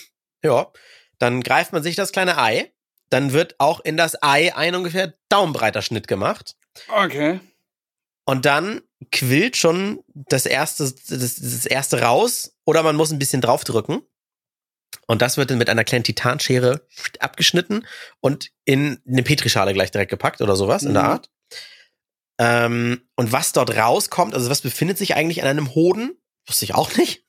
Ja, 0.43 0.71
dann 1.19 1.43
greift 1.43 1.73
man 1.73 1.83
sich 1.83 1.97
das 1.97 2.13
kleine 2.13 2.39
Ei, 2.39 2.73
dann 3.11 3.33
wird 3.33 3.57
auch 3.59 3.81
in 3.81 3.97
das 3.97 4.23
Ei 4.23 4.55
ein 4.55 4.75
ungefähr 4.75 5.15
daumenbreiter 5.29 5.83
Schnitt 5.83 6.09
gemacht. 6.09 6.57
Okay. 6.89 7.41
Und 8.27 8.47
dann 8.47 8.81
quillt 9.13 9.57
schon 9.57 10.03
das 10.15 10.47
erste, 10.47 10.85
das, 10.85 11.37
das 11.37 11.67
erste 11.67 12.01
raus 12.01 12.57
oder 12.65 12.83
man 12.83 12.97
muss 12.97 13.13
ein 13.13 13.19
bisschen 13.19 13.41
draufdrücken. 13.41 14.03
Und 15.07 15.21
das 15.21 15.37
wird 15.37 15.51
dann 15.51 15.59
mit 15.59 15.69
einer 15.69 15.85
kleinen 15.85 16.05
Titanschere 16.05 16.87
abgeschnitten 17.19 17.87
und 18.21 18.51
in 18.65 19.03
eine 19.07 19.23
Petrischale 19.23 19.75
gleich 19.75 19.91
direkt 19.91 20.11
gepackt 20.11 20.41
oder 20.41 20.57
sowas 20.57 20.83
mhm. 20.83 20.89
in 20.89 20.95
der 20.95 21.03
mhm. 21.03 21.09
Art. 21.11 21.31
Ähm, 22.39 23.09
und 23.17 23.33
was 23.33 23.53
dort 23.53 23.77
rauskommt, 23.77 24.35
also 24.35 24.51
was 24.51 24.63
befindet 24.63 24.99
sich 24.99 25.15
eigentlich 25.15 25.43
an 25.43 25.49
einem 25.49 25.75
Hoden? 25.75 26.17
Wusste 26.47 26.65
ich 26.65 26.75
auch 26.75 26.95
nicht. 26.97 27.25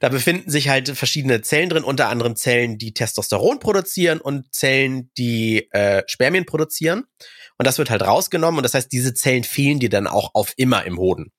Da 0.00 0.08
befinden 0.08 0.50
sich 0.50 0.68
halt 0.68 0.88
verschiedene 0.90 1.42
Zellen 1.42 1.68
drin, 1.68 1.84
unter 1.84 2.08
anderem 2.08 2.36
Zellen, 2.36 2.78
die 2.78 2.94
Testosteron 2.94 3.58
produzieren 3.58 4.20
und 4.20 4.54
Zellen, 4.54 5.10
die 5.18 5.70
äh, 5.72 6.02
Spermien 6.06 6.46
produzieren. 6.46 7.04
Und 7.58 7.66
das 7.66 7.78
wird 7.78 7.90
halt 7.90 8.02
rausgenommen 8.02 8.58
und 8.58 8.62
das 8.62 8.74
heißt, 8.74 8.90
diese 8.90 9.14
Zellen 9.14 9.44
fehlen 9.44 9.78
dir 9.78 9.90
dann 9.90 10.06
auch 10.06 10.30
auf 10.34 10.54
immer 10.56 10.84
im 10.84 10.98
Hoden. 10.98 11.32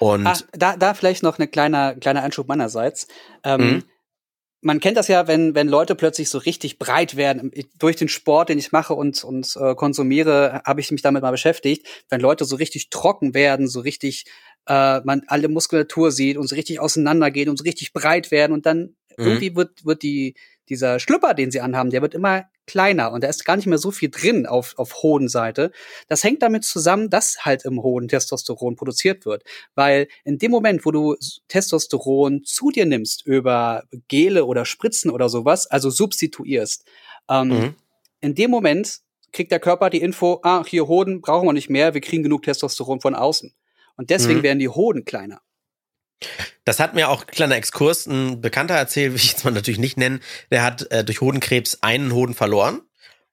Und 0.00 0.26
Ach, 0.26 0.40
da, 0.52 0.76
da 0.76 0.94
vielleicht 0.94 1.22
noch 1.22 1.38
eine 1.38 1.46
kleine, 1.46 1.96
kleine 2.00 2.22
Einschub 2.22 2.48
meinerseits. 2.48 3.06
Ähm, 3.44 3.60
mhm 3.60 3.84
man 4.62 4.78
kennt 4.78 4.96
das 4.96 5.08
ja, 5.08 5.26
wenn, 5.26 5.54
wenn 5.56 5.68
Leute 5.68 5.96
plötzlich 5.96 6.30
so 6.30 6.38
richtig 6.38 6.78
breit 6.78 7.16
werden. 7.16 7.50
Durch 7.78 7.96
den 7.96 8.08
Sport, 8.08 8.48
den 8.48 8.58
ich 8.58 8.70
mache 8.70 8.94
und, 8.94 9.24
und 9.24 9.56
äh, 9.60 9.74
konsumiere, 9.74 10.62
habe 10.64 10.80
ich 10.80 10.90
mich 10.92 11.02
damit 11.02 11.22
mal 11.22 11.32
beschäftigt. 11.32 11.86
Wenn 12.08 12.20
Leute 12.20 12.44
so 12.44 12.56
richtig 12.56 12.88
trocken 12.88 13.34
werden, 13.34 13.66
so 13.66 13.80
richtig 13.80 14.24
äh, 14.66 15.00
man 15.00 15.22
alle 15.26 15.48
Muskulatur 15.48 16.12
sieht 16.12 16.36
und 16.36 16.46
so 16.46 16.54
richtig 16.54 16.78
auseinandergehen 16.78 17.48
und 17.48 17.58
so 17.58 17.64
richtig 17.64 17.92
breit 17.92 18.30
werden 18.30 18.52
und 18.52 18.64
dann 18.64 18.94
mhm. 19.18 19.26
irgendwie 19.26 19.56
wird, 19.56 19.84
wird 19.84 20.02
die, 20.02 20.34
dieser 20.68 21.00
Schlüpper, 21.00 21.34
den 21.34 21.50
sie 21.50 21.60
anhaben, 21.60 21.90
der 21.90 22.02
wird 22.02 22.14
immer 22.14 22.44
kleiner 22.66 23.12
und 23.12 23.22
da 23.22 23.28
ist 23.28 23.44
gar 23.44 23.56
nicht 23.56 23.66
mehr 23.66 23.78
so 23.78 23.90
viel 23.90 24.10
drin 24.10 24.46
auf, 24.46 24.74
auf 24.76 25.02
Hodenseite. 25.02 25.72
Das 26.08 26.22
hängt 26.24 26.42
damit 26.42 26.64
zusammen, 26.64 27.10
dass 27.10 27.44
halt 27.44 27.64
im 27.64 27.82
Hoden 27.82 28.08
Testosteron 28.08 28.76
produziert 28.76 29.26
wird. 29.26 29.42
Weil 29.74 30.08
in 30.24 30.38
dem 30.38 30.50
Moment, 30.50 30.84
wo 30.86 30.90
du 30.90 31.16
Testosteron 31.48 32.44
zu 32.44 32.70
dir 32.70 32.86
nimmst 32.86 33.26
über 33.26 33.84
Gele 34.08 34.44
oder 34.44 34.64
Spritzen 34.64 35.10
oder 35.10 35.28
sowas, 35.28 35.66
also 35.66 35.90
substituierst, 35.90 36.84
ähm, 37.28 37.48
mhm. 37.48 37.74
in 38.20 38.34
dem 38.34 38.50
Moment 38.50 39.00
kriegt 39.32 39.50
der 39.50 39.60
Körper 39.60 39.90
die 39.90 40.00
Info, 40.00 40.40
ah, 40.42 40.64
hier 40.66 40.86
Hoden 40.86 41.20
brauchen 41.20 41.48
wir 41.48 41.52
nicht 41.52 41.70
mehr, 41.70 41.94
wir 41.94 42.00
kriegen 42.00 42.22
genug 42.22 42.42
Testosteron 42.42 43.00
von 43.00 43.14
außen. 43.14 43.54
Und 43.96 44.10
deswegen 44.10 44.40
mhm. 44.40 44.44
werden 44.44 44.58
die 44.58 44.68
Hoden 44.68 45.04
kleiner. 45.04 45.40
Das 46.64 46.78
hat 46.78 46.94
mir 46.94 47.08
auch 47.08 47.26
kleiner 47.26 47.56
Exkurs 47.56 48.06
ein 48.06 48.40
Bekannter 48.40 48.74
erzählt, 48.74 49.12
will 49.12 49.20
ich 49.20 49.32
jetzt 49.32 49.44
mal 49.44 49.50
natürlich 49.50 49.80
nicht 49.80 49.96
nennen. 49.96 50.20
Der 50.50 50.62
hat 50.62 50.90
äh, 50.92 51.04
durch 51.04 51.20
Hodenkrebs 51.20 51.78
einen 51.82 52.12
Hoden 52.12 52.34
verloren. 52.34 52.82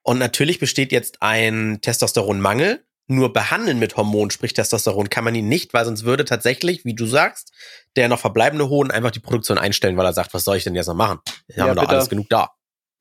Und 0.02 0.18
natürlich 0.18 0.60
besteht 0.60 0.92
jetzt 0.92 1.22
ein 1.22 1.80
Testosteronmangel. 1.82 2.84
Nur 3.12 3.34
behandeln 3.34 3.80
mit 3.80 3.98
Hormonen, 3.98 4.30
sprich 4.30 4.54
Testosteron, 4.54 5.10
kann 5.10 5.24
man 5.24 5.34
ihn 5.34 5.48
nicht, 5.48 5.74
weil 5.74 5.84
sonst 5.84 6.04
würde 6.04 6.26
tatsächlich, 6.26 6.86
wie 6.86 6.94
du 6.94 7.08
sagst, 7.08 7.52
der 7.96 8.08
noch 8.08 8.20
verbleibende 8.20 8.70
Hoden 8.70 8.92
einfach 8.92 9.10
die 9.10 9.20
Produktion 9.20 9.58
einstellen, 9.58 9.98
weil 9.98 10.06
er 10.06 10.14
sagt, 10.14 10.32
was 10.36 10.44
soll 10.44 10.58
ich 10.58 10.64
denn 10.64 10.76
jetzt 10.76 10.86
noch 10.86 10.94
machen? 10.94 11.20
Wir 11.48 11.58
ja, 11.58 11.64
haben 11.64 11.76
doch 11.76 11.90
alles 11.90 12.08
genug 12.08 12.30
da. 12.30 12.52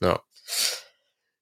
Ja. 0.03 0.19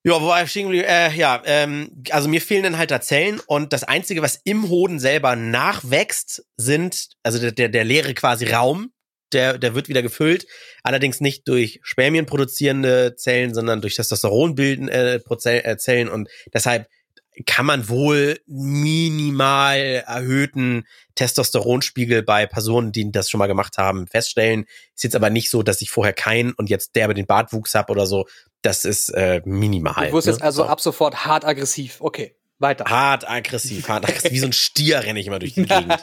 Ja, 0.07 0.23
wo 0.23 0.33
ich 0.41 0.57
äh, 0.57 1.13
Ja, 1.17 1.43
ähm, 1.47 1.91
also 2.11 2.29
mir 2.29 2.41
fehlen 2.41 2.63
dann 2.63 2.79
halt 2.79 2.93
da 2.93 3.01
Zellen 3.01 3.41
und 3.49 3.73
das 3.73 3.83
Einzige, 3.83 4.23
was 4.23 4.41
im 4.45 4.69
Hoden 4.69 5.01
selber 5.01 5.35
nachwächst, 5.35 6.45
sind, 6.57 7.09
also 7.25 7.41
der, 7.41 7.51
der, 7.51 7.69
der 7.71 7.83
leere 7.83 8.15
quasi 8.15 8.47
Raum, 8.47 8.93
der, 9.33 9.59
der 9.59 9.75
wird 9.75 9.89
wieder 9.89 10.03
gefüllt, 10.03 10.47
allerdings 10.85 11.21
nicht 11.21 11.49
durch 11.49 11.81
Spermien 11.83 12.25
produzierende 12.25 13.17
Zellen, 13.17 13.53
sondern 13.53 13.81
durch 13.81 13.97
Testosteron 13.97 14.55
bilden 14.55 14.87
äh, 14.87 15.17
äh, 15.17 15.77
Zellen 15.77 16.09
und 16.09 16.29
deshalb 16.55 16.87
kann 17.45 17.67
man 17.67 17.89
wohl 17.89 18.41
minimal 18.47 20.05
erhöhten 20.07 20.87
Testosteronspiegel 21.17 22.23
bei 22.23 22.47
Personen, 22.47 22.93
die 22.93 23.11
das 23.13 23.29
schon 23.29 23.39
mal 23.39 23.47
gemacht 23.47 23.77
haben, 23.77 24.07
feststellen. 24.07 24.65
Ist 24.95 25.05
jetzt 25.05 25.17
aber 25.17 25.29
nicht 25.29 25.51
so, 25.51 25.63
dass 25.63 25.83
ich 25.83 25.91
vorher 25.91 26.15
keinen 26.15 26.53
und 26.53 26.71
jetzt 26.71 26.97
der 26.97 27.07
über 27.07 27.15
den 27.15 27.27
Bartwuchs 27.27 27.75
habe 27.75 27.93
oder 27.93 28.07
so. 28.07 28.27
Das 28.63 28.85
ist 28.85 29.11
äh, 29.11 29.43
minimal. 29.45 30.09
Du 30.09 30.15
wirst 30.15 30.27
ne? 30.27 30.33
jetzt 30.33 30.43
also 30.43 30.63
so. 30.63 30.69
ab 30.69 30.81
sofort 30.81 31.27
hart 31.27 31.45
aggressiv. 31.45 31.99
Okay, 32.01 32.37
weiter. 32.59 32.85
Hart 32.87 33.29
aggressiv, 33.29 33.89
hart 33.89 34.09
aggressiv. 34.09 34.33
Wie 34.33 34.39
so 34.39 34.47
ein 34.47 34.53
Stier 34.53 35.03
renne 35.03 35.21
ich 35.21 35.27
immer 35.27 35.39
durch 35.39 35.55
die 35.55 35.63
Gegend. 35.67 36.03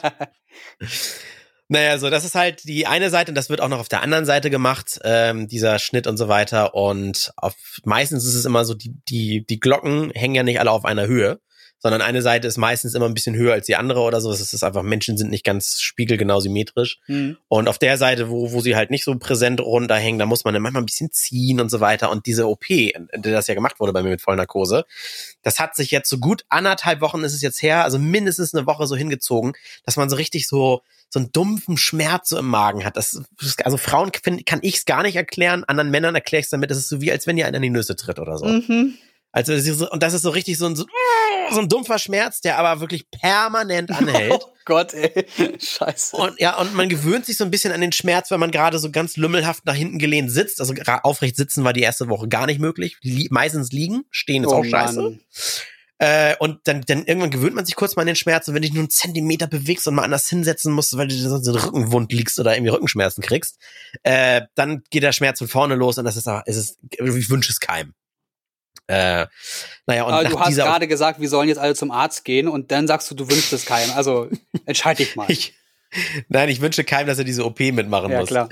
Naja, 1.68 1.98
so, 1.98 2.10
das 2.10 2.24
ist 2.24 2.34
halt 2.34 2.64
die 2.64 2.86
eine 2.86 3.08
Seite 3.08 3.30
und 3.30 3.36
das 3.36 3.48
wird 3.48 3.60
auch 3.60 3.68
noch 3.68 3.78
auf 3.78 3.88
der 3.88 4.02
anderen 4.02 4.26
Seite 4.26 4.50
gemacht, 4.50 5.00
ähm, 5.02 5.48
dieser 5.48 5.78
Schnitt 5.78 6.06
und 6.06 6.18
so 6.18 6.28
weiter. 6.28 6.74
Und 6.74 7.32
auf, 7.36 7.54
meistens 7.84 8.24
ist 8.26 8.34
es 8.34 8.44
immer 8.44 8.64
so, 8.64 8.74
die, 8.74 8.94
die, 9.08 9.46
die 9.46 9.60
Glocken 9.60 10.10
hängen 10.10 10.34
ja 10.34 10.42
nicht 10.42 10.60
alle 10.60 10.70
auf 10.70 10.84
einer 10.84 11.06
Höhe, 11.06 11.40
sondern 11.84 12.00
eine 12.00 12.22
Seite 12.22 12.48
ist 12.48 12.56
meistens 12.56 12.94
immer 12.94 13.04
ein 13.04 13.12
bisschen 13.12 13.34
höher 13.34 13.52
als 13.52 13.66
die 13.66 13.76
andere 13.76 14.00
oder 14.00 14.20
so. 14.20 14.30
Es 14.30 14.52
ist 14.52 14.64
einfach, 14.64 14.82
Menschen 14.82 15.18
sind 15.18 15.30
nicht 15.30 15.44
ganz 15.44 15.80
spiegelgenau 15.80 16.40
symmetrisch. 16.40 16.98
Mhm. 17.08 17.36
Und 17.48 17.68
auf 17.68 17.78
der 17.78 17.98
Seite, 17.98 18.30
wo, 18.30 18.52
wo 18.52 18.60
sie 18.60 18.74
halt 18.74 18.90
nicht 18.90 19.04
so 19.04 19.14
präsent 19.18 19.60
runterhängen, 19.60 20.18
da 20.18 20.24
muss 20.24 20.44
man 20.44 20.54
dann 20.54 20.62
manchmal 20.62 20.82
ein 20.82 20.86
bisschen 20.86 21.12
ziehen 21.12 21.60
und 21.60 21.70
so 21.70 21.80
weiter. 21.80 22.10
Und 22.10 22.24
diese 22.24 22.48
OP, 22.48 22.64
das 23.12 23.46
ja 23.48 23.54
gemacht 23.54 23.80
wurde 23.80 23.92
bei 23.92 24.02
mir 24.02 24.08
mit 24.08 24.22
Vollnarkose, 24.22 24.86
das 25.42 25.58
hat 25.58 25.76
sich 25.76 25.90
jetzt 25.90 26.08
so 26.08 26.16
gut 26.18 26.44
anderthalb 26.48 27.02
Wochen 27.02 27.22
ist 27.22 27.34
es 27.34 27.42
jetzt 27.42 27.60
her, 27.62 27.84
also 27.84 27.98
mindestens 27.98 28.54
eine 28.54 28.66
Woche 28.66 28.86
so 28.86 28.96
hingezogen, 28.96 29.52
dass 29.84 29.96
man 29.96 30.08
so 30.08 30.16
richtig 30.16 30.48
so 30.48 30.82
so 31.14 31.20
einen 31.20 31.30
dumpfen 31.30 31.76
Schmerz 31.76 32.28
so 32.28 32.38
im 32.38 32.48
Magen 32.48 32.84
hat. 32.84 32.96
Das, 32.96 33.22
also 33.62 33.76
Frauen 33.76 34.10
kann, 34.10 34.44
kann 34.44 34.58
ich 34.62 34.78
es 34.78 34.84
gar 34.84 35.04
nicht 35.04 35.14
erklären, 35.14 35.62
anderen 35.62 35.90
Männern 35.90 36.16
erkläre 36.16 36.40
ich 36.40 36.46
es 36.46 36.50
damit, 36.50 36.72
das 36.72 36.78
ist 36.78 36.88
so 36.88 37.00
wie, 37.00 37.12
als 37.12 37.28
wenn 37.28 37.38
ihr 37.38 37.46
einer 37.46 37.58
in 37.58 37.62
die 37.62 37.70
Nüsse 37.70 37.94
tritt 37.94 38.18
oder 38.18 38.36
so. 38.36 38.46
Mhm. 38.46 38.98
Also 39.30 39.52
und 39.90 40.02
das 40.02 40.12
ist 40.12 40.22
so 40.22 40.30
richtig 40.30 40.58
so 40.58 40.66
ein, 40.66 40.74
so, 40.74 40.86
so 41.52 41.60
ein 41.60 41.68
dumpfer 41.68 42.00
Schmerz, 42.00 42.40
der 42.40 42.58
aber 42.58 42.80
wirklich 42.80 43.10
permanent 43.10 43.90
anhält. 43.90 44.44
Oh 44.66 44.66
Gott, 44.66 44.94
ey. 44.94 45.26
Scheiße. 45.60 46.16
Und 46.16 46.40
ja, 46.40 46.58
und 46.58 46.74
man 46.74 46.88
gewöhnt 46.88 47.26
sich 47.26 47.36
so 47.36 47.44
ein 47.44 47.50
bisschen 47.50 47.70
an 47.70 47.82
den 47.82 47.92
Schmerz, 47.92 48.30
wenn 48.30 48.40
man 48.40 48.50
gerade 48.50 48.78
so 48.78 48.90
ganz 48.90 49.18
lümmelhaft 49.18 49.66
nach 49.66 49.74
hinten 49.74 49.98
gelehnt 49.98 50.30
sitzt. 50.30 50.58
Also 50.58 50.72
aufrecht 51.02 51.36
sitzen 51.36 51.64
war 51.64 51.74
die 51.74 51.82
erste 51.82 52.08
Woche 52.08 52.28
gar 52.28 52.46
nicht 52.46 52.60
möglich. 52.60 52.96
Li 53.02 53.28
meistens 53.30 53.72
liegen, 53.72 54.04
stehen 54.10 54.42
ist 54.42 54.48
oh, 54.50 54.54
auch 54.54 54.64
scheiße. 54.64 55.02
Mann. 55.02 55.20
Äh, 55.98 56.34
und 56.40 56.60
dann, 56.64 56.80
dann 56.82 57.04
irgendwann 57.04 57.30
gewöhnt 57.30 57.54
man 57.54 57.64
sich 57.64 57.76
kurz 57.76 57.94
mal 57.94 58.02
an 58.02 58.08
den 58.08 58.16
Schmerz 58.16 58.48
und 58.48 58.54
wenn 58.54 58.62
du 58.62 58.66
dich 58.66 58.74
nur 58.74 58.82
einen 58.82 58.90
Zentimeter 58.90 59.46
bewegst 59.46 59.86
und 59.86 59.94
mal 59.94 60.02
anders 60.02 60.28
hinsetzen 60.28 60.72
musst, 60.72 60.96
weil 60.96 61.06
du 61.06 61.14
sonst 61.16 61.46
in 61.46 61.54
Rückenwund 61.54 62.12
liegst 62.12 62.38
oder 62.40 62.54
irgendwie 62.54 62.72
Rückenschmerzen 62.72 63.22
kriegst, 63.22 63.58
äh, 64.02 64.42
dann 64.56 64.82
geht 64.90 65.04
der 65.04 65.12
Schmerz 65.12 65.38
von 65.38 65.46
vorne 65.46 65.76
los 65.76 65.96
und 65.96 66.04
das 66.04 66.16
ist, 66.16 66.26
ist 66.46 66.56
es, 66.56 66.78
ich 66.90 67.30
wünsche 67.30 67.52
es 67.52 67.60
keinem. 67.60 67.94
Äh, 68.86 69.26
naja, 69.86 70.02
und 70.04 70.12
Aber 70.12 70.28
du 70.28 70.38
hast 70.38 70.56
gerade 70.56 70.88
gesagt, 70.88 71.20
wir 71.20 71.28
sollen 71.28 71.48
jetzt 71.48 71.58
alle 71.58 71.74
zum 71.74 71.90
Arzt 71.90 72.24
gehen 72.24 72.48
und 72.48 72.70
dann 72.70 72.86
sagst 72.86 73.10
du, 73.10 73.14
du 73.14 73.30
wünschst 73.30 73.52
es 73.52 73.64
keinem. 73.64 73.92
Also 73.92 74.28
entscheide 74.66 75.04
dich 75.04 75.16
mal. 75.16 75.26
ich, 75.30 75.54
nein, 76.28 76.48
ich 76.48 76.60
wünsche 76.60 76.84
keinem, 76.84 77.06
dass 77.06 77.18
er 77.18 77.24
diese 77.24 77.44
OP 77.44 77.60
mitmachen 77.60 78.10
ja, 78.10 78.20
muss. 78.20 78.28
Klar. 78.28 78.48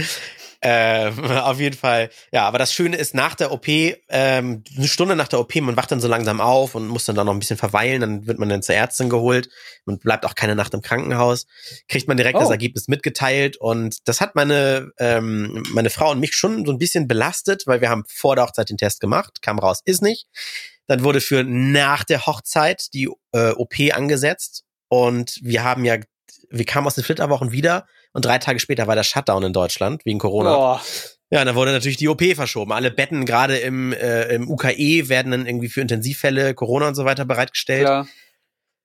Ähm, 0.64 1.18
auf 1.42 1.58
jeden 1.58 1.76
Fall. 1.76 2.10
Ja, 2.32 2.46
aber 2.46 2.58
das 2.58 2.72
Schöne 2.72 2.96
ist, 2.96 3.14
nach 3.14 3.34
der 3.34 3.50
OP, 3.52 3.66
ähm, 3.68 4.62
eine 4.76 4.88
Stunde 4.88 5.16
nach 5.16 5.26
der 5.26 5.40
OP, 5.40 5.54
man 5.56 5.76
wacht 5.76 5.90
dann 5.90 6.00
so 6.00 6.06
langsam 6.06 6.40
auf 6.40 6.76
und 6.76 6.86
muss 6.86 7.04
dann 7.04 7.16
da 7.16 7.24
noch 7.24 7.32
ein 7.32 7.40
bisschen 7.40 7.56
verweilen, 7.56 8.00
dann 8.00 8.26
wird 8.26 8.38
man 8.38 8.48
dann 8.48 8.62
zur 8.62 8.76
Ärztin 8.76 9.10
geholt 9.10 9.50
und 9.84 10.02
bleibt 10.02 10.24
auch 10.24 10.36
keine 10.36 10.54
Nacht 10.54 10.72
im 10.72 10.80
Krankenhaus, 10.80 11.46
kriegt 11.88 12.06
man 12.06 12.16
direkt 12.16 12.36
oh. 12.36 12.40
das 12.40 12.50
Ergebnis 12.50 12.86
mitgeteilt 12.86 13.56
und 13.56 14.08
das 14.08 14.20
hat 14.20 14.36
meine, 14.36 14.92
ähm, 14.98 15.64
meine 15.72 15.90
Frau 15.90 16.12
und 16.12 16.20
mich 16.20 16.34
schon 16.34 16.64
so 16.64 16.70
ein 16.70 16.78
bisschen 16.78 17.08
belastet, 17.08 17.66
weil 17.66 17.80
wir 17.80 17.90
haben 17.90 18.04
vor 18.06 18.36
der 18.36 18.44
Hochzeit 18.44 18.70
den 18.70 18.78
Test 18.78 19.00
gemacht, 19.00 19.42
kam 19.42 19.58
raus, 19.58 19.80
ist 19.84 20.02
nicht. 20.02 20.28
Dann 20.86 21.02
wurde 21.02 21.20
für 21.20 21.42
nach 21.42 22.04
der 22.04 22.26
Hochzeit 22.26 22.92
die 22.94 23.08
äh, 23.32 23.50
OP 23.50 23.74
angesetzt 23.92 24.64
und 24.88 25.40
wir 25.42 25.64
haben 25.64 25.84
ja, 25.84 25.96
wir 26.50 26.64
kamen 26.66 26.86
aus 26.86 26.94
den 26.94 27.04
Flitterwochen 27.04 27.50
wieder 27.50 27.86
und 28.12 28.24
drei 28.24 28.38
Tage 28.38 28.58
später 28.58 28.86
war 28.86 28.94
der 28.94 29.02
Shutdown 29.02 29.42
in 29.42 29.52
Deutschland 29.52 30.04
wegen 30.04 30.18
Corona. 30.18 30.74
Oh. 30.74 30.80
Ja, 31.30 31.44
dann 31.44 31.54
wurde 31.54 31.72
natürlich 31.72 31.96
die 31.96 32.08
OP 32.08 32.22
verschoben. 32.34 32.72
Alle 32.72 32.90
Betten 32.90 33.24
gerade 33.24 33.56
im, 33.56 33.92
äh, 33.94 34.34
im 34.34 34.50
UKE 34.50 35.08
werden 35.08 35.32
dann 35.32 35.46
irgendwie 35.46 35.70
für 35.70 35.80
Intensivfälle, 35.80 36.52
Corona 36.52 36.88
und 36.88 36.94
so 36.94 37.06
weiter 37.06 37.24
bereitgestellt. 37.24 37.84
Ja. 37.88 38.06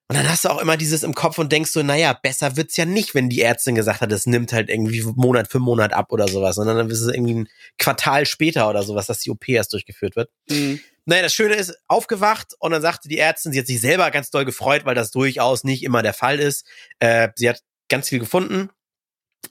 Und 0.09 0.15
dann 0.15 0.29
hast 0.29 0.45
du 0.45 0.49
auch 0.49 0.61
immer 0.61 0.77
dieses 0.77 1.03
im 1.03 1.13
Kopf 1.13 1.37
und 1.37 1.51
denkst 1.51 1.71
so, 1.71 1.83
naja, 1.83 2.13
besser 2.13 2.55
wird's 2.55 2.77
ja 2.77 2.85
nicht, 2.85 3.13
wenn 3.13 3.27
die 3.27 3.41
Ärztin 3.41 3.75
gesagt 3.75 3.99
hat, 3.99 4.09
es 4.13 4.25
nimmt 4.25 4.53
halt 4.53 4.69
irgendwie 4.69 5.03
Monat 5.03 5.49
für 5.49 5.59
Monat 5.59 5.91
ab 5.91 6.13
oder 6.13 6.29
sowas, 6.29 6.55
sondern 6.55 6.77
dann 6.77 6.89
ist 6.89 7.01
es 7.01 7.13
irgendwie 7.13 7.35
ein 7.35 7.49
Quartal 7.77 8.25
später 8.25 8.69
oder 8.69 8.83
sowas, 8.83 9.07
dass 9.07 9.19
die 9.19 9.29
OP 9.29 9.49
erst 9.49 9.73
durchgeführt 9.73 10.15
wird. 10.15 10.29
Mhm. 10.49 10.79
Naja, 11.03 11.23
das 11.23 11.33
Schöne 11.33 11.55
ist, 11.55 11.77
aufgewacht 11.89 12.53
und 12.59 12.71
dann 12.71 12.81
sagte 12.81 13.09
die 13.09 13.17
Ärztin, 13.17 13.51
sie 13.51 13.59
hat 13.59 13.67
sich 13.67 13.81
selber 13.81 14.09
ganz 14.11 14.29
doll 14.29 14.45
gefreut, 14.45 14.85
weil 14.85 14.95
das 14.95 15.11
durchaus 15.11 15.65
nicht 15.65 15.83
immer 15.83 16.01
der 16.01 16.13
Fall 16.13 16.39
ist. 16.39 16.65
Äh, 16.99 17.29
sie 17.35 17.49
hat 17.49 17.61
ganz 17.89 18.07
viel 18.07 18.19
gefunden, 18.19 18.69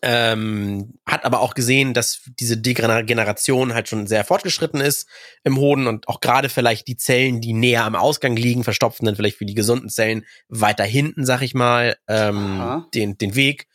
ähm, 0.03 0.95
hat 1.07 1.25
aber 1.25 1.41
auch 1.41 1.55
gesehen, 1.55 1.95
dass 1.95 2.23
diese 2.39 2.57
Degeneration 2.57 3.75
halt 3.75 3.89
schon 3.89 4.07
sehr 4.07 4.25
fortgeschritten 4.25 4.81
ist 4.81 5.09
im 5.45 5.57
Hoden 5.57 5.87
und 5.87 6.09
auch 6.09 6.21
gerade 6.21 6.49
vielleicht 6.49 6.89
die 6.89 6.97
Zellen, 6.97 7.41
die 7.41 7.53
näher 7.53 7.85
am 7.85 7.97
Ausgang 7.97 8.37
liegen, 8.37 8.65
verstopfen 8.65 9.07
dann 9.07 9.17
vielleicht 9.17 9.39
für 9.39 9.47
die 9.47 9.55
gesunden 9.55 9.89
Zellen 9.89 10.25
weiter 10.49 10.85
hinten, 10.85 11.25
sag 11.25 11.43
ich 11.43 11.55
mal, 11.55 11.97
ähm, 12.09 12.85
den, 12.95 13.19
den 13.19 13.35
Weg 13.35 13.67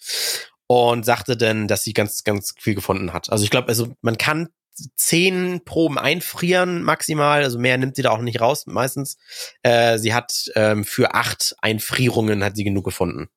und 0.68 1.06
sagte 1.06 1.36
dann, 1.36 1.68
dass 1.68 1.84
sie 1.84 1.94
ganz, 1.94 2.24
ganz 2.24 2.54
viel 2.58 2.76
gefunden 2.76 3.12
hat. 3.14 3.30
Also 3.30 3.44
ich 3.44 3.50
glaube, 3.50 3.68
also 3.68 3.94
man 4.02 4.18
kann 4.18 4.50
zehn 4.96 5.62
Proben 5.66 5.98
einfrieren 5.98 6.84
maximal, 6.84 7.44
also 7.44 7.60
mehr 7.60 7.78
nimmt 7.78 7.96
sie 7.96 8.02
da 8.04 8.12
auch 8.12 8.22
nicht 8.22 8.40
raus 8.40 8.66
meistens. 8.68 9.18
Äh, 9.64 9.98
sie 9.98 10.14
hat 10.14 10.50
ähm, 10.56 10.84
für 10.84 11.14
acht 11.14 11.56
Einfrierungen 11.62 12.44
hat 12.44 12.56
sie 12.56 12.64
genug 12.64 12.86
gefunden. 12.86 13.30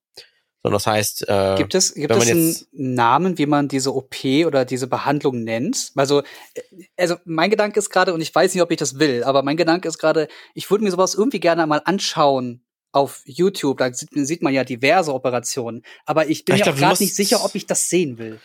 Sondern 0.64 0.76
das 0.78 0.86
heißt, 0.86 1.28
äh, 1.28 1.56
gibt 1.58 1.74
es, 1.74 1.92
gibt 1.92 2.10
es 2.10 2.30
einen 2.30 2.56
Namen, 2.72 3.36
wie 3.36 3.44
man 3.44 3.68
diese 3.68 3.94
OP 3.94 4.24
oder 4.46 4.64
diese 4.64 4.86
Behandlung 4.86 5.44
nennt? 5.44 5.92
Also, 5.94 6.22
äh, 6.54 6.62
also 6.96 7.16
mein 7.26 7.50
Gedanke 7.50 7.78
ist 7.78 7.90
gerade, 7.90 8.14
und 8.14 8.22
ich 8.22 8.34
weiß 8.34 8.54
nicht, 8.54 8.62
ob 8.62 8.70
ich 8.70 8.78
das 8.78 8.98
will, 8.98 9.24
aber 9.24 9.42
mein 9.42 9.58
Gedanke 9.58 9.86
ist 9.86 9.98
gerade, 9.98 10.26
ich 10.54 10.70
würde 10.70 10.84
mir 10.84 10.90
sowas 10.90 11.14
irgendwie 11.14 11.38
gerne 11.38 11.66
mal 11.66 11.82
anschauen 11.84 12.64
auf 12.92 13.20
YouTube. 13.26 13.76
Da 13.76 13.92
sieht, 13.92 14.08
sieht 14.14 14.40
man 14.40 14.54
ja 14.54 14.64
diverse 14.64 15.12
Operationen. 15.12 15.82
Aber 16.06 16.30
ich 16.30 16.46
bin 16.46 16.56
ich 16.56 16.64
mir 16.64 16.72
auch 16.72 16.76
gerade 16.76 17.02
nicht 17.02 17.14
sicher, 17.14 17.44
ob 17.44 17.54
ich 17.54 17.66
das 17.66 17.90
sehen 17.90 18.16
will. 18.16 18.40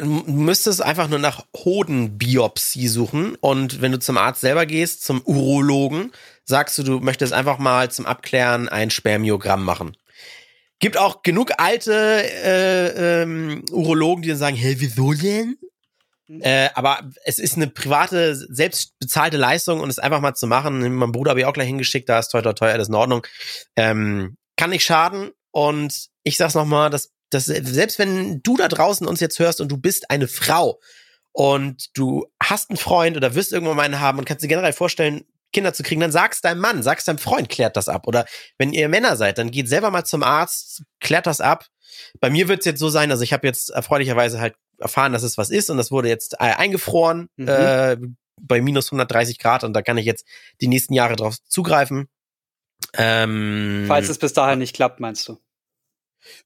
Du 0.00 0.06
müsstest 0.06 0.80
einfach 0.80 1.06
nur 1.06 1.18
nach 1.18 1.44
Hodenbiopsie 1.54 2.88
suchen 2.88 3.34
und 3.34 3.82
wenn 3.82 3.92
du 3.92 3.98
zum 3.98 4.16
Arzt 4.16 4.40
selber 4.40 4.64
gehst, 4.64 5.04
zum 5.04 5.20
Urologen, 5.20 6.12
sagst 6.44 6.78
du, 6.78 6.82
du 6.82 7.00
möchtest 7.00 7.34
einfach 7.34 7.58
mal 7.58 7.90
zum 7.90 8.06
Abklären 8.06 8.70
ein 8.70 8.88
Spermiogramm 8.88 9.62
machen. 9.66 9.94
Gibt 10.78 10.98
auch 10.98 11.22
genug 11.22 11.52
alte 11.58 11.92
äh, 11.94 13.22
ähm, 13.22 13.64
Urologen, 13.70 14.22
die 14.22 14.28
dann 14.28 14.38
sagen, 14.38 14.56
hey, 14.56 14.76
wieso 14.78 15.12
denn? 15.12 15.56
Mhm. 16.28 16.42
Äh, 16.42 16.70
aber 16.74 17.10
es 17.24 17.38
ist 17.38 17.56
eine 17.56 17.68
private, 17.68 18.34
selbstbezahlte 18.34 19.36
Leistung 19.36 19.80
und 19.80 19.88
es 19.88 19.98
einfach 19.98 20.20
mal 20.20 20.34
zu 20.34 20.46
machen. 20.46 20.94
Mein 20.94 21.12
Bruder 21.12 21.30
habe 21.30 21.40
ich 21.40 21.46
auch 21.46 21.52
gleich 21.52 21.68
hingeschickt, 21.68 22.08
da 22.08 22.18
ist 22.18 22.28
teuer, 22.28 22.54
teuer, 22.54 22.72
alles 22.72 22.88
in 22.88 22.94
Ordnung. 22.94 23.26
Ähm, 23.76 24.36
kann 24.56 24.70
nicht 24.70 24.84
schaden. 24.84 25.30
Und 25.50 26.08
ich 26.22 26.36
sag's 26.36 26.54
nochmal, 26.54 26.90
dass, 26.90 27.12
dass 27.30 27.46
selbst 27.46 27.98
wenn 27.98 28.42
du 28.42 28.56
da 28.56 28.68
draußen 28.68 29.06
uns 29.06 29.20
jetzt 29.20 29.38
hörst 29.38 29.60
und 29.60 29.68
du 29.68 29.78
bist 29.78 30.10
eine 30.10 30.28
Frau 30.28 30.80
und 31.32 31.96
du 31.96 32.26
hast 32.42 32.70
einen 32.70 32.76
Freund 32.76 33.16
oder 33.16 33.34
wirst 33.34 33.52
irgendwann 33.52 33.76
mal 33.76 33.84
einen 33.84 34.00
haben 34.00 34.18
und 34.18 34.26
kannst 34.26 34.44
dir 34.44 34.48
generell 34.48 34.72
vorstellen, 34.72 35.24
Kinder 35.56 35.72
zu 35.72 35.82
kriegen, 35.82 36.02
dann 36.02 36.12
sag's 36.12 36.42
deinem 36.42 36.60
Mann, 36.60 36.82
sag's 36.82 37.06
deinem 37.06 37.16
Freund, 37.16 37.48
klärt 37.48 37.78
das 37.78 37.88
ab. 37.88 38.06
Oder 38.06 38.26
wenn 38.58 38.74
ihr 38.74 38.90
Männer 38.90 39.16
seid, 39.16 39.38
dann 39.38 39.50
geht 39.50 39.70
selber 39.70 39.90
mal 39.90 40.04
zum 40.04 40.22
Arzt, 40.22 40.82
klärt 41.00 41.26
das 41.26 41.40
ab. 41.40 41.64
Bei 42.20 42.28
mir 42.28 42.48
wird's 42.48 42.66
jetzt 42.66 42.78
so 42.78 42.90
sein, 42.90 43.10
also 43.10 43.22
ich 43.22 43.32
habe 43.32 43.46
jetzt 43.46 43.70
erfreulicherweise 43.70 44.38
halt 44.38 44.54
erfahren, 44.78 45.14
dass 45.14 45.22
es 45.22 45.38
was 45.38 45.48
ist 45.48 45.70
und 45.70 45.78
das 45.78 45.90
wurde 45.90 46.10
jetzt 46.10 46.34
äh, 46.34 46.52
eingefroren 46.52 47.30
mhm. 47.36 47.48
äh, 47.48 47.96
bei 48.38 48.60
minus 48.60 48.88
130 48.88 49.38
Grad 49.38 49.64
und 49.64 49.72
da 49.72 49.80
kann 49.80 49.96
ich 49.96 50.04
jetzt 50.04 50.26
die 50.60 50.68
nächsten 50.68 50.92
Jahre 50.92 51.16
drauf 51.16 51.36
zugreifen. 51.48 52.10
Ähm, 52.92 53.86
Falls 53.88 54.10
es 54.10 54.18
bis 54.18 54.34
dahin 54.34 54.58
nicht 54.58 54.76
klappt, 54.76 55.00
meinst 55.00 55.26
du? 55.26 55.38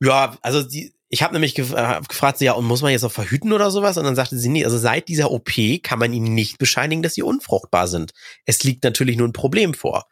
Ja, 0.01 0.37
also 0.43 0.62
die, 0.62 0.93
ich 1.09 1.22
habe 1.22 1.35
nämlich 1.35 1.55
gef 1.55 1.72
äh, 1.72 2.01
gefragt, 2.09 2.41
ja, 2.41 2.53
und 2.53 2.64
muss 2.64 2.83
man 2.83 2.93
jetzt 2.93 3.03
noch 3.03 3.12
verhüten 3.12 3.53
oder 3.53 3.70
sowas? 3.70 3.97
Und 3.97 4.05
dann 4.05 4.14
sagte 4.16 4.39
sie, 4.39 4.49
nee, 4.49 4.64
also 4.64 4.78
seit 4.78 5.09
dieser 5.09 5.33
OP 5.33 5.51
kann 5.83 5.99
man 5.99 6.12
ihnen 6.12 6.35
nicht 6.35 6.59
bescheinigen, 6.59 7.03
dass 7.03 7.14
sie 7.14 7.22
unfruchtbar 7.22 7.89
sind. 7.89 8.12
Es 8.47 8.62
liegt 8.62 8.85
natürlich 8.85 9.16
nur 9.16 9.26
ein 9.28 9.33
Problem 9.33 9.74
vor. 9.74 10.07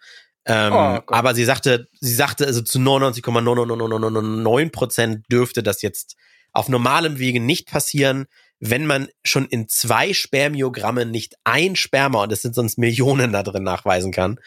Ähm, 0.44 0.72
oh, 0.72 1.00
aber 1.06 1.34
sie 1.34 1.44
sagte, 1.44 1.86
sie 2.00 2.14
sagte, 2.14 2.46
also 2.46 2.62
zu 2.62 2.80
99,999 2.80 4.72
Prozent 4.72 5.24
dürfte 5.30 5.62
das 5.62 5.82
jetzt 5.82 6.16
auf 6.52 6.68
normalem 6.68 7.18
Wege 7.18 7.38
nicht 7.38 7.68
passieren, 7.68 8.26
wenn 8.58 8.86
man 8.86 9.08
schon 9.24 9.46
in 9.46 9.68
zwei 9.68 10.12
Spermiogrammen 10.12 11.10
nicht 11.10 11.34
ein 11.44 11.76
Sperma, 11.76 12.24
und 12.24 12.32
es 12.32 12.42
sind 12.42 12.54
sonst 12.54 12.78
Millionen 12.78 13.32
da 13.32 13.42
drin, 13.42 13.62
nachweisen 13.62 14.10
kann. 14.10 14.40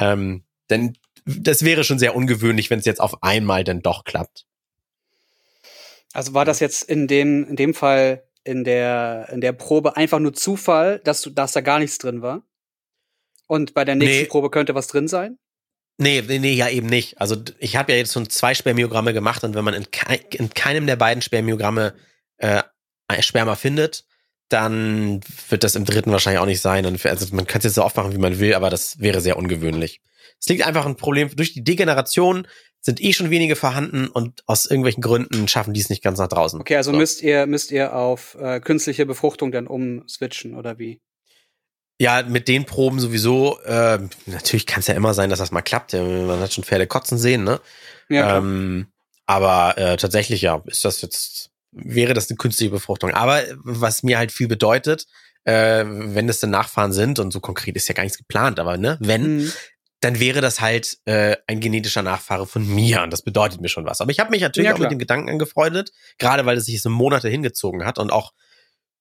Ähm, 0.00 0.44
denn 0.70 0.96
das 1.24 1.62
wäre 1.64 1.84
schon 1.84 1.98
sehr 1.98 2.16
ungewöhnlich, 2.16 2.70
wenn 2.70 2.80
es 2.80 2.84
jetzt 2.84 3.00
auf 3.00 3.22
einmal 3.22 3.64
dann 3.64 3.80
doch 3.80 4.04
klappt. 4.04 4.46
Also 6.14 6.32
war 6.32 6.44
das 6.44 6.60
jetzt 6.60 6.84
in 6.84 7.06
dem, 7.06 7.44
in 7.44 7.56
dem 7.56 7.74
Fall 7.74 8.24
in 8.44 8.64
der, 8.64 9.28
in 9.32 9.40
der 9.40 9.52
Probe 9.52 9.96
einfach 9.96 10.20
nur 10.20 10.32
Zufall, 10.32 11.00
dass 11.00 11.20
du, 11.22 11.30
dass 11.30 11.52
da 11.52 11.60
gar 11.60 11.78
nichts 11.78 11.98
drin 11.98 12.22
war? 12.22 12.42
Und 13.46 13.74
bei 13.74 13.84
der 13.84 13.96
nächsten 13.96 14.22
nee. 14.22 14.26
Probe 14.26 14.48
könnte 14.48 14.74
was 14.74 14.86
drin 14.86 15.08
sein? 15.08 15.38
Nee, 15.98 16.22
nee, 16.26 16.38
nee, 16.38 16.54
ja 16.54 16.68
eben 16.68 16.86
nicht. 16.86 17.20
Also 17.20 17.36
ich 17.58 17.76
habe 17.76 17.92
ja 17.92 17.98
jetzt 17.98 18.12
schon 18.12 18.28
zwei 18.30 18.54
Spermiogramme 18.54 19.12
gemacht 19.12 19.44
und 19.44 19.54
wenn 19.54 19.64
man 19.64 19.74
in, 19.74 19.90
kei 19.90 20.20
in 20.30 20.50
keinem 20.50 20.86
der 20.86 20.96
beiden 20.96 21.22
Spermiogramme 21.22 21.94
äh, 22.38 22.62
Sperma 23.20 23.54
findet, 23.54 24.04
dann 24.48 25.20
wird 25.48 25.64
das 25.64 25.74
im 25.74 25.84
dritten 25.84 26.12
wahrscheinlich 26.12 26.40
auch 26.40 26.46
nicht 26.46 26.60
sein. 26.60 26.84
Also 26.86 27.34
man 27.34 27.46
kann 27.46 27.58
es 27.58 27.64
jetzt 27.64 27.74
so 27.74 27.84
oft 27.84 27.96
machen, 27.96 28.12
wie 28.12 28.18
man 28.18 28.38
will, 28.38 28.54
aber 28.54 28.70
das 28.70 29.00
wäre 29.00 29.20
sehr 29.20 29.36
ungewöhnlich. 29.36 30.00
Es 30.40 30.48
liegt 30.48 30.66
einfach 30.66 30.86
ein 30.86 30.96
Problem 30.96 31.34
durch 31.34 31.54
die 31.54 31.64
Degeneration 31.64 32.46
sind 32.84 33.02
eh 33.02 33.14
schon 33.14 33.30
wenige 33.30 33.56
vorhanden 33.56 34.08
und 34.08 34.42
aus 34.46 34.66
irgendwelchen 34.66 35.02
Gründen 35.02 35.48
schaffen 35.48 35.72
die 35.72 35.80
es 35.80 35.88
nicht 35.88 36.02
ganz 36.02 36.18
nach 36.18 36.28
draußen. 36.28 36.60
Okay, 36.60 36.76
also 36.76 36.92
so. 36.92 36.98
müsst 36.98 37.22
ihr 37.22 37.46
müsst 37.46 37.70
ihr 37.70 37.94
auf 37.94 38.36
äh, 38.38 38.60
künstliche 38.60 39.06
Befruchtung 39.06 39.52
dann 39.52 39.66
umswitchen 39.66 40.54
oder 40.54 40.78
wie? 40.78 41.00
Ja, 41.98 42.22
mit 42.22 42.46
den 42.48 42.66
Proben 42.66 43.00
sowieso. 43.00 43.58
Äh, 43.60 44.00
natürlich 44.26 44.66
kann 44.66 44.80
es 44.80 44.88
ja 44.88 44.94
immer 44.94 45.14
sein, 45.14 45.30
dass 45.30 45.38
das 45.38 45.52
mal 45.52 45.62
klappt. 45.62 45.94
Man 45.94 46.40
hat 46.40 46.52
schon 46.52 46.64
Pferde 46.64 46.86
kotzen 46.86 47.18
sehen, 47.18 47.44
ne? 47.44 47.60
Ja. 48.08 48.36
Ähm, 48.38 48.88
aber 49.26 49.78
äh, 49.78 49.96
tatsächlich 49.96 50.42
ja, 50.42 50.62
ist 50.66 50.84
das 50.84 51.00
jetzt 51.00 51.50
wäre 51.70 52.14
das 52.14 52.28
eine 52.28 52.36
künstliche 52.36 52.70
Befruchtung. 52.70 53.12
Aber 53.12 53.42
was 53.62 54.02
mir 54.02 54.18
halt 54.18 54.30
viel 54.30 54.46
bedeutet, 54.46 55.06
äh, 55.44 55.84
wenn 55.86 56.28
es 56.28 56.40
denn 56.40 56.50
Nachfahren 56.50 56.92
sind 56.92 57.18
und 57.18 57.32
so 57.32 57.40
konkret 57.40 57.76
ist 57.76 57.88
ja 57.88 57.94
gar 57.94 58.02
nichts 58.02 58.18
geplant, 58.18 58.60
aber 58.60 58.76
ne, 58.76 58.98
wenn, 59.00 59.38
mhm 59.38 59.52
dann 60.04 60.20
wäre 60.20 60.40
das 60.42 60.60
halt 60.60 60.98
äh, 61.06 61.36
ein 61.46 61.60
genetischer 61.60 62.02
Nachfahre 62.02 62.46
von 62.46 62.66
mir 62.66 63.02
und 63.02 63.10
das 63.10 63.22
bedeutet 63.22 63.60
mir 63.60 63.68
schon 63.68 63.86
was. 63.86 64.00
Aber 64.00 64.10
ich 64.10 64.20
habe 64.20 64.30
mich 64.30 64.42
natürlich 64.42 64.68
ja, 64.68 64.74
auch 64.74 64.78
mit 64.78 64.90
dem 64.90 64.98
Gedanken 64.98 65.30
angefreundet, 65.30 65.92
gerade 66.18 66.44
weil 66.44 66.58
es 66.58 66.66
sich 66.66 66.82
so 66.82 66.90
Monate 66.90 67.28
hingezogen 67.28 67.84
hat 67.86 67.98
und 67.98 68.12
auch 68.12 68.32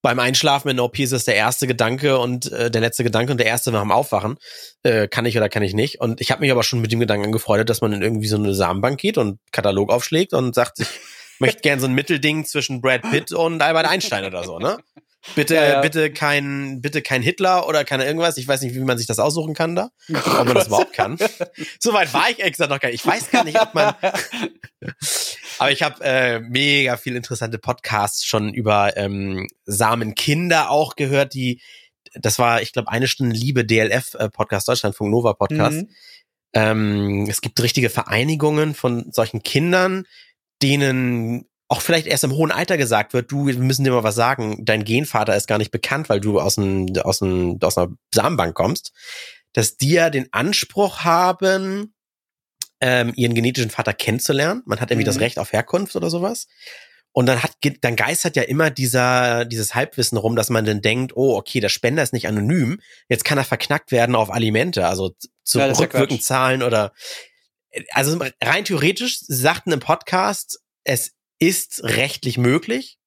beim 0.02 0.20
Einschlafen 0.20 0.70
in 0.70 0.80
OP 0.80 1.00
ist 1.00 1.14
das 1.14 1.24
der 1.26 1.36
erste 1.36 1.66
Gedanke 1.66 2.20
und 2.20 2.52
äh, 2.52 2.70
der 2.70 2.82
letzte 2.82 3.04
Gedanke 3.04 3.32
und 3.32 3.38
der 3.38 3.48
erste 3.48 3.72
nach 3.72 3.82
dem 3.82 3.92
Aufwachen. 3.92 4.38
Äh, 4.84 5.08
kann 5.08 5.26
ich 5.26 5.38
oder 5.38 5.48
kann 5.48 5.64
ich 5.64 5.74
nicht. 5.74 6.02
Und 6.02 6.20
ich 6.20 6.30
habe 6.30 6.42
mich 6.42 6.52
aber 6.52 6.64
schon 6.64 6.82
mit 6.82 6.92
dem 6.92 7.00
Gedanken 7.00 7.28
angefreundet, 7.28 7.70
dass 7.70 7.80
man 7.80 7.94
in 7.94 8.02
irgendwie 8.02 8.28
so 8.28 8.36
eine 8.36 8.54
Samenbank 8.54 9.00
geht 9.00 9.18
und 9.18 9.40
Katalog 9.54 9.92
aufschlägt 9.92 10.34
und 10.34 10.54
sagt, 10.54 10.80
ich 10.80 10.88
möchte 11.40 11.62
gern 11.62 11.80
so 11.80 11.88
ein 11.88 11.94
Mittelding 11.94 12.44
zwischen 12.44 12.82
Brad 12.82 13.04
Pitt 13.04 13.32
und 13.32 13.62
Albert 13.62 13.88
Einstein 13.88 14.26
oder 14.26 14.44
so, 14.44 14.60
ne? 14.60 14.78
Bitte, 15.36 15.56
ja, 15.56 15.70
ja. 15.70 15.82
bitte 15.82 16.12
kein, 16.12 16.82
bitte 16.82 17.02
kein 17.02 17.22
Hitler 17.22 17.68
oder 17.68 17.86
keine 17.86 18.06
irgendwas. 18.06 18.38
Ich 18.38 18.48
weiß 18.48 18.62
nicht, 18.62 18.76
wie 18.76 18.80
man 18.80 18.98
sich 18.98 19.08
das 19.08 19.20
aussuchen 19.20 19.54
kann 19.54 19.76
da. 19.76 19.90
Oh 20.14 20.18
ob 20.18 20.46
man 20.46 20.56
das 20.56 20.68
überhaupt 20.68 20.94
kann. 20.94 21.18
Soweit 21.80 22.14
war 22.14 22.30
ich 22.30 22.40
extra 22.44 22.68
noch 22.68 22.80
gar 22.80 22.90
nicht. 22.90 23.02
Ich 23.02 23.08
weiß 23.08 23.32
gar 23.32 23.44
nicht, 23.44 23.60
ob 23.60 23.74
man. 23.74 23.96
Aber 25.60 25.72
ich 25.72 25.82
habe 25.82 26.04
äh, 26.04 26.40
mega 26.40 26.98
viel 26.98 27.16
interessante 27.16 27.58
Podcasts 27.58 28.26
schon 28.26 28.54
über 28.54 28.98
ähm, 28.98 29.48
Samenkinder 29.66 30.70
auch 30.70 30.96
gehört, 30.96 31.34
die, 31.34 31.62
das 32.16 32.38
war, 32.38 32.62
ich 32.62 32.74
glaube, 32.74 32.90
eine 32.92 33.08
Stunde 33.08 33.36
Liebe 33.36 33.66
DLF 33.66 34.16
äh, 34.16 34.30
Podcast, 34.30 34.68
Deutschlandfunk 34.68 35.10
Nova 35.10 35.34
Podcast. 35.34 35.84
Mhm. 35.84 35.90
Ähm, 36.54 37.28
es 37.30 37.42
gibt 37.42 37.62
richtige 37.62 37.90
Vereinigungen 37.90 38.76
von 38.76 39.12
solchen 39.12 39.42
Kindern, 39.42 40.06
denen 40.62 41.46
auch 41.74 41.82
vielleicht 41.82 42.06
erst 42.06 42.24
im 42.24 42.34
hohen 42.34 42.52
Alter 42.52 42.78
gesagt 42.78 43.14
wird, 43.14 43.32
du, 43.32 43.48
wir 43.48 43.58
müssen 43.58 43.84
dir 43.84 43.90
mal 43.90 44.04
was 44.04 44.14
sagen, 44.14 44.64
dein 44.64 44.84
Genvater 44.84 45.36
ist 45.36 45.48
gar 45.48 45.58
nicht 45.58 45.72
bekannt, 45.72 46.08
weil 46.08 46.22
du 46.22 46.40
aus, 46.40 46.60
einem, 46.60 46.96
aus, 47.02 47.24
einem, 47.24 47.58
aus 47.64 47.80
einer 47.80 47.92
Samenbank 48.14 48.54
kommst, 48.54 48.92
dass 49.54 49.76
die 49.76 49.94
ja 49.94 50.12
den 50.12 50.32
Anspruch 50.32 51.00
haben, 51.00 51.96
ähm, 52.80 53.12
ihren 53.16 53.34
genetischen 53.34 53.72
Vater 53.72 53.92
kennenzulernen. 53.94 54.62
Man 54.68 54.82
hat 54.82 54.92
irgendwie 54.92 55.06
mhm. 55.06 55.14
das 55.14 55.20
Recht 55.20 55.40
auf 55.40 55.52
Herkunft 55.52 55.96
oder 55.96 56.12
sowas. 56.12 56.46
Und 57.12 57.26
dann 57.26 57.42
hat, 57.42 57.54
dann 57.82 57.96
geistert 57.96 58.36
ja 58.36 58.44
immer 58.44 58.70
dieser, 58.70 59.46
dieses 59.46 59.74
Halbwissen 59.74 60.20
rum, 60.20 60.36
dass 60.36 60.52
man 60.52 60.66
dann 60.66 60.82
denkt, 60.82 61.14
oh, 61.16 61.36
okay, 61.36 61.60
der 61.60 61.70
Spender 61.70 62.04
ist 62.04 62.14
nicht 62.14 62.28
anonym, 62.28 62.82
jetzt 63.10 63.26
kann 63.26 63.40
er 63.40 63.46
verknackt 63.46 63.92
werden 63.92 64.16
auf 64.16 64.30
Alimente, 64.30 64.86
also 64.86 65.16
zu 65.44 65.58
ja, 65.58 65.72
rückwirkend 65.72 66.22
zahlen 66.22 66.62
oder, 66.62 66.94
also 67.94 68.20
rein 68.44 68.64
theoretisch 68.64 69.22
sagten 69.28 69.72
im 69.72 69.80
Podcast, 69.80 70.60
es 70.84 71.14
ist 71.48 71.84
rechtlich 71.84 72.38
möglich, 72.38 73.00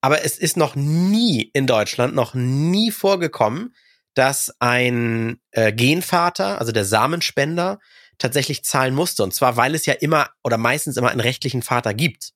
aber 0.00 0.24
es 0.24 0.38
ist 0.38 0.56
noch 0.56 0.74
nie 0.76 1.50
in 1.52 1.66
Deutschland, 1.66 2.14
noch 2.14 2.34
nie 2.34 2.90
vorgekommen, 2.90 3.74
dass 4.14 4.54
ein 4.58 5.40
äh, 5.52 5.72
Genvater, 5.72 6.58
also 6.58 6.72
der 6.72 6.84
Samenspender, 6.84 7.78
tatsächlich 8.18 8.64
zahlen 8.64 8.94
musste. 8.94 9.22
Und 9.22 9.34
zwar, 9.34 9.56
weil 9.56 9.74
es 9.74 9.86
ja 9.86 9.94
immer 9.94 10.30
oder 10.44 10.58
meistens 10.58 10.96
immer 10.96 11.10
einen 11.10 11.20
rechtlichen 11.20 11.62
Vater 11.62 11.94
gibt. 11.94 12.32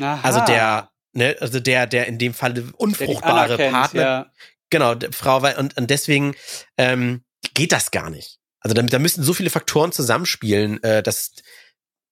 Aha. 0.00 0.20
Also 0.22 0.40
der, 0.40 0.90
ne, 1.12 1.36
also 1.40 1.60
der, 1.60 1.86
der 1.86 2.06
in 2.06 2.18
dem 2.18 2.34
Fall 2.34 2.64
unfruchtbare 2.76 3.56
Partner. 3.70 4.02
Ja. 4.02 4.32
Genau, 4.70 4.94
Frau, 5.12 5.38
und, 5.58 5.76
und 5.76 5.90
deswegen 5.90 6.34
ähm, 6.76 7.24
geht 7.54 7.72
das 7.72 7.90
gar 7.90 8.10
nicht. 8.10 8.40
Also 8.60 8.74
da, 8.74 8.82
da 8.82 8.98
müssen 8.98 9.22
so 9.22 9.34
viele 9.34 9.50
Faktoren 9.50 9.92
zusammenspielen, 9.92 10.82
äh, 10.82 11.02
dass 11.02 11.32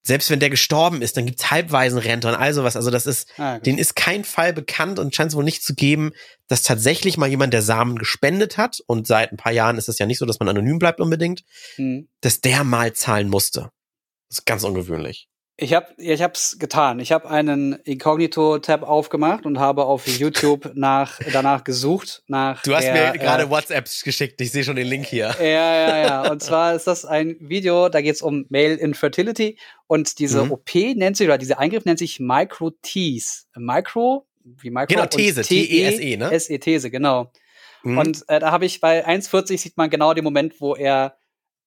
selbst 0.03 0.31
wenn 0.31 0.41
der 0.41 0.51
gestorben 0.51 1.01
ist, 1.01 1.17
dann 1.17 1.27
gibt's 1.27 1.51
Halbwaisenrente 1.51 2.29
und 2.29 2.35
all 2.35 2.53
sowas. 2.53 2.77
Also 2.77 2.91
das 2.91 3.07
ist, 3.07 3.29
ah, 3.39 3.59
den 3.61 3.79
ist 3.79 3.95
kein 3.95 4.25
Fall 4.25 4.53
bekannt 4.53 4.99
und 4.99 5.15
scheint 5.15 5.31
es 5.31 5.37
wohl 5.37 5.45
nicht 5.45 5.63
zu 5.63 5.75
geben, 5.75 6.13
dass 6.49 6.63
tatsächlich 6.63 7.17
mal 7.17 7.29
jemand 7.29 7.55
der 7.55 7.63
Samen 7.63 7.97
gespendet 7.97 8.59
hat. 8.59 8.81
Und 8.87 9.07
seit 9.07 9.33
ein 9.33 9.37
paar 9.37 9.53
Jahren 9.53 9.79
ist 9.79 9.89
es 9.89 9.99
ja 9.99 10.07
nicht 10.07 10.19
so, 10.19 10.27
dass 10.27 10.41
man 10.41 10.49
anonym 10.49 10.79
bleibt 10.79 11.01
unbedingt, 11.01 11.45
mhm. 11.77 12.09
dass 12.21 12.41
der 12.41 12.65
mal 12.65 12.93
zahlen 12.93 13.29
musste. 13.29 13.71
Das 14.29 14.39
ist 14.39 14.47
ganz 14.47 14.65
ungewöhnlich. 14.65 15.29
Ich 15.63 15.75
habe 15.75 15.87
ich 15.97 16.21
hab's 16.21 16.59
getan. 16.59 16.99
Ich 16.99 17.13
habe 17.13 17.31
einen 17.31 17.75
Inkognito-Tab 17.85 18.83
aufgemacht 18.83 19.47
und 19.47 19.61
habe 19.61 19.85
auf 19.85 20.09
YouTube 20.09 20.73
nach 20.75 21.21
danach 21.33 21.63
gesucht 21.63 22.25
nach. 22.27 22.63
Du 22.65 22.75
hast 22.75 22.85
der, 22.85 23.13
mir 23.13 23.19
gerade 23.19 23.45
äh, 23.45 23.51
WhatsApps 23.51 24.03
geschickt. 24.03 24.41
Ich 24.41 24.51
sehe 24.51 24.65
schon 24.65 24.75
den 24.75 24.89
Link 24.89 25.07
hier. 25.07 25.33
Ja, 25.39 25.45
ja, 25.45 25.99
ja. 25.99 26.31
Und 26.33 26.43
zwar 26.43 26.75
ist 26.75 26.89
das 26.89 27.05
ein 27.05 27.37
Video. 27.39 27.89
Da 27.89 28.01
geht's 28.01 28.23
um 28.23 28.45
Male 28.49 28.75
Infertility 28.75 29.57
und 29.87 30.19
diese 30.19 30.45
mhm. 30.45 30.53
OP 30.53 30.75
nennt 30.75 31.17
sich 31.17 31.29
oder 31.29 31.39
dieser 31.39 31.61
Eingriff 31.61 31.85
nennt 31.85 32.01
sich 32.01 32.19
Micro-Tease. 32.19 33.45
Micro 33.55 34.27
wie 34.45 34.71
Micro 34.71 34.87
genau 34.89 35.07
These 35.07 35.43
T 35.43 35.63
E 35.63 35.89
E 35.89 36.17
ne 36.17 36.33
S 36.33 36.51
E 36.51 36.59
These 36.59 36.91
genau. 36.91 37.31
Mhm. 37.85 37.99
Und 37.99 38.25
äh, 38.29 38.41
da 38.41 38.51
habe 38.51 38.67
ich 38.67 38.81
bei 38.81 39.07
1,40 39.07 39.59
sieht 39.59 39.77
man 39.77 39.91
genau 39.91 40.13
den 40.13 40.25
Moment, 40.25 40.61
wo 40.61 40.75
er 40.75 41.17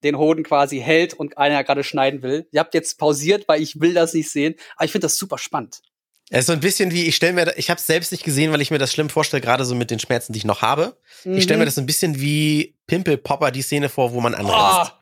den 0.05 0.17
Hoden 0.17 0.43
quasi 0.43 0.79
hält 0.79 1.13
und 1.13 1.37
einer 1.37 1.63
gerade 1.63 1.83
schneiden 1.83 2.21
will. 2.21 2.47
Ihr 2.51 2.59
habt 2.59 2.73
jetzt 2.73 2.97
pausiert, 2.97 3.47
weil 3.47 3.61
ich 3.61 3.81
will 3.81 3.93
das 3.93 4.13
nicht 4.13 4.29
sehen, 4.29 4.55
aber 4.75 4.85
ich 4.85 4.91
finde 4.91 5.05
das 5.05 5.17
super 5.17 5.37
spannend. 5.37 5.81
Es 6.29 6.41
ist 6.41 6.47
so 6.47 6.53
ein 6.53 6.59
bisschen 6.59 6.91
wie, 6.91 7.05
ich 7.05 7.15
stelle 7.15 7.33
mir, 7.33 7.53
ich 7.57 7.69
habe 7.69 7.79
es 7.79 7.85
selbst 7.85 8.11
nicht 8.11 8.23
gesehen, 8.23 8.51
weil 8.51 8.61
ich 8.61 8.71
mir 8.71 8.79
das 8.79 8.91
schlimm 8.91 9.09
vorstelle, 9.09 9.41
gerade 9.41 9.63
so 9.65 9.75
mit 9.75 9.91
den 9.91 9.99
Schmerzen, 9.99 10.33
die 10.33 10.37
ich 10.37 10.45
noch 10.45 10.61
habe. 10.61 10.97
Mhm. 11.23 11.37
Ich 11.37 11.43
stelle 11.43 11.59
mir 11.59 11.65
das 11.65 11.75
so 11.75 11.81
ein 11.81 11.85
bisschen 11.85 12.19
wie 12.19 12.75
Pimple 12.87 13.17
Popper 13.17 13.51
die 13.51 13.61
Szene 13.61 13.89
vor, 13.89 14.13
wo 14.13 14.21
man 14.21 14.33
anreißt. 14.33 14.93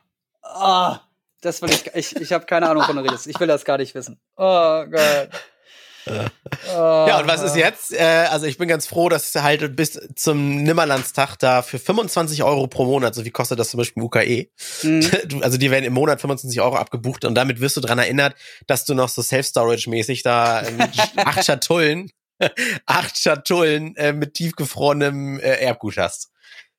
Oh, 0.42 0.48
oh, 0.60 0.96
das 1.40 1.62
will 1.62 1.70
ich, 1.70 1.86
ich, 1.94 2.16
ich 2.16 2.32
habe 2.32 2.44
keine 2.44 2.68
Ahnung, 2.68 2.82
von 2.82 2.96
du 2.96 3.02
redest. 3.02 3.26
Ich 3.26 3.40
will 3.40 3.46
das 3.46 3.64
gar 3.64 3.78
nicht 3.78 3.94
wissen. 3.94 4.20
Oh 4.36 4.84
Gott 4.84 5.30
ja, 6.06 7.20
und 7.20 7.26
was 7.26 7.42
ist 7.42 7.56
jetzt? 7.56 7.92
Äh, 7.92 8.26
also 8.30 8.46
ich 8.46 8.58
bin 8.58 8.68
ganz 8.68 8.86
froh, 8.86 9.08
dass 9.08 9.34
halt 9.34 9.74
bis 9.76 10.00
zum 10.14 10.62
Nimmerlandstag 10.62 11.36
da 11.36 11.62
für 11.62 11.78
25 11.78 12.42
Euro 12.42 12.66
pro 12.66 12.84
Monat, 12.84 13.14
so 13.14 13.24
wie 13.24 13.30
kostet 13.30 13.58
das 13.58 13.70
zum 13.70 13.78
Beispiel 13.78 14.02
im 14.02 14.06
UKE, 14.06 14.48
mhm. 14.82 15.10
also 15.42 15.56
die 15.58 15.70
werden 15.70 15.84
im 15.84 15.94
Monat 15.94 16.20
25 16.20 16.60
Euro 16.60 16.76
abgebucht 16.76 17.24
und 17.24 17.34
damit 17.34 17.60
wirst 17.60 17.76
du 17.76 17.80
dran 17.80 17.98
erinnert, 17.98 18.34
dass 18.66 18.84
du 18.84 18.94
noch 18.94 19.08
so 19.08 19.22
Self-Storage-mäßig 19.22 20.22
da 20.22 20.62
ähm, 20.62 20.78
acht 21.16 21.44
Schatullen, 21.44 22.10
acht 22.86 23.18
Schatullen 23.18 23.96
äh, 23.96 24.12
mit 24.12 24.34
tiefgefrorenem 24.34 25.38
äh, 25.38 25.60
Erbgut 25.60 25.96
hast. 25.96 26.30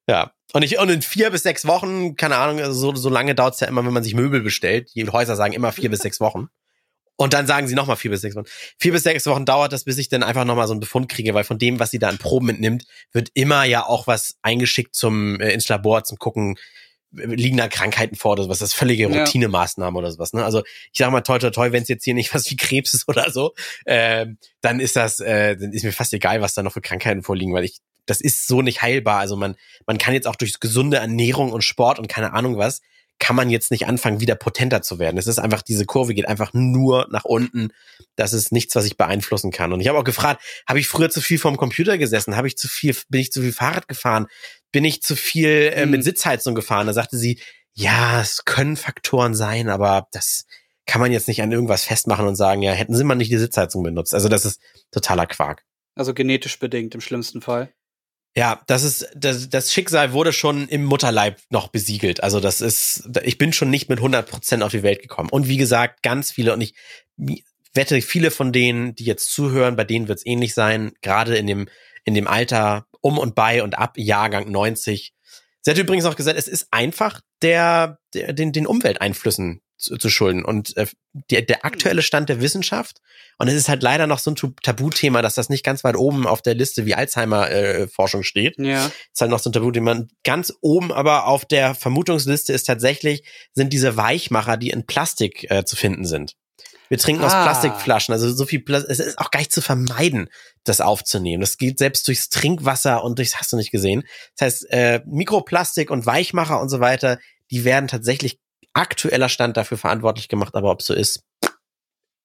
Ja. 0.08 0.32
Und 0.54 0.62
ich, 0.62 0.80
und 0.80 0.90
in 0.90 1.02
vier 1.02 1.32
bis 1.32 1.44
sechs 1.44 1.66
Wochen, 1.66 2.16
keine 2.16 2.38
Ahnung, 2.38 2.62
also 2.62 2.80
so, 2.80 2.96
so 2.96 3.10
lange 3.10 3.36
dauert's 3.36 3.60
ja 3.60 3.68
immer, 3.68 3.84
wenn 3.86 3.92
man 3.92 4.04
sich 4.04 4.14
Möbel 4.14 4.42
bestellt. 4.42 4.92
Die 4.96 5.06
Häuser 5.10 5.36
sagen 5.36 5.54
immer 5.54 5.72
vier 5.72 5.90
bis 5.90 6.00
sechs 6.00 6.22
Wochen. 6.22 6.48
Und 7.18 7.34
dann 7.34 7.48
sagen 7.48 7.68
sie 7.68 7.76
nochmal 7.76 7.96
vier 7.96 8.12
bis 8.12 8.22
sechs 8.22 8.36
Wochen. 8.36 8.46
Vier 8.78 8.92
bis 8.92 9.04
sechs 9.04 9.26
Wochen 9.26 9.46
dauert 9.46 9.72
das, 9.72 9.86
bis 9.86 9.98
ich 9.98 10.10
dann 10.10 10.24
einfach 10.24 10.46
nochmal 10.46 10.68
so 10.68 10.74
einen 10.74 10.82
Befund 10.82 11.08
kriege, 11.10 11.34
weil 11.34 11.44
von 11.44 11.58
dem, 11.58 11.80
was 11.80 11.92
sie 11.92 12.00
da 12.00 12.10
an 12.10 12.18
Proben 12.18 12.48
mitnimmt, 12.48 12.86
wird 13.12 13.30
immer 13.34 13.64
ja 13.64 13.86
auch 13.86 14.08
was 14.08 14.36
eingeschickt 14.42 14.96
zum 14.96 15.40
äh, 15.40 15.54
ins 15.54 15.70
Labor 15.70 16.04
zum 16.04 16.18
gucken, 16.18 16.58
liegen 17.12 17.58
da 17.58 17.68
Krankheiten 17.68 18.16
vor 18.16 18.34
oder 18.34 18.44
sowas. 18.44 18.60
Das 18.60 18.70
ist 18.70 18.76
völlige 18.76 19.08
Routinemaßnahmen 19.08 19.98
oder 19.98 20.12
sowas. 20.12 20.34
Ne? 20.34 20.44
Also 20.44 20.64
ich 20.92 21.00
sag 21.00 21.12
mal 21.12 21.22
toi 21.22 21.40
toi 21.40 21.50
toi, 21.50 21.72
wenn 21.72 21.84
es 21.84 21.88
jetzt 21.90 22.04
hier 22.04 22.14
nicht 22.14 22.34
was 22.34 22.50
wie 22.50 22.58
Krebs 22.58 22.94
ist 22.94 23.08
oder 23.08 23.32
so, 23.32 23.54
äh, 23.86 24.26
dann 24.62 24.80
ist 24.80 24.96
das, 24.96 25.20
äh, 25.20 25.56
dann 25.56 25.72
ist 25.72 25.84
mir 25.84 25.94
fast 25.94 26.14
egal, 26.14 26.42
was 26.42 26.54
da 26.54 26.64
noch 26.64 26.74
für 26.74 26.82
Krankheiten 26.82 27.24
vorliegen, 27.24 27.54
weil 27.54 27.64
ich 27.64 27.78
das 28.06 28.22
ist 28.22 28.48
so 28.48 28.62
nicht 28.62 28.82
heilbar. 28.82 29.20
Also 29.20 29.36
man 29.36 29.56
man 29.88 29.98
kann 29.98 30.14
jetzt 30.14 30.28
auch 30.28 30.36
durch 30.36 30.60
gesunde 30.60 30.98
Ernährung 30.98 31.52
und 31.54 31.64
Sport 31.64 31.98
und 32.00 32.08
keine 32.08 32.34
Ahnung 32.34 32.58
was 32.58 32.82
kann 33.20 33.36
man 33.36 33.50
jetzt 33.50 33.72
nicht 33.72 33.88
anfangen, 33.88 34.20
wieder 34.20 34.36
potenter 34.36 34.82
zu 34.82 35.00
werden. 35.00 35.18
Es 35.18 35.28
ist 35.28 35.40
einfach, 35.40 35.62
diese 35.62 35.86
Kurve 35.86 36.14
geht 36.14 36.28
einfach 36.28 36.54
nur 36.54 37.08
nach 37.12 37.24
unten. 37.24 37.70
Das 38.16 38.34
ist 38.34 38.52
nichts, 38.52 38.76
was 38.76 38.86
ich 38.86 38.98
beeinflussen 38.98 39.52
kann. 39.52 39.74
Und 39.74 39.80
ich 39.80 39.88
habe 39.88 39.98
auch 39.98 40.04
gefragt, 40.04 40.44
habe 40.68 40.80
ich 40.80 40.88
früher 40.88 41.10
zu 41.10 41.22
viel 41.22 41.40
vorm 41.40 41.58
Computer 41.58 41.98
gesessen? 41.98 42.36
Habe 42.36 42.48
ich 42.48 42.58
zu 42.58 42.68
viel, 42.68 42.96
bin 43.10 43.22
ich 43.22 43.32
zu 43.32 43.42
viel 43.42 43.54
Fahrrad 43.54 43.88
gefahren? 43.88 44.28
Bin 44.72 44.84
ich 44.84 45.02
zu 45.02 45.16
viel 45.16 45.72
äh, 45.74 45.86
mit 45.86 46.02
mhm. 46.02 46.04
Sitzheizung 46.04 46.56
gefahren? 46.56 46.88
Da 46.88 46.94
sagte 46.94 47.18
sie, 47.18 47.40
ja, 47.74 48.22
es 48.22 48.46
können 48.46 48.76
Faktoren 48.78 49.34
sein, 49.34 49.70
aber 49.70 50.08
das 50.12 50.46
kann 50.86 51.02
man 51.02 51.12
jetzt 51.12 51.28
nicht 51.28 51.42
an 51.42 51.52
irgendwas 51.52 51.84
festmachen 51.84 52.28
und 52.28 52.36
sagen, 52.36 52.62
ja, 52.62 52.72
hätten 52.72 52.96
sie 52.96 53.04
mal 53.04 53.16
nicht 53.16 53.32
die 53.32 53.38
Sitzheizung 53.38 53.84
benutzt. 53.84 54.14
Also 54.14 54.30
das 54.30 54.46
ist 54.46 54.62
totaler 54.92 55.26
Quark. 55.26 55.64
Also 55.96 56.14
genetisch 56.14 56.60
bedingt 56.60 56.94
im 56.94 57.02
schlimmsten 57.02 57.42
Fall. 57.42 57.74
Ja, 58.38 58.62
das 58.68 58.84
ist, 58.84 59.08
das, 59.16 59.50
das 59.50 59.72
Schicksal 59.72 60.12
wurde 60.12 60.34
schon 60.34 60.68
im 60.68 60.84
Mutterleib 60.84 61.40
noch 61.50 61.70
besiegelt. 61.70 62.22
Also 62.22 62.42
das 62.42 62.60
ist, 62.60 63.10
ich 63.24 63.38
bin 63.38 63.54
schon 63.54 63.70
nicht 63.70 63.88
mit 63.88 64.00
100 64.00 64.30
Prozent 64.30 64.62
auf 64.62 64.72
die 64.72 64.84
Welt 64.84 65.02
gekommen. 65.02 65.30
Und 65.30 65.48
wie 65.48 65.56
gesagt, 65.56 66.04
ganz 66.04 66.32
viele, 66.32 66.54
und 66.54 66.60
ich 66.60 66.76
wette, 67.74 68.02
viele 68.02 68.32
von 68.32 68.52
denen, 68.52 68.94
die 68.94 69.06
jetzt 69.06 69.32
zuhören, 69.32 69.78
bei 69.78 69.86
denen 69.86 70.10
wird 70.10 70.20
es 70.20 70.26
ähnlich 70.26 70.54
sein, 70.54 70.92
gerade 71.02 71.38
in 71.38 71.48
dem, 71.48 71.70
in 72.04 72.14
dem 72.14 72.28
Alter 72.28 72.88
um 73.00 73.18
und 73.18 73.36
bei 73.36 73.64
und 73.64 73.78
ab 73.78 73.98
Jahrgang 73.98 74.52
90. 74.52 75.14
Sie 75.62 75.72
hat 75.72 75.78
übrigens 75.78 76.06
auch 76.06 76.18
gesagt, 76.18 76.38
es 76.38 76.50
ist 76.50 76.68
einfach 76.72 77.22
der, 77.42 78.00
der 78.14 78.34
den, 78.34 78.52
den 78.52 78.68
Umwelteinflüssen 78.68 79.62
zu, 79.78 79.98
zu 79.98 80.10
schulden. 80.10 80.44
Und 80.44 80.76
äh, 80.78 80.88
der, 81.30 81.42
der 81.42 81.66
aktuelle 81.66 82.02
Stand 82.02 82.30
der 82.30 82.42
Wissenschaft, 82.42 83.02
und 83.38 83.48
es 83.48 83.56
ist 83.56 83.70
halt 83.70 83.84
leider 83.84 84.08
noch 84.08 84.20
so 84.20 84.32
ein 84.32 84.36
Tabuthema, 84.64 85.22
dass 85.22 85.36
das 85.36 85.50
nicht 85.50 85.66
ganz 85.66 85.84
weit 85.84 85.98
oben 85.98 86.26
auf 86.26 86.42
der 86.42 86.54
Liste 86.54 86.86
wie 86.86 86.96
Alzheimer-Forschung 86.96 88.22
äh, 88.22 88.26
steht. 88.26 88.58
Ja. 88.58 88.86
Ist 88.86 89.22
halt 89.22 89.32
noch 89.32 89.40
so 89.40 89.50
ein 89.50 89.54
Tabuthema. 89.54 90.04
Ganz 90.24 90.54
oben 90.62 90.92
aber 90.92 91.28
auf 91.28 91.46
der 91.46 91.76
Vermutungsliste 91.76 92.54
ist 92.54 92.64
tatsächlich, 92.64 93.24
sind 93.54 93.74
diese 93.74 93.98
Weichmacher, 93.98 94.58
die 94.58 94.70
in 94.70 94.86
Plastik 94.86 95.50
äh, 95.52 95.66
zu 95.66 95.76
finden 95.76 96.06
sind. 96.06 96.36
Wir 96.88 96.98
trinken 96.98 97.24
ah. 97.24 97.28
aus 97.28 97.34
Plastikflaschen, 97.34 98.14
also 98.14 98.32
so 98.32 98.46
viel 98.46 98.60
Plastik. 98.60 98.92
Es 98.92 99.00
ist 99.00 99.18
auch 99.18 99.32
gar 99.32 99.40
nicht 99.40 99.52
zu 99.52 99.62
vermeiden, 99.62 100.30
das 100.64 100.82
aufzunehmen. 100.82 101.42
Das 101.42 101.58
geht 101.58 101.80
selbst 101.80 102.08
durchs 102.08 102.30
Trinkwasser 102.30 103.04
und 103.04 103.18
durchs 103.18 103.38
hast 103.38 103.52
du 103.52 103.58
nicht 103.58 103.72
gesehen. 103.72 104.04
Das 104.38 104.46
heißt, 104.46 104.72
äh, 104.72 105.02
Mikroplastik 105.06 105.90
und 105.90 106.06
Weichmacher 106.06 106.62
und 106.62 106.70
so 106.70 106.80
weiter, 106.80 107.20
die 107.52 107.64
werden 107.64 107.88
tatsächlich 107.88 108.40
aktueller 108.76 109.30
Stand 109.30 109.58
dafür 109.58 109.78
verantwortlich 109.78 110.28
gemacht, 110.28 110.56
aber 110.56 110.72
ob 110.72 110.82
so 110.82 110.94
ist, 110.94 111.24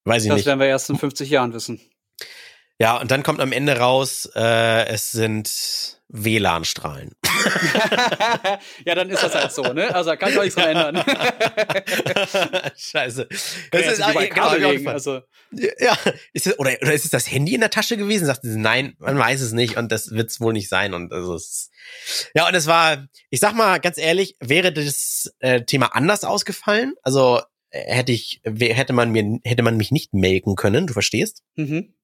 weiß 0.05 0.25
ich 0.25 0.29
das 0.29 0.37
nicht. 0.37 0.47
Das 0.47 0.47
werden 0.47 0.61
wir 0.61 0.67
erst 0.67 0.91
in 0.91 0.99
50 0.99 1.31
Jahren 1.31 1.53
wissen. 1.53 1.81
Ja, 2.79 2.99
und 2.99 3.11
dann 3.11 3.23
kommt 3.23 3.41
am 3.41 3.53
Ende 3.53 3.79
raus, 3.79 4.29
äh, 4.35 4.87
es 4.87 5.11
sind 5.11 6.00
WLAN-Strahlen. 6.13 7.13
ja, 8.85 8.95
dann 8.95 9.09
ist 9.11 9.23
das 9.23 9.35
halt 9.35 9.53
so, 9.53 9.63
ne? 9.63 9.95
Also 9.95 10.15
kann 10.17 10.31
ich 10.31 10.39
auch 10.39 10.43
nichts 10.43 10.57
dran 10.57 10.77
ändern. 10.77 11.05
Scheiße. 12.77 13.29
Das 13.71 13.87
ist 13.87 14.03
aber 14.03 14.27
genau, 14.27 14.91
also. 14.91 15.21
Ja, 15.53 15.97
ist 16.33 16.47
es, 16.47 16.59
oder, 16.59 16.73
oder 16.83 16.93
ist 16.93 17.05
es 17.05 17.11
das 17.11 17.31
Handy 17.31 17.55
in 17.55 17.61
der 17.61 17.71
Tasche 17.71 17.97
gewesen? 17.97 18.27
Sagt 18.27 18.41
sie, 18.43 18.59
nein, 18.59 18.95
man 18.99 19.19
weiß 19.19 19.41
es 19.41 19.53
nicht 19.53 19.77
und 19.77 19.93
das 19.93 20.11
wird 20.11 20.31
es 20.31 20.41
wohl 20.41 20.53
nicht 20.53 20.69
sein. 20.69 20.95
Und 20.95 21.13
also 21.13 21.35
es, 21.35 21.71
ja, 22.35 22.49
und 22.49 22.55
es 22.55 22.67
war, 22.67 23.07
ich 23.31 23.41
sag 23.41 23.55
mal 23.55 23.79
ganz 23.79 23.99
ehrlich, 23.99 24.37
wäre 24.41 24.73
das 24.73 25.33
äh, 25.39 25.63
Thema 25.63 25.95
anders 25.95 26.25
ausgefallen, 26.25 26.95
also 27.03 27.41
äh, 27.71 27.95
hätte 27.95 28.13
ich, 28.13 28.41
hätte 28.45 28.93
man 28.93 29.11
mir, 29.11 29.39
hätte 29.45 29.63
man 29.63 29.77
mich 29.77 29.91
nicht 29.93 30.13
melken 30.13 30.57
können, 30.57 30.87
du 30.87 30.93
verstehst? 30.93 31.43
Mhm. 31.55 31.95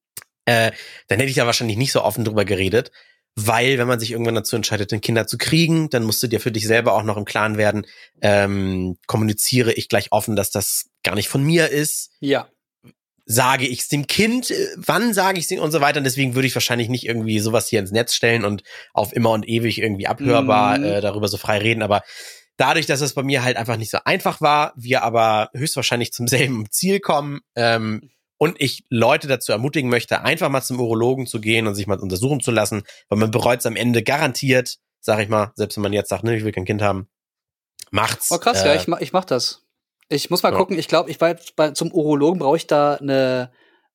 Äh, 0.45 0.71
dann 1.09 1.19
hätte 1.19 1.31
ich 1.31 1.37
da 1.37 1.47
wahrscheinlich 1.47 1.77
nicht 1.77 1.93
so 1.93 2.03
offen 2.03 2.25
drüber 2.25 2.45
geredet. 2.45 2.93
Weil, 3.39 3.77
wenn 3.77 3.87
man 3.87 4.01
sich 4.01 4.13
irgendwann 4.13 4.35
dazu 4.35 4.57
entscheidet, 4.57 4.93
ein 4.95 5.03
Kinder 5.03 5.27
zu 5.27 5.37
kriegen, 5.37 5.91
dann 5.91 6.05
musst 6.05 6.23
du 6.23 6.27
dir 6.27 6.41
für 6.41 6.51
dich 6.51 6.67
selber 6.67 6.95
auch 6.95 7.03
noch 7.03 7.19
im 7.19 7.27
Klaren 7.27 7.59
werden, 7.59 7.87
ähm, 8.23 8.97
kommuniziere 9.07 9.75
ich 9.75 9.91
gleich 9.91 10.11
offen, 10.11 10.37
dass 10.37 10.51
das 10.51 10.87
gar 11.05 11.15
nicht 11.15 11.29
von 11.29 11.43
mir 11.43 11.69
ist. 11.69 12.11
Ja. 12.21 12.49
Sage 13.27 13.67
ich 13.67 13.81
es 13.81 13.89
dem 13.89 14.07
Kind, 14.07 14.55
wann 14.77 15.13
sage 15.13 15.39
ich 15.39 15.51
es 15.51 15.59
und 15.59 15.71
so 15.71 15.83
weiter. 15.83 15.99
Und 15.99 16.05
deswegen 16.05 16.35
würde 16.35 16.47
ich 16.47 16.55
wahrscheinlich 16.55 16.89
nicht 16.89 17.05
irgendwie 17.05 17.39
sowas 17.41 17.69
hier 17.69 17.81
ins 17.81 17.91
Netz 17.93 18.15
stellen 18.15 18.45
und 18.45 18.63
auf 18.95 19.13
immer 19.13 19.31
und 19.31 19.47
ewig 19.47 19.83
irgendwie 19.83 20.07
abhörbar 20.07 20.79
mhm. 20.79 20.85
äh, 20.85 21.01
darüber 21.03 21.29
so 21.29 21.37
frei 21.37 21.59
reden. 21.59 21.83
Aber 21.83 22.03
dadurch, 22.57 22.87
dass 22.87 23.03
es 23.03 23.15
bei 23.15 23.23
mir 23.23 23.43
halt 23.43 23.59
einfach 23.59 23.77
nicht 23.77 23.91
so 23.91 23.99
einfach 24.05 24.41
war, 24.41 24.73
wir 24.77 25.03
aber 25.03 25.51
höchstwahrscheinlich 25.55 26.13
zum 26.13 26.27
selben 26.27 26.71
Ziel 26.71 27.01
kommen, 27.01 27.41
ähm, 27.55 28.11
und 28.39 28.61
ich 28.61 28.85
Leute 28.91 29.29
dazu 29.29 29.53
ermutigen 29.53 29.91
möchte, 29.91 30.23
einfach 30.23 30.49
mal 30.49 30.63
zum 30.63 30.81
Urologen 30.81 31.27
zu 31.27 31.41
gehen 31.41 31.67
und 31.67 31.75
sich 31.75 31.87
mal 31.87 31.99
untersuchen 31.99 32.41
zu 32.41 32.51
lassen, 32.51 32.83
weil 33.09 33.19
man 33.19 33.31
bereut 33.31 33.61
es 33.61 33.67
am 33.67 33.77
Ende 33.77 34.03
garantiert, 34.03 34.79
sag 35.01 35.21
ich 35.21 35.29
mal, 35.29 35.53
selbst 35.55 35.77
wenn 35.77 35.83
man 35.83 35.93
jetzt 35.93 36.09
sagt, 36.09 36.25
ne, 36.25 36.37
ich 36.37 36.45
will 36.45 36.53
kein 36.53 36.65
Kind 36.65 36.83
haben, 36.83 37.09
macht's. 37.91 38.31
Oh 38.31 38.39
krass, 38.39 38.63
äh, 38.63 38.69
ja, 38.69 38.75
ich 38.75 38.89
mach, 38.89 39.01
ich 39.01 39.13
mach 39.13 39.25
das. 39.25 39.63
Ich 40.09 40.31
muss 40.31 40.43
mal 40.43 40.53
ja. 40.53 40.59
gucken, 40.59 40.79
ich 40.79 40.89
glaube, 40.89 41.11
ich 41.11 41.19
bei, 41.19 41.37
bei 41.57 41.71
zum 41.73 41.93
Urologen 41.93 42.39
brauche 42.39 42.57
ich 42.57 42.67
da 42.67 42.95
eine, 42.95 43.51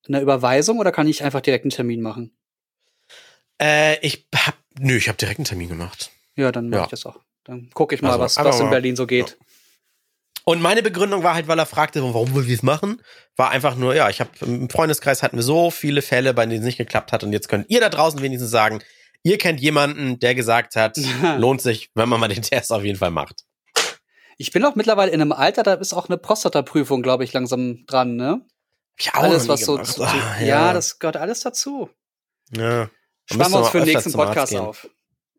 eine 0.08 0.22
Überweisung 0.22 0.80
oder 0.80 0.92
kann 0.92 1.08
ich 1.08 1.24
einfach 1.24 1.42
direkt 1.42 1.66
einen 1.66 1.72
Termin 1.72 2.02
machen? 2.02 2.36
Äh, 3.62 4.00
ich 4.06 4.28
hab, 4.36 4.56
nö, 4.80 4.96
ich 4.96 5.08
habe 5.08 5.18
direkt 5.18 5.40
einen 5.40 5.46
Termin 5.46 5.70
gemacht. 5.70 6.12
Ja, 6.36 6.52
dann 6.52 6.70
mache 6.70 6.80
ja. 6.80 6.84
ich 6.86 6.92
das 6.92 7.06
auch. 7.06 7.20
Dann 7.44 7.70
gucke 7.74 7.96
ich 7.96 8.02
mal, 8.02 8.10
also, 8.10 8.22
was, 8.22 8.38
was 8.38 8.60
in 8.60 8.70
Berlin 8.70 8.96
so 8.96 9.08
geht. 9.08 9.38
Ja. 9.40 9.46
Und 10.44 10.62
meine 10.62 10.82
Begründung 10.82 11.24
war 11.24 11.36
halt, 11.36 11.48
weil 11.48 11.60
er 11.60 11.66
fragte, 11.66 12.02
warum 12.02 12.34
wir 12.34 12.54
es 12.54 12.64
machen, 12.64 13.02
war 13.36 13.52
einfach 13.52 13.76
nur, 13.76 13.96
ja, 13.96 14.10
ich 14.10 14.20
habe 14.20 14.32
im 14.42 14.70
Freundeskreis 14.70 15.22
hatten 15.22 15.38
wir 15.38 15.44
so 15.44 15.70
viele 15.72 16.02
Fälle, 16.02 16.34
bei 16.34 16.46
denen 16.46 16.60
es 16.60 16.66
nicht 16.66 16.78
geklappt 16.78 17.12
hat 17.12 17.24
und 17.24 17.32
jetzt 17.32 17.48
könnt 17.48 17.70
ihr 17.70 17.80
da 17.80 17.90
draußen 17.90 18.22
wenigstens 18.22 18.52
sagen, 18.52 18.82
ihr 19.24 19.38
kennt 19.38 19.60
jemanden, 19.60 20.20
der 20.20 20.36
gesagt 20.36 20.76
hat, 20.76 20.98
lohnt 21.38 21.62
sich, 21.62 21.92
wenn 21.94 22.10
man 22.10 22.20
mal 22.20 22.28
den 22.28 22.42
Test 22.42 22.72
auf 22.72 22.84
jeden 22.84 22.98
Fall 22.98 23.12
macht. 23.12 23.44
Ich 24.38 24.52
bin 24.52 24.66
auch 24.66 24.76
mittlerweile 24.76 25.12
in 25.12 25.22
einem 25.22 25.32
Alter, 25.34 25.62
da 25.62 25.76
ist 25.76 25.94
auch 25.94 26.10
eine 26.10 26.18
Prostata-Prüfung, 26.18 27.04
glaube 27.04 27.24
ich, 27.24 27.34
langsam 27.34 27.86
dran, 27.86 28.16
ne? 28.16 28.42
Ich 28.98 29.14
auch 29.14 29.24
alles, 29.24 29.48
was 29.48 29.62
so, 29.62 29.84
so 29.84 30.04
ah, 30.04 30.36
ja. 30.40 30.46
ja. 30.46 30.74
das 30.74 30.98
gehört 31.00 31.18
alles 31.18 31.42
dazu. 31.42 31.90
Ja. 32.56 32.90
Sparen 33.26 33.52
wir 33.52 33.60
uns 33.60 33.70
für 33.70 33.80
den 33.80 33.88
nächsten 33.88 34.12
Podcast 34.14 34.56
auf. 34.56 34.88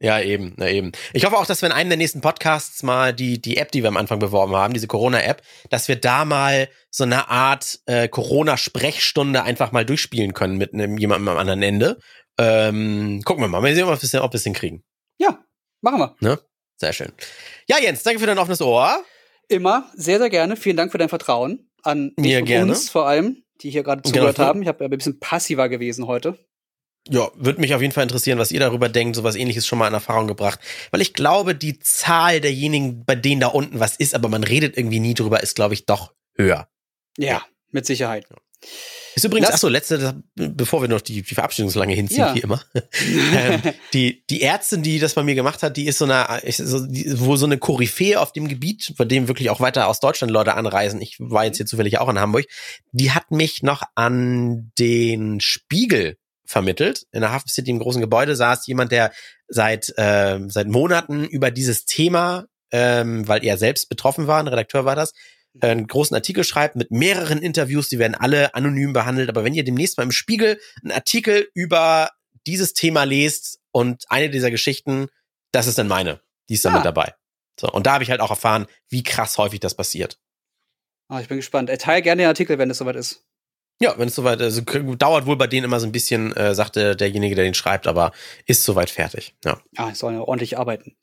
Ja, 0.03 0.21
eben, 0.21 0.55
na 0.57 0.69
eben. 0.69 0.91
Ich 1.13 1.25
hoffe 1.25 1.39
auch, 1.39 1.47
dass 1.47 1.63
wir 1.63 1.69
in 1.69 1.73
einem 1.73 1.89
der 1.89 1.97
nächsten 1.97 2.21
Podcasts 2.21 2.83
mal 2.83 3.15
die, 3.15 3.41
die 3.41 3.57
App, 3.57 3.71
die 3.71 3.85
wir 3.85 3.89
am 3.89 3.97
Anfang 3.97 4.19
beworben 4.19 4.57
haben, 4.57 4.75
diese 4.75 4.89
Corona-App, 4.89 5.43
dass 5.71 5.87
wir 5.87 5.95
da 5.95 6.25
mal 6.25 6.69
so 6.91 7.05
eine 7.05 7.29
Art 7.31 7.79
äh, 7.87 8.09
Corona-Sprechstunde 8.09 9.45
einfach 9.45 9.71
mal 9.71 9.87
durchspielen 9.87 10.35
können 10.35 10.59
mit 10.59 10.75
einem 10.75 10.99
jemandem 10.99 11.29
am 11.29 11.37
anderen 11.39 11.63
Ende. 11.63 12.01
Ähm, 12.37 13.23
gucken 13.25 13.45
wir 13.45 13.49
mal. 13.49 13.61
Mal 13.61 13.77
sehen, 13.77 13.85
ob 13.85 14.33
wir 14.33 14.37
es 14.37 14.43
hinkriegen. 14.43 14.83
Ja, 15.19 15.39
machen 15.83 16.01
wir. 16.01 16.17
Ne? 16.19 16.41
Sehr 16.79 16.93
schön. 16.93 17.13
Ja, 17.69 17.79
Jens, 17.79 18.03
danke 18.03 18.19
für 18.19 18.27
dein 18.27 18.39
offenes 18.39 18.61
Ohr. 18.61 19.05
Immer, 19.47 19.89
sehr, 19.95 20.19
sehr 20.19 20.31
gerne. 20.31 20.57
Vielen 20.57 20.77
Dank 20.77 20.91
für 20.91 20.99
dein 20.99 21.11
Vertrauen 21.11 21.71
an 21.85 22.13
dich 22.17 22.27
Mir 22.27 22.39
und 22.41 22.47
gerne. 22.47 22.73
uns 22.73 22.91
vor 22.91 23.07
allem, 23.07 23.45
die 23.61 23.71
hier 23.71 23.85
gerade 23.85 24.03
zugehört 24.03 24.41
haben. 24.41 24.63
Ich 24.63 24.69
habe 24.69 24.85
ein 24.85 24.91
bisschen 24.91 25.21
passiver 25.21 25.69
gewesen 25.69 26.09
heute. 26.09 26.37
Ja, 27.09 27.31
würde 27.35 27.61
mich 27.61 27.75
auf 27.75 27.83
jeden 27.83 27.93
Fall 27.93 28.05
interessieren, 28.05 28.39
was 28.39 28.53
ihr 28.53 28.61
darüber 28.61 28.89
denkt, 28.89 29.17
sowas 29.17 29.35
ähnliches 29.35 29.67
schon 29.67 29.79
mal 29.79 29.89
in 29.89 29.95
Erfahrung 29.95 30.29
gebracht. 30.29 30.61
Weil 30.93 31.01
ich 31.01 31.15
glaube, 31.15 31.55
die 31.55 31.81
Zahl 31.81 32.41
derjenigen, 32.41 33.05
bei 33.05 33.17
denen 33.17 33.41
da 33.41 33.49
unten 33.49 33.81
was 33.81 33.97
ist, 33.97 34.15
aber 34.15 34.29
man 34.29 34.45
redet 34.45 34.77
irgendwie 34.77 35.01
nie 35.01 35.15
drüber, 35.15 35.43
ist, 35.43 35.57
glaube 35.57 35.75
ich, 35.75 35.85
doch 35.85 36.15
höher. 36.37 36.69
Ja, 37.19 37.45
mit 37.71 37.87
Sicherheit. 37.87 38.27
Ist 39.15 39.25
übrigens, 39.25 39.49
Lass 39.49 39.55
achso, 39.57 39.69
letzte, 39.69 40.23
bevor 40.37 40.81
wir 40.81 40.89
noch 40.89 41.01
die, 41.01 41.23
die 41.23 41.35
Verabschiedung 41.35 41.71
so 41.71 41.79
lange 41.79 41.95
hinziehen, 41.95 42.21
ja. 42.21 42.35
wie 42.35 42.41
immer. 42.41 42.63
ähm, 43.35 43.61
die, 43.93 44.25
die 44.31 44.43
Ärztin, 44.43 44.83
die 44.83 44.99
das 44.99 45.15
bei 45.15 45.23
mir 45.23 45.35
gemacht 45.35 45.63
hat, 45.63 45.77
die 45.77 45.87
ist 45.87 45.99
so 45.99 46.07
eine, 46.07 46.41
so, 46.51 46.87
die, 46.87 47.21
wohl 47.21 47.37
so 47.37 47.45
eine 47.45 47.59
Koryphäe 47.59 48.19
auf 48.19 48.33
dem 48.33 48.49
Gebiet, 48.49 48.95
bei 48.97 49.05
dem 49.05 49.29
wirklich 49.29 49.51
auch 49.51 49.61
weiter 49.61 49.89
aus 49.89 50.01
Deutschland 50.01 50.33
Leute 50.33 50.55
anreisen. 50.55 51.03
Ich 51.03 51.17
war 51.19 51.45
jetzt 51.45 51.59
hier 51.59 51.67
zufällig 51.67 51.99
auch 51.99 52.09
in 52.09 52.19
Hamburg. 52.19 52.47
Die 52.93 53.11
hat 53.11 53.31
mich 53.31 53.63
noch 53.63 53.83
an 53.95 54.73
den 54.79 55.41
Spiegel 55.41 56.17
vermittelt. 56.53 57.07
In 57.11 57.23
der 57.23 57.33
Hafen 57.33 57.49
City 57.49 57.71
im 57.71 57.81
großen 57.81 58.01
Gebäude 58.01 58.37
saß 58.37 58.67
jemand, 58.67 58.93
der 58.93 59.13
seit, 59.49 59.93
äh, 59.97 60.39
seit 60.49 60.69
Monaten 60.69 61.25
über 61.25 61.51
dieses 61.51 61.85
Thema, 61.85 62.47
ähm, 62.71 63.27
weil 63.27 63.45
er 63.45 63.59
selbst 63.59 63.89
betroffen 63.89 64.27
war, 64.27 64.39
ein 64.39 64.49
Redakteur 64.49 64.85
war 64.85 64.95
das, 64.95 65.13
äh, 65.61 65.69
einen 65.69 65.87
großen 65.87 66.15
Artikel 66.15 66.45
schreibt 66.45 66.77
mit 66.77 66.91
mehreren 66.91 67.39
Interviews, 67.39 67.89
die 67.89 67.99
werden 67.99 68.15
alle 68.15 68.55
anonym 68.55 68.93
behandelt. 68.93 69.29
Aber 69.29 69.45
wenn 69.45 69.55
ihr 69.55 69.65
demnächst 69.65 69.99
mal 69.99 70.05
im 70.05 70.13
Spiegel 70.13 70.61
einen 70.83 70.93
Artikel 70.93 71.49
über 71.55 72.11
dieses 72.47 72.75
Thema 72.75 73.05
lest 73.05 73.59
und 73.73 74.05
eine 74.09 74.31
dieser 74.31 74.51
Geschichten, 74.51 75.09
das 75.53 75.67
ist 75.67 75.79
dann 75.79 75.89
meine. 75.89 76.21
Die 76.49 76.55
ist 76.55 76.65
dann 76.65 76.73
ja. 76.73 76.79
mit 76.79 76.87
dabei. 76.87 77.15
So, 77.59 77.71
und 77.71 77.87
da 77.87 77.95
habe 77.95 78.05
ich 78.05 78.11
halt 78.11 78.21
auch 78.21 78.31
erfahren, 78.31 78.67
wie 78.89 79.03
krass 79.03 79.39
häufig 79.39 79.61
das 79.61 79.75
passiert. 79.75 80.19
Oh, 81.09 81.19
ich 81.19 81.29
bin 81.29 81.37
gespannt. 81.37 81.71
Teil 81.79 82.03
gerne 82.03 82.23
den 82.23 82.29
Artikel, 82.29 82.59
wenn 82.59 82.71
es 82.71 82.79
soweit 82.79 82.97
ist. 82.97 83.25
Ja, 83.81 83.95
wenn 83.99 84.09
es 84.09 84.15
soweit 84.15 84.41
ist. 84.41 84.69
Also, 84.69 84.95
dauert 84.95 85.27
wohl 85.27 85.37
bei 85.37 85.47
denen 85.47 85.65
immer 85.65 85.81
so 85.81 85.87
ein 85.87 85.93
bisschen, 85.93 86.35
äh, 86.37 86.55
sagte 86.55 86.95
derjenige, 86.95 87.35
der 87.35 87.45
den 87.45 87.55
schreibt, 87.55 87.87
aber 87.87 88.13
ist 88.47 88.65
soweit 88.65 88.91
fertig. 88.91 89.35
Ja. 89.45 89.61
Ich 89.91 89.99
soll 89.99 90.15
ja 90.15 90.21
ordentlich 90.21 90.59
arbeiten. 90.59 90.97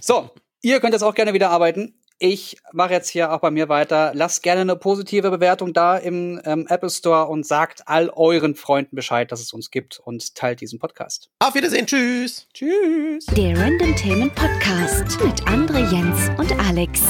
So, 0.00 0.30
ihr 0.62 0.80
könnt 0.80 0.94
jetzt 0.94 1.02
auch 1.02 1.14
gerne 1.14 1.32
wieder 1.32 1.50
arbeiten. 1.50 1.94
Ich 2.18 2.56
mache 2.72 2.92
jetzt 2.94 3.10
hier 3.10 3.30
auch 3.30 3.40
bei 3.40 3.50
mir 3.50 3.68
weiter. 3.68 4.12
Lasst 4.14 4.42
gerne 4.42 4.62
eine 4.62 4.76
positive 4.76 5.30
Bewertung 5.30 5.74
da 5.74 5.98
im 5.98 6.40
ähm, 6.44 6.66
Apple 6.68 6.88
Store 6.88 7.26
und 7.26 7.46
sagt 7.46 7.82
all 7.86 8.08
euren 8.08 8.54
Freunden 8.54 8.96
Bescheid, 8.96 9.30
dass 9.30 9.40
es 9.40 9.52
uns 9.52 9.70
gibt 9.70 9.98
und 9.98 10.34
teilt 10.34 10.62
diesen 10.62 10.78
Podcast. 10.78 11.28
Auf 11.40 11.54
Wiedersehen. 11.54 11.86
Tschüss. 11.86 12.48
Tschüss. 12.54 13.26
Der 13.26 13.58
Random 13.58 13.94
Themen 13.96 14.30
Podcast 14.30 15.20
mit 15.22 15.42
André 15.42 15.92
Jens 15.92 16.30
und 16.38 16.58
Alex. 16.58 17.02